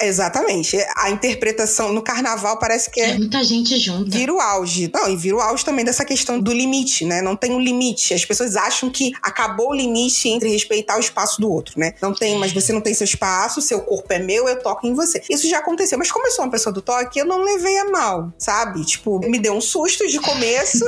[0.00, 0.76] Exatamente.
[0.96, 4.10] A interpretação no carnaval parece que é, é muita gente junto.
[4.10, 4.90] Vira o auge.
[4.92, 7.20] Não, e vira o auge também dessa questão do limite, né?
[7.22, 8.14] Não tem um limite limite.
[8.14, 11.94] As pessoas acham que acabou o limite entre respeitar o espaço do outro, né?
[12.00, 14.94] Não tem, mas você não tem seu espaço, seu corpo é meu, eu toco em
[14.94, 15.22] você.
[15.28, 17.90] Isso já aconteceu, mas como eu sou uma pessoa do toque, eu não levei a
[17.90, 18.84] mal, sabe?
[18.84, 20.84] Tipo, me deu um susto de começo,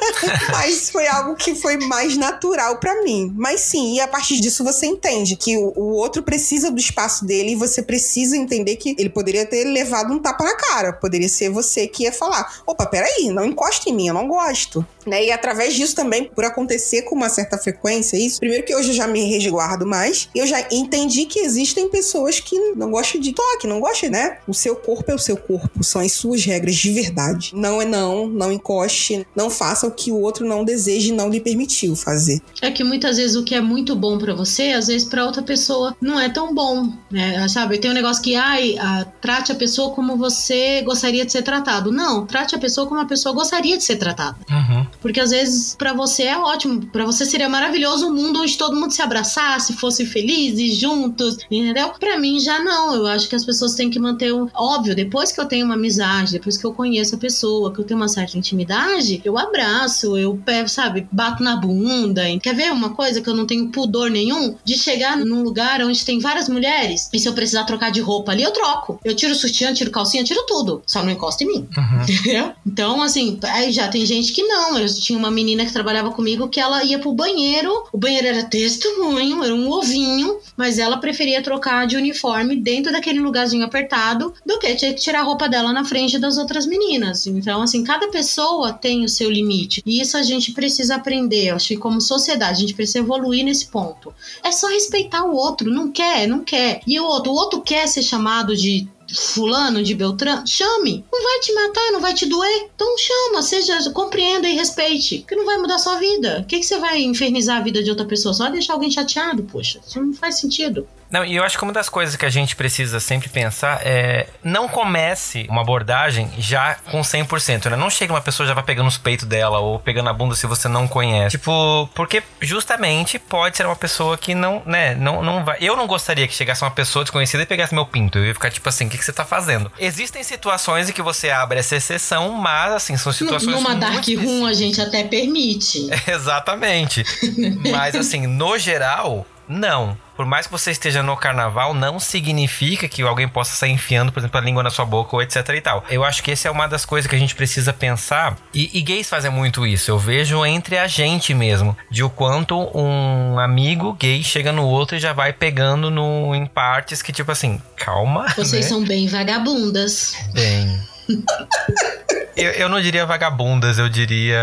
[0.52, 3.32] mas foi algo que foi mais natural para mim.
[3.36, 7.24] Mas sim, e a partir disso você entende que o, o outro precisa do espaço
[7.24, 10.92] dele e você precisa entender que ele poderia ter levado um tapa na cara.
[10.92, 14.84] Poderia ser você que ia falar: opa, peraí, não encosta em mim, eu não gosto.
[15.06, 15.26] Né?
[15.26, 18.94] E através disso também, por acontecer com uma certa frequência isso, primeiro que hoje eu
[18.94, 23.66] já me resguardo mais, eu já entendi que existem pessoas que não gostam de toque,
[23.66, 24.38] não gostam, né?
[24.46, 27.52] O seu corpo é o seu corpo, são as suas regras de verdade.
[27.54, 31.28] Não é não, não encoste, não faça o que o outro não deseja e não
[31.28, 32.40] lhe permitiu fazer.
[32.60, 35.42] É que muitas vezes o que é muito bom para você, às vezes para outra
[35.42, 37.48] pessoa não é tão bom, né?
[37.48, 41.42] Sabe, tem um negócio que, ai, a, trate a pessoa como você gostaria de ser
[41.42, 41.90] tratado.
[41.90, 44.36] Não, trate a pessoa como a pessoa gostaria de ser tratada.
[44.50, 44.86] Uhum.
[45.00, 48.78] Porque às vezes para você é ótimo, para você seria maravilhoso um mundo onde todo
[48.78, 51.90] mundo se abraçasse, fosse felizes juntos, entendeu?
[51.98, 52.94] Para mim já não.
[52.94, 55.74] Eu acho que as pessoas têm que manter o óbvio, depois que eu tenho uma
[55.74, 60.16] amizade, depois que eu conheço a pessoa, que eu tenho uma certa intimidade, eu abraço,
[60.16, 62.22] eu pego, sabe, bato na bunda.
[62.42, 66.04] Quer ver uma coisa que eu não tenho pudor nenhum de chegar num lugar onde
[66.04, 69.00] tem várias mulheres e se eu precisar trocar de roupa ali, eu troco.
[69.04, 70.82] Eu tiro sutiã, tiro calcinha, tiro tudo.
[70.86, 71.68] Só não encosta em mim.
[71.76, 72.02] Uhum.
[72.08, 72.52] Entendeu?
[72.66, 74.78] Então, assim, aí já tem gente que não.
[74.78, 78.44] Eu tinha uma menina que trabalhava comigo que ela ia pro banheiro, o banheiro era
[78.44, 84.58] testemunho, era um ovinho, mas ela preferia trocar de uniforme dentro daquele lugarzinho apertado do
[84.58, 87.26] que ter que tirar a roupa dela na frente das outras meninas.
[87.26, 89.82] Então, assim, cada pessoa tem o seu limite.
[89.84, 91.48] E isso a gente precisa aprender.
[91.48, 94.12] Eu acho que como sociedade, a gente precisa evoluir nesse ponto.
[94.42, 95.70] É só respeitar o outro.
[95.70, 96.80] Não quer, não quer.
[96.86, 101.04] E o outro, o outro quer ser chamado de fulano de Beltrano, chame.
[101.12, 102.68] Não vai te matar, não vai te doer.
[102.74, 105.24] Então chama, seja, compreenda e respeite.
[105.26, 106.40] Que não vai mudar sua vida.
[106.40, 108.34] O que, que você vai infernizar a vida de outra pessoa?
[108.34, 109.80] Só deixar alguém chateado, poxa.
[109.86, 110.86] Isso não faz sentido.
[111.10, 114.28] Não, e eu acho que uma das coisas que a gente precisa sempre pensar é
[114.44, 117.76] não comece uma abordagem já com 100%, né?
[117.76, 120.46] Não chega uma pessoa já vai pegando os peitos dela ou pegando a bunda se
[120.46, 121.36] você não conhece.
[121.36, 125.58] Tipo, porque justamente pode ser uma pessoa que não, né, não, não vai.
[125.60, 128.18] Eu não gostaria que chegasse uma pessoa desconhecida e pegasse meu pinto.
[128.18, 129.70] Eu ia ficar tipo assim, o que, que você tá fazendo?
[129.78, 133.54] Existem situações em que você abre essa exceção, mas assim, são situações.
[133.56, 135.88] Numa dark room a gente até permite.
[136.06, 137.04] Exatamente.
[137.70, 139.98] mas assim, no geral, não.
[140.20, 144.18] Por mais que você esteja no carnaval, não significa que alguém possa sair enfiando, por
[144.18, 145.82] exemplo, a língua na sua boca ou etc e tal.
[145.88, 148.36] Eu acho que essa é uma das coisas que a gente precisa pensar.
[148.52, 149.90] E, e gays fazem muito isso.
[149.90, 151.74] Eu vejo entre a gente mesmo.
[151.90, 156.44] De o quanto um amigo gay chega no outro e já vai pegando no, em
[156.44, 158.26] partes que, tipo assim, calma.
[158.36, 158.68] Vocês né?
[158.68, 160.18] são bem vagabundas.
[160.34, 160.78] Bem.
[162.36, 164.38] eu, eu não diria vagabundas, eu diria,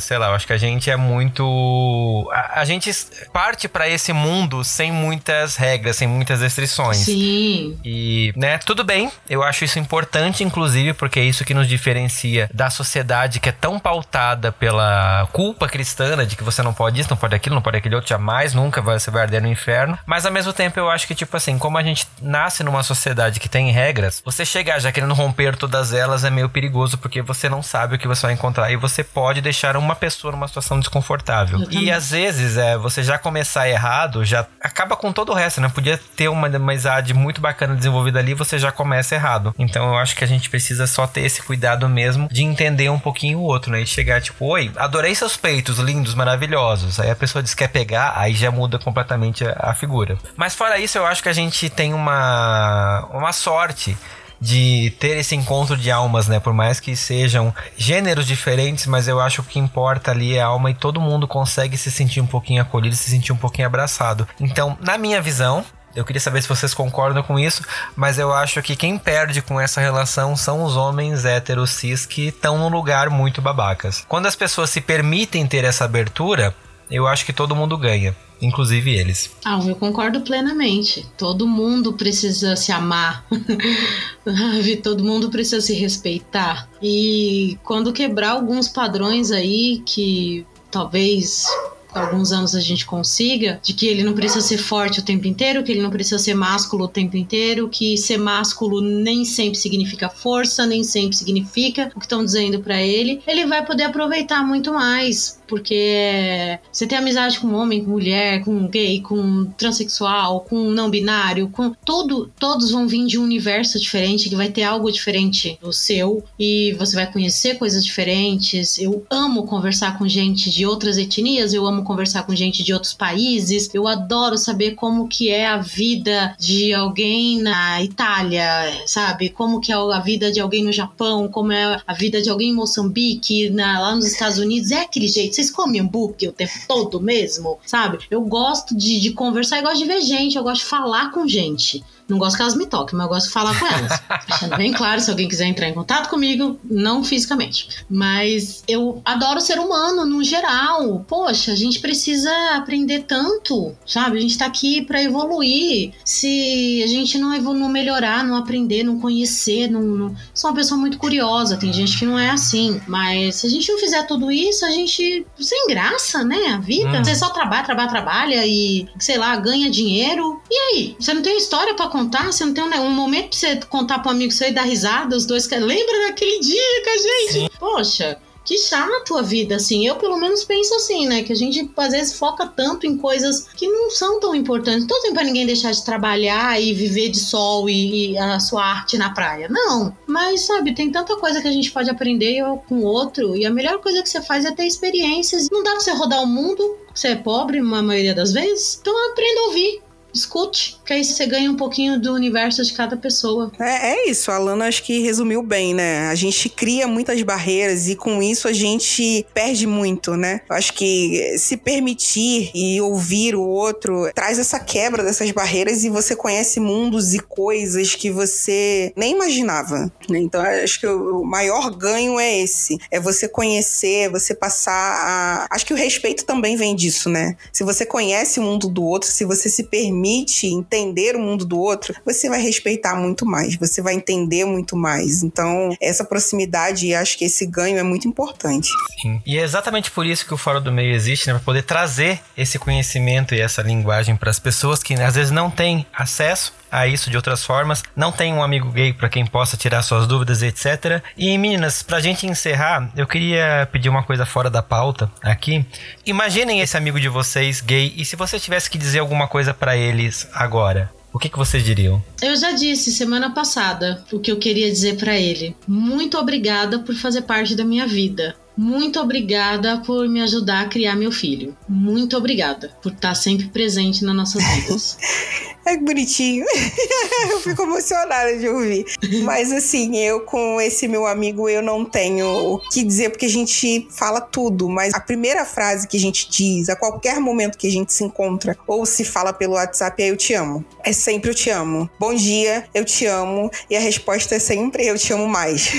[0.00, 2.30] sei lá, eu acho que a gente é muito.
[2.32, 2.90] A, a gente
[3.32, 6.98] parte para esse mundo sem muitas regras, sem muitas restrições.
[6.98, 7.78] Sim.
[7.84, 12.50] E, né, tudo bem, eu acho isso importante, inclusive, porque é isso que nos diferencia
[12.52, 17.10] da sociedade que é tão pautada pela culpa cristã de que você não pode isso,
[17.10, 19.98] não pode aquilo, não pode aquele outro, jamais, nunca você vai arder no inferno.
[20.06, 23.40] Mas ao mesmo tempo eu acho que, tipo assim, como a gente nasce numa sociedade
[23.40, 27.48] que tem regras, você chegar já querendo romper todas elas é meio perigoso, porque você
[27.48, 30.78] não sabe o que você vai encontrar e você pode deixar uma pessoa numa situação
[30.78, 31.66] desconfortável.
[31.70, 35.68] E às vezes, é, você já começar errado, já acaba com todo o resto, né?
[35.68, 39.54] Podia ter uma amizade muito bacana desenvolvida ali, você já começa errado.
[39.58, 42.98] Então eu acho que a gente precisa só ter esse cuidado mesmo de entender um
[42.98, 43.80] pouquinho o outro, né?
[43.80, 47.00] E chegar tipo, oi, adorei seus peitos lindos, maravilhosos.
[47.00, 50.18] Aí a pessoa diz que quer pegar, aí já muda completamente a, a figura.
[50.36, 53.96] Mas fora isso, eu acho que a gente tem uma, uma sorte
[54.42, 56.40] de ter esse encontro de almas, né?
[56.40, 60.42] Por mais que sejam gêneros diferentes, mas eu acho que o que importa ali é
[60.42, 63.68] a alma e todo mundo consegue se sentir um pouquinho acolhido, se sentir um pouquinho
[63.68, 64.26] abraçado.
[64.40, 65.64] Então, na minha visão,
[65.94, 67.62] eu queria saber se vocês concordam com isso,
[67.94, 72.28] mas eu acho que quem perde com essa relação são os homens héteros cis que
[72.28, 74.04] estão num lugar muito babacas.
[74.08, 76.52] Quando as pessoas se permitem ter essa abertura,
[76.92, 79.30] eu acho que todo mundo ganha inclusive eles.
[79.44, 81.06] Ah, eu concordo plenamente.
[81.16, 83.24] Todo mundo precisa se amar.
[84.82, 86.68] Todo mundo precisa se respeitar.
[86.82, 91.46] E quando quebrar alguns padrões aí que talvez
[91.94, 95.62] alguns anos a gente consiga, de que ele não precisa ser forte o tempo inteiro,
[95.62, 100.08] que ele não precisa ser másculo o tempo inteiro, que ser másculo nem sempre significa
[100.08, 104.72] força, nem sempre significa o que estão dizendo para ele, ele vai poder aproveitar muito
[104.72, 110.88] mais porque você tem amizade com homem, com mulher, com gay, com transexual, com não
[110.88, 115.58] binário, com tudo, todos vão vir de um universo diferente que vai ter algo diferente
[115.60, 118.78] do seu e você vai conhecer coisas diferentes.
[118.78, 122.94] Eu amo conversar com gente de outras etnias, eu amo conversar com gente de outros
[122.94, 123.68] países.
[123.74, 128.46] Eu adoro saber como que é a vida de alguém na Itália,
[128.86, 129.28] sabe?
[129.28, 132.52] Como que é a vida de alguém no Japão, como é a vida de alguém
[132.52, 134.70] em Moçambique, na, lá nos Estados Unidos.
[134.70, 137.58] É aquele jeito vocês comem hambúrguer o tempo todo mesmo?
[137.66, 137.98] Sabe?
[138.10, 141.26] Eu gosto de, de conversar, eu gosto de ver gente, eu gosto de falar com
[141.26, 141.84] gente.
[142.08, 144.02] Não gosto que elas me toquem, mas eu gosto de falar com elas.
[144.28, 147.68] Deixando bem claro, se alguém quiser entrar em contato comigo, não fisicamente.
[147.88, 151.04] Mas eu adoro ser humano no geral.
[151.08, 154.18] Poxa, a gente precisa aprender tanto, sabe?
[154.18, 155.92] A gente tá aqui para evoluir.
[156.04, 160.16] Se a gente não, não melhorar, não aprender, não conhecer, não, não...
[160.34, 161.56] sou uma pessoa muito curiosa.
[161.56, 162.80] Tem gente que não é assim.
[162.86, 165.26] Mas se a gente não fizer tudo isso, a gente.
[165.38, 166.48] sem graça, né?
[166.54, 167.00] A vida.
[167.00, 167.04] Hum.
[167.04, 170.40] Você só trabalha, trabalha, trabalha e, sei lá, ganha dinheiro.
[170.50, 170.96] E aí?
[170.98, 173.98] Você não tem história para contar, você não tem um, um momento pra você contar
[174.00, 175.48] pro amigo seu e dar risada, os dois.
[175.48, 177.32] Lembra daquele dia que a gente.
[177.32, 177.48] Sim.
[177.60, 179.86] Poxa, que chato a vida, assim.
[179.86, 181.22] Eu, pelo menos, penso assim, né?
[181.22, 184.80] Que a gente, às vezes, foca tanto em coisas que não são tão importantes.
[184.80, 188.64] Não tô pra ninguém deixar de trabalhar e viver de sol e, e, a sua
[188.64, 189.48] arte na praia.
[189.48, 189.96] Não.
[190.06, 193.36] Mas, sabe, tem tanta coisa que a gente pode aprender com o outro.
[193.36, 195.48] E a melhor coisa que você faz é ter experiências.
[195.50, 196.78] Não dá pra você rodar o mundo.
[196.94, 198.78] Você é pobre, na maioria das vezes.
[198.80, 199.82] Então, aprenda a ouvir
[200.14, 203.50] escute, que aí você ganha um pouquinho do universo de cada pessoa.
[203.58, 206.08] É, é isso, a Lana acho que resumiu bem, né?
[206.08, 210.42] A gente cria muitas barreiras e com isso a gente perde muito, né?
[210.48, 215.88] Eu acho que se permitir e ouvir o outro traz essa quebra dessas barreiras e
[215.88, 219.90] você conhece mundos e coisas que você nem imaginava.
[220.08, 220.18] Né?
[220.18, 225.46] Então acho que o maior ganho é esse, é você conhecer, você passar a...
[225.50, 227.36] Acho que o respeito também vem disso, né?
[227.52, 230.46] Se você conhece o mundo do outro, se você se permite permite
[230.82, 235.22] entender o mundo do outro, você vai respeitar muito mais, você vai entender muito mais.
[235.22, 238.68] Então, essa proximidade, acho que esse ganho é muito importante.
[239.00, 239.20] Sim.
[239.24, 241.34] E é exatamente por isso que o Fórum do Meio existe, né?
[241.34, 245.50] Para poder trazer esse conhecimento e essa linguagem para as pessoas que às vezes não
[245.50, 247.82] têm acesso a isso de outras formas.
[247.94, 251.02] Não tem um amigo gay para quem possa tirar suas dúvidas, etc.
[251.16, 255.64] E meninas, pra gente encerrar, eu queria pedir uma coisa fora da pauta aqui.
[256.06, 259.76] Imaginem esse amigo de vocês gay e se você tivesse que dizer alguma coisa para
[259.76, 262.02] eles agora, o que, que vocês diriam?
[262.22, 265.54] Eu já disse semana passada o que eu queria dizer para ele.
[265.68, 268.34] Muito obrigada por fazer parte da minha vida.
[268.56, 271.56] Muito obrigada por me ajudar a criar meu filho.
[271.68, 274.98] Muito obrigada por estar sempre presente nas nossas vidas.
[275.64, 276.44] É bonitinho.
[277.30, 278.84] eu fico emocionada de ouvir.
[279.22, 283.30] Mas assim, eu com esse meu amigo, eu não tenho o que dizer, porque a
[283.30, 284.68] gente fala tudo.
[284.68, 288.02] Mas a primeira frase que a gente diz, a qualquer momento que a gente se
[288.02, 290.64] encontra, ou se fala pelo WhatsApp, é eu te amo.
[290.82, 291.88] É sempre eu te amo.
[291.98, 293.48] Bom dia, eu te amo.
[293.70, 295.70] E a resposta é sempre eu te amo mais.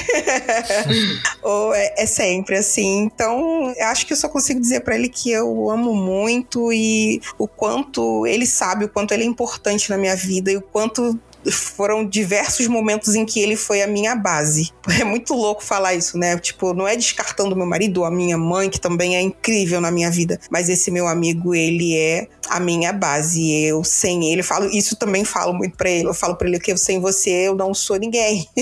[1.44, 3.04] ou é, é sempre assim.
[3.04, 7.48] Então, acho que eu só consigo dizer para ele que eu amo muito e o
[7.48, 11.20] quanto ele sabe, o quanto ele é importante na minha vida e o quanto
[11.52, 14.72] foram diversos momentos em que ele foi a minha base.
[15.04, 16.38] É muito louco falar isso, né?
[16.38, 19.92] Tipo, não é descartando meu marido ou a minha mãe, que também é incrível na
[19.92, 23.52] minha vida, mas esse meu amigo, ele é a minha base.
[23.52, 26.08] Eu sem ele, falo isso também falo muito para ele.
[26.08, 28.48] Eu falo para ele que eu sem você eu não sou ninguém.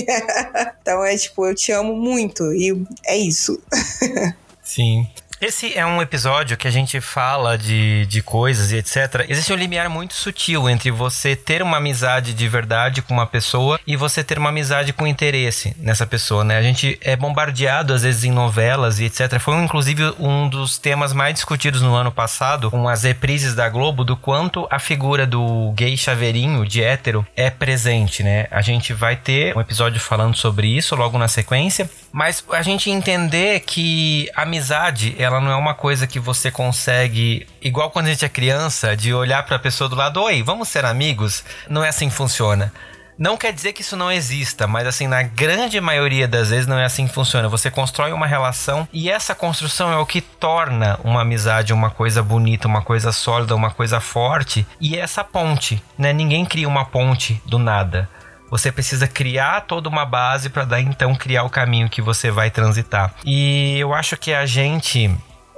[0.80, 3.60] então é tipo, eu te amo muito e é isso.
[4.62, 5.06] Sim.
[5.42, 9.26] Esse é um episódio que a gente fala de, de coisas e etc.
[9.28, 13.80] Existe um limiar muito sutil entre você ter uma amizade de verdade com uma pessoa
[13.84, 16.56] e você ter uma amizade com interesse nessa pessoa, né?
[16.56, 19.40] A gente é bombardeado às vezes em novelas e etc.
[19.40, 24.04] Foi inclusive um dos temas mais discutidos no ano passado com as reprises da Globo
[24.04, 28.46] do quanto a figura do gay chaveirinho de hétero é presente, né?
[28.48, 32.90] A gente vai ter um episódio falando sobre isso logo na sequência, mas a gente
[32.90, 38.24] entender que amizade ela não é uma coisa que você consegue, igual quando a gente
[38.24, 41.42] é criança, de olhar para a pessoa do lado, oi, vamos ser amigos?
[41.68, 42.72] Não é assim que funciona.
[43.18, 46.78] Não quer dizer que isso não exista, mas assim, na grande maioria das vezes não
[46.78, 47.48] é assim que funciona.
[47.48, 52.22] Você constrói uma relação e essa construção é o que torna uma amizade uma coisa
[52.22, 54.66] bonita, uma coisa sólida, uma coisa forte.
[54.80, 56.12] E é essa ponte, né?
[56.12, 58.08] Ninguém cria uma ponte do nada.
[58.52, 62.50] Você precisa criar toda uma base para daí então criar o caminho que você vai
[62.50, 63.14] transitar.
[63.24, 65.10] E eu acho que a gente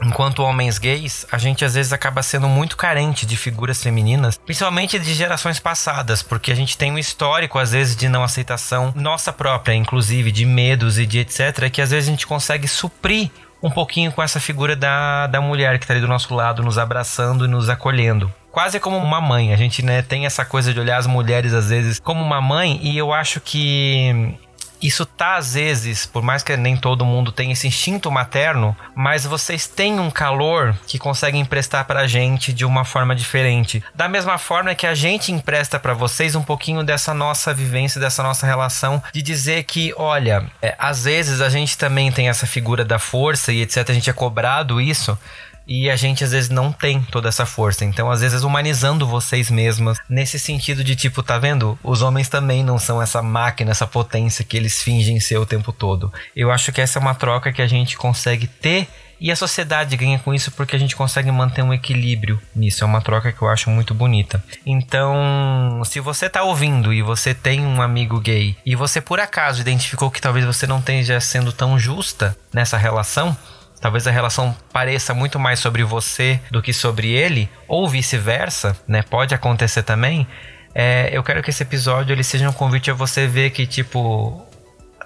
[0.02, 4.98] Enquanto homens gays, a gente às vezes acaba sendo muito carente de figuras femininas, principalmente
[4.98, 9.32] de gerações passadas, porque a gente tem um histórico às vezes de não aceitação nossa
[9.32, 13.30] própria, inclusive de medos e de etc, que às vezes a gente consegue suprir
[13.62, 16.76] um pouquinho com essa figura da, da mulher que está ali do nosso lado, nos
[16.76, 19.52] abraçando e nos acolhendo quase como uma mãe.
[19.52, 22.78] A gente né, tem essa coisa de olhar as mulheres às vezes como uma mãe
[22.80, 24.32] e eu acho que
[24.80, 29.24] isso tá às vezes, por mais que nem todo mundo tenha esse instinto materno, mas
[29.24, 33.82] vocês têm um calor que conseguem emprestar pra gente de uma forma diferente.
[33.94, 38.22] Da mesma forma que a gente empresta para vocês um pouquinho dessa nossa vivência, dessa
[38.22, 42.84] nossa relação, de dizer que, olha, é, às vezes a gente também tem essa figura
[42.84, 45.18] da força e etc, a gente é cobrado isso,
[45.66, 47.84] e a gente às vezes não tem toda essa força.
[47.84, 51.78] Então, às vezes, humanizando vocês mesmas, nesse sentido de tipo, tá vendo?
[51.82, 55.72] Os homens também não são essa máquina, essa potência que eles fingem ser o tempo
[55.72, 56.12] todo.
[56.34, 58.88] Eu acho que essa é uma troca que a gente consegue ter
[59.20, 62.84] e a sociedade ganha com isso porque a gente consegue manter um equilíbrio nisso.
[62.84, 64.42] É uma troca que eu acho muito bonita.
[64.66, 69.60] Então, se você tá ouvindo e você tem um amigo gay e você por acaso
[69.60, 73.36] identificou que talvez você não esteja sendo tão justa nessa relação,
[73.84, 79.02] talvez a relação pareça muito mais sobre você do que sobre ele, ou vice-versa, né?
[79.02, 80.26] Pode acontecer também.
[80.74, 84.42] É, eu quero que esse episódio ele seja um convite a você ver que, tipo,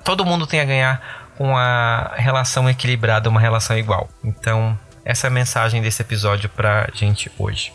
[0.04, 4.08] todo mundo tem a ganhar com a relação equilibrada, uma relação igual.
[4.22, 7.72] Então, essa é a mensagem desse episódio pra gente hoje.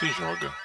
[0.00, 0.63] Se joga.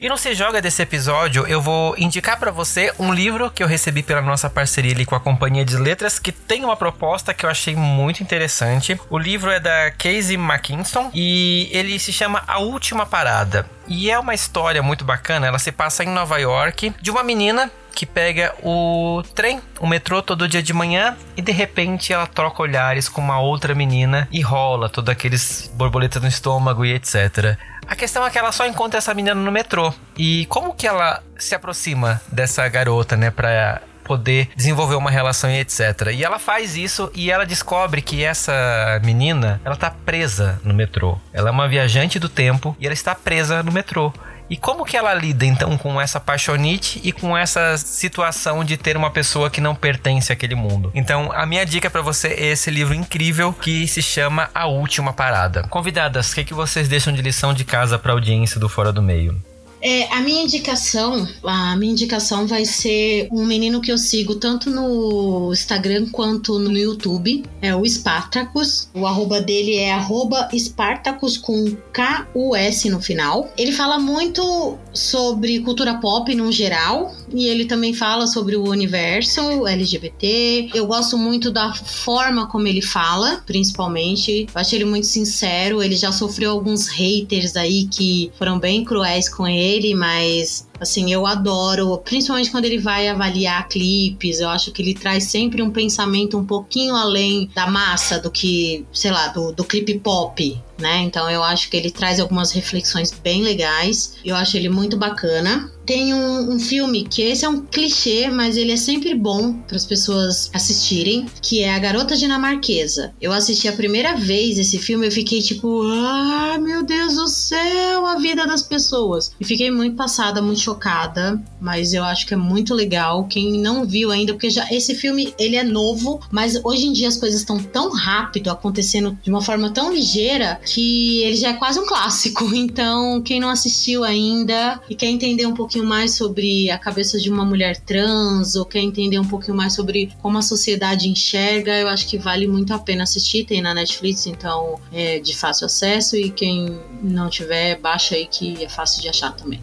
[0.00, 3.66] E no Se Joga desse episódio, eu vou indicar para você um livro que eu
[3.66, 7.44] recebi pela nossa parceria ali com a Companhia de Letras, que tem uma proposta que
[7.44, 8.96] eu achei muito interessante.
[9.10, 13.68] O livro é da Casey McKinston e ele se chama A Última Parada.
[13.88, 17.68] E é uma história muito bacana, ela se passa em Nova York, de uma menina
[17.92, 22.62] que pega o trem, o metrô todo dia de manhã e de repente ela troca
[22.62, 27.58] olhares com uma outra menina e rola todos aqueles borboletas no estômago e etc.
[27.88, 29.92] A questão é que ela só encontra essa menina no metrô.
[30.16, 35.60] E como que ela se aproxima dessa garota, né, pra poder desenvolver uma relação e
[35.60, 36.12] etc.
[36.14, 41.18] E ela faz isso e ela descobre que essa menina, ela tá presa no metrô.
[41.32, 44.12] Ela é uma viajante do tempo e ela está presa no metrô.
[44.50, 48.96] E como que ela lida então com essa paixonite e com essa situação de ter
[48.96, 50.90] uma pessoa que não pertence àquele mundo?
[50.94, 55.12] Então, a minha dica para você é esse livro incrível que se chama A Última
[55.12, 55.64] Parada.
[55.64, 59.02] Convidadas, o que, que vocês deixam de lição de casa para audiência do Fora do
[59.02, 59.40] Meio?
[59.80, 64.70] É, a minha indicação, a minha indicação vai ser um menino que eu sigo tanto
[64.70, 68.88] no Instagram quanto no YouTube, é o Spartacus.
[68.94, 73.52] O arroba dele é arroba Spartacus com K-U-S no final.
[73.56, 79.66] Ele fala muito sobre cultura pop no geral e ele também fala sobre o universo
[79.66, 80.70] LGBT.
[80.74, 84.46] Eu gosto muito da forma como ele fala, principalmente.
[84.52, 85.82] Eu acho ele muito sincero.
[85.82, 91.12] Ele já sofreu alguns haters aí que foram bem cruéis com ele dele, mas assim,
[91.12, 95.70] eu adoro, principalmente quando ele vai avaliar clipes, eu acho que ele traz sempre um
[95.70, 100.98] pensamento um pouquinho além da massa do que, sei lá, do, do clipe pop, né?
[101.02, 104.14] Então eu acho que ele traz algumas reflexões bem legais.
[104.24, 105.70] Eu acho ele muito bacana.
[105.84, 109.76] Tem um, um filme que esse é um clichê, mas ele é sempre bom para
[109.76, 113.14] as pessoas assistirem, que é A Garota Dinamarquesa.
[113.20, 118.06] Eu assisti a primeira vez esse filme, eu fiquei tipo, ah, meu Deus do céu,
[118.06, 119.32] a vida das pessoas.
[119.40, 123.24] E fiquei muito passada, muito chocada, mas eu acho que é muito legal.
[123.24, 127.08] Quem não viu ainda, porque já esse filme ele é novo, mas hoje em dia
[127.08, 131.52] as coisas estão tão rápido, acontecendo de uma forma tão ligeira que ele já é
[131.54, 132.48] quase um clássico.
[132.68, 137.30] Então, quem não assistiu ainda e quer entender um pouquinho mais sobre a cabeça de
[137.30, 141.88] uma mulher trans ou quer entender um pouquinho mais sobre como a sociedade enxerga, eu
[141.88, 143.44] acho que vale muito a pena assistir.
[143.44, 148.62] Tem na Netflix, então é de fácil acesso e quem não tiver, baixa aí que
[148.62, 149.60] é fácil de achar também.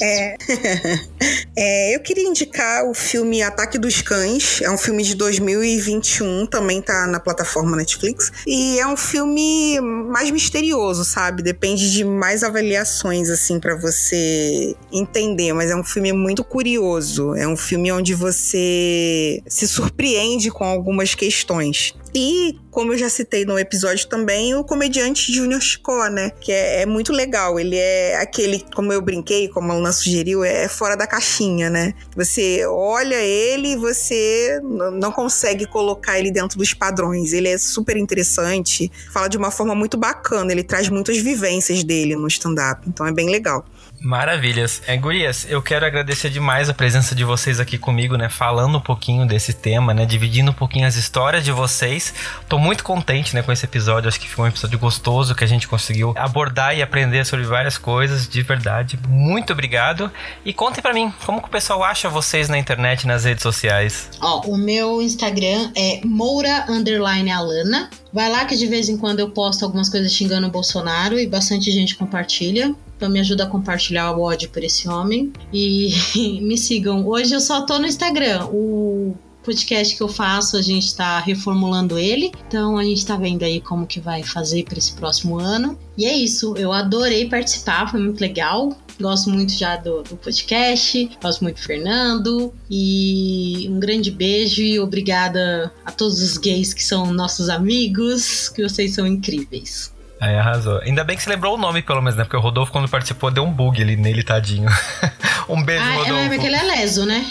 [0.00, 0.36] É,
[1.56, 4.60] é, eu queria indicar o filme Ataque dos Cães.
[4.62, 8.32] É um filme de 2021, também tá na plataforma Netflix.
[8.46, 11.42] E é um filme mais misterioso, sabe?
[11.42, 15.52] Depende de mais avaliações, assim, para você entender.
[15.52, 17.34] Mas é um filme muito curioso.
[17.34, 21.94] É um filme onde você se surpreende com algumas questões.
[22.14, 26.30] E, como eu já citei no episódio também, o comediante Junior Chicó, né?
[26.40, 27.58] Que é, é, muito legal.
[27.58, 31.94] Ele é aquele, como eu brinquei, como a Luna sugeriu, é fora da caixinha, né?
[32.14, 34.60] Você olha ele e você
[34.92, 37.32] não consegue colocar ele dentro dos padrões.
[37.32, 42.14] Ele é super interessante, fala de uma forma muito bacana, ele traz muitas vivências dele
[42.14, 42.86] no stand-up.
[42.86, 43.64] Então é bem legal.
[44.02, 44.82] Maravilhas.
[44.86, 48.28] É, gurias, eu quero agradecer demais a presença de vocês aqui comigo, né?
[48.28, 50.04] Falando um pouquinho desse tema, né?
[50.04, 52.12] Dividindo um pouquinho as histórias de vocês.
[52.48, 54.08] Tô muito contente, né, com esse episódio.
[54.08, 57.78] Acho que foi um episódio gostoso que a gente conseguiu abordar e aprender sobre várias
[57.78, 58.98] coisas, de verdade.
[59.08, 60.10] Muito obrigado.
[60.44, 64.10] E contem para mim, como que o pessoal acha vocês na internet, nas redes sociais?
[64.20, 67.88] Ó, o meu Instagram é Moura Alana.
[68.12, 71.26] Vai lá que de vez em quando eu posto algumas coisas xingando o Bolsonaro e
[71.26, 72.74] bastante gente compartilha.
[72.96, 75.32] Então me ajuda a compartilhar o ódio por esse homem.
[75.52, 75.94] E
[76.42, 77.06] me sigam.
[77.06, 78.46] Hoje eu só tô no Instagram.
[78.52, 82.30] O podcast que eu faço, a gente está reformulando ele.
[82.46, 85.78] Então a gente está vendo aí como que vai fazer para esse próximo ano.
[85.96, 88.76] E é isso, eu adorei participar, foi muito legal.
[89.02, 92.54] Gosto muito já do, do podcast, gosto muito do Fernando.
[92.70, 98.62] E um grande beijo e obrigada a todos os gays que são nossos amigos, que
[98.62, 99.92] vocês são incríveis.
[100.22, 100.78] Aí arrasou.
[100.82, 102.22] Ainda bem que você lembrou o nome, pelo menos, né?
[102.22, 104.68] Porque o Rodolfo, quando participou, deu um bug ali nele, tadinho.
[105.48, 106.14] um beijo, ah, Rodolfo.
[106.14, 107.26] É, porque ele é leso, né?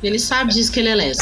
[0.00, 1.20] Ele sabe disso que ele é leso.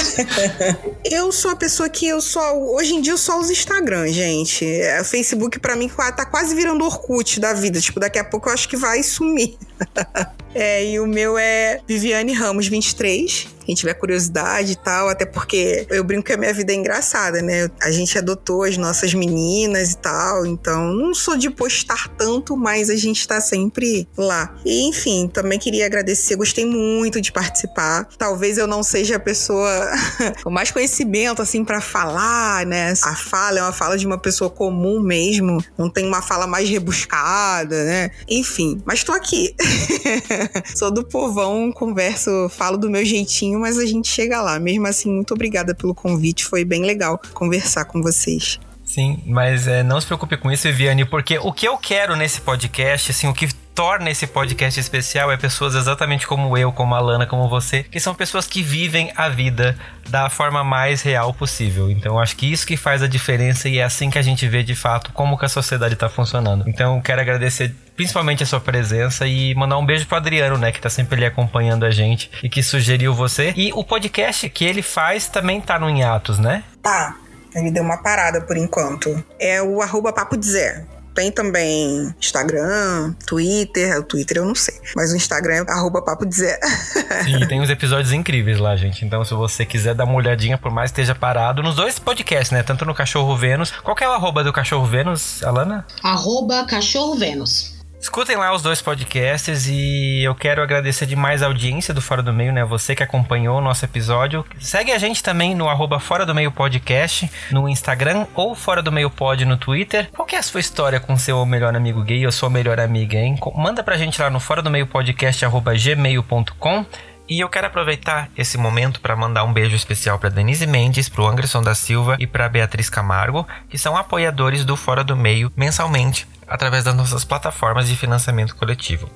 [1.10, 2.54] eu sou a pessoa que eu só.
[2.54, 4.62] Hoje em dia eu só uso Instagram, gente.
[5.00, 7.80] O Facebook, para mim, tá quase virando Orkut da vida.
[7.80, 9.56] Tipo, daqui a pouco eu acho que vai sumir.
[10.54, 13.48] é, e o meu é Viviane Ramos 23.
[13.64, 17.40] quem tiver curiosidade e tal, até porque eu brinco que a minha vida é engraçada,
[17.40, 17.70] né?
[17.80, 22.90] A gente adotou as nossas meninas e tal, então não sou de postar tanto, mas
[22.90, 24.56] a gente tá sempre lá.
[24.64, 28.08] E enfim, também queria agradecer, gostei muito de participar.
[28.18, 29.70] Talvez eu não seja a pessoa
[30.42, 32.92] com mais conhecimento assim para falar, né?
[33.04, 36.68] A fala é uma fala de uma pessoa comum mesmo, não tem uma fala mais
[36.68, 38.10] rebuscada, né?
[38.28, 39.54] Enfim, mas tô aqui.
[40.74, 44.58] sou do povão, converso, falo do meu jeitinho, mas a gente chega lá.
[44.58, 48.58] Mesmo assim, muito obrigada pelo convite, foi bem legal conversar com vocês.
[48.90, 52.40] Sim, mas é, não se preocupe com isso, Viviane, porque o que eu quero nesse
[52.40, 56.98] podcast, assim, o que torna esse podcast especial é pessoas exatamente como eu, como a
[56.98, 61.88] Lana, como você, que são pessoas que vivem a vida da forma mais real possível.
[61.88, 64.64] Então, acho que isso que faz a diferença e é assim que a gente vê
[64.64, 66.68] de fato como que a sociedade está funcionando.
[66.68, 70.80] Então, quero agradecer principalmente a sua presença e mandar um beijo pro Adriano, né, que
[70.80, 73.54] tá sempre ali acompanhando a gente e que sugeriu você.
[73.56, 76.64] E o podcast que ele faz também tá no Hiatos, né?
[76.82, 77.14] Tá.
[77.54, 79.22] Ele deu uma parada por enquanto.
[79.38, 80.84] É o arroba Papo de Zé.
[81.14, 83.98] Tem também Instagram, Twitter.
[83.98, 84.74] O Twitter eu não sei.
[84.94, 86.58] Mas o Instagram é arroba papo de Zé.
[87.24, 89.04] Sim, tem uns episódios incríveis lá, gente.
[89.04, 92.52] Então, se você quiser dar uma olhadinha, por mais que esteja parado, nos dois podcasts,
[92.52, 92.62] né?
[92.62, 93.70] Tanto no Cachorro Vênus.
[93.70, 95.84] Qual que é o arroba do Cachorro Vênus, Alana?
[96.02, 97.79] Arroba Cachorro Vênus.
[98.00, 102.32] Escutem lá os dois podcasts e eu quero agradecer demais a audiência do Fora do
[102.32, 102.64] Meio, né?
[102.64, 104.42] Você que acompanhou o nosso episódio.
[104.58, 108.90] Segue a gente também no arroba Fora do Meio Podcast no Instagram ou Fora do
[108.90, 110.08] Meio Pod no Twitter.
[110.16, 113.18] Qual que é a sua história com seu melhor amigo gay ou sua melhor amiga,
[113.18, 113.38] hein?
[113.54, 116.86] Manda pra gente lá no Fora do Meio Podcast arroba gmail.com
[117.30, 121.22] e eu quero aproveitar esse momento para mandar um beijo especial para Denise Mendes, para
[121.22, 125.52] o Anderson da Silva e para Beatriz Camargo, que são apoiadores do Fora do Meio
[125.56, 129.08] mensalmente através das nossas plataformas de financiamento coletivo.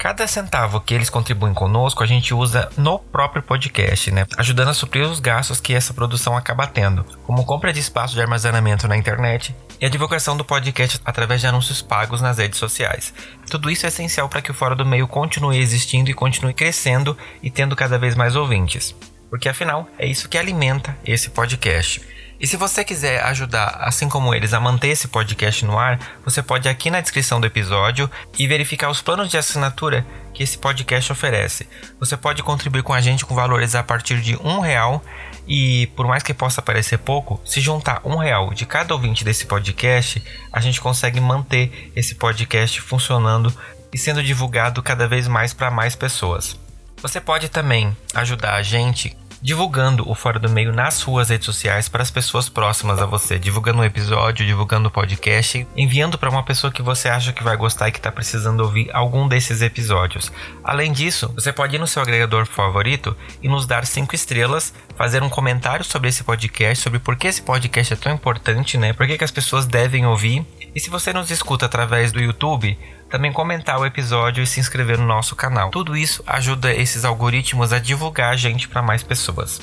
[0.00, 4.24] Cada centavo que eles contribuem conosco, a gente usa no próprio podcast, né?
[4.38, 8.22] Ajudando a suprir os gastos que essa produção acaba tendo, como compra de espaço de
[8.22, 13.12] armazenamento na internet e a divulgação do podcast através de anúncios pagos nas redes sociais.
[13.50, 17.14] Tudo isso é essencial para que o Fora do Meio continue existindo e continue crescendo
[17.42, 18.96] e tendo cada vez mais ouvintes.
[19.28, 22.00] Porque afinal, é isso que alimenta esse podcast.
[22.40, 26.42] E se você quiser ajudar, assim como eles, a manter esse podcast no ar, você
[26.42, 30.56] pode ir aqui na descrição do episódio e verificar os planos de assinatura que esse
[30.56, 31.68] podcast oferece.
[31.98, 35.04] Você pode contribuir com a gente com valores a partir de um real
[35.46, 39.44] e por mais que possa parecer pouco, se juntar um real de cada ouvinte desse
[39.44, 43.52] podcast, a gente consegue manter esse podcast funcionando
[43.92, 46.58] e sendo divulgado cada vez mais para mais pessoas.
[47.02, 51.88] Você pode também ajudar a gente divulgando o Fora do Meio nas suas redes sociais
[51.88, 56.42] para as pessoas próximas a você, divulgando o episódio, divulgando o podcast, enviando para uma
[56.42, 60.30] pessoa que você acha que vai gostar e que está precisando ouvir algum desses episódios.
[60.62, 65.22] Além disso, você pode ir no seu agregador favorito e nos dar cinco estrelas, fazer
[65.22, 68.92] um comentário sobre esse podcast, sobre por que esse podcast é tão importante, né?
[68.92, 70.46] Por que, que as pessoas devem ouvir.
[70.74, 72.78] E se você nos escuta através do YouTube,
[73.08, 75.70] também comentar o episódio e se inscrever no nosso canal.
[75.70, 79.60] Tudo isso ajuda esses algoritmos a divulgar a gente para mais pessoas.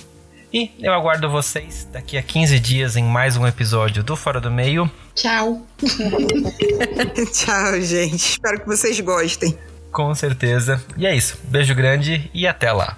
[0.54, 4.50] E eu aguardo vocês daqui a 15 dias em mais um episódio do Fora do
[4.50, 4.90] Meio.
[5.14, 5.66] Tchau.
[7.34, 8.32] Tchau, gente.
[8.32, 9.58] Espero que vocês gostem.
[9.92, 10.84] Com certeza.
[10.96, 11.38] E é isso.
[11.46, 12.98] Beijo grande e até lá.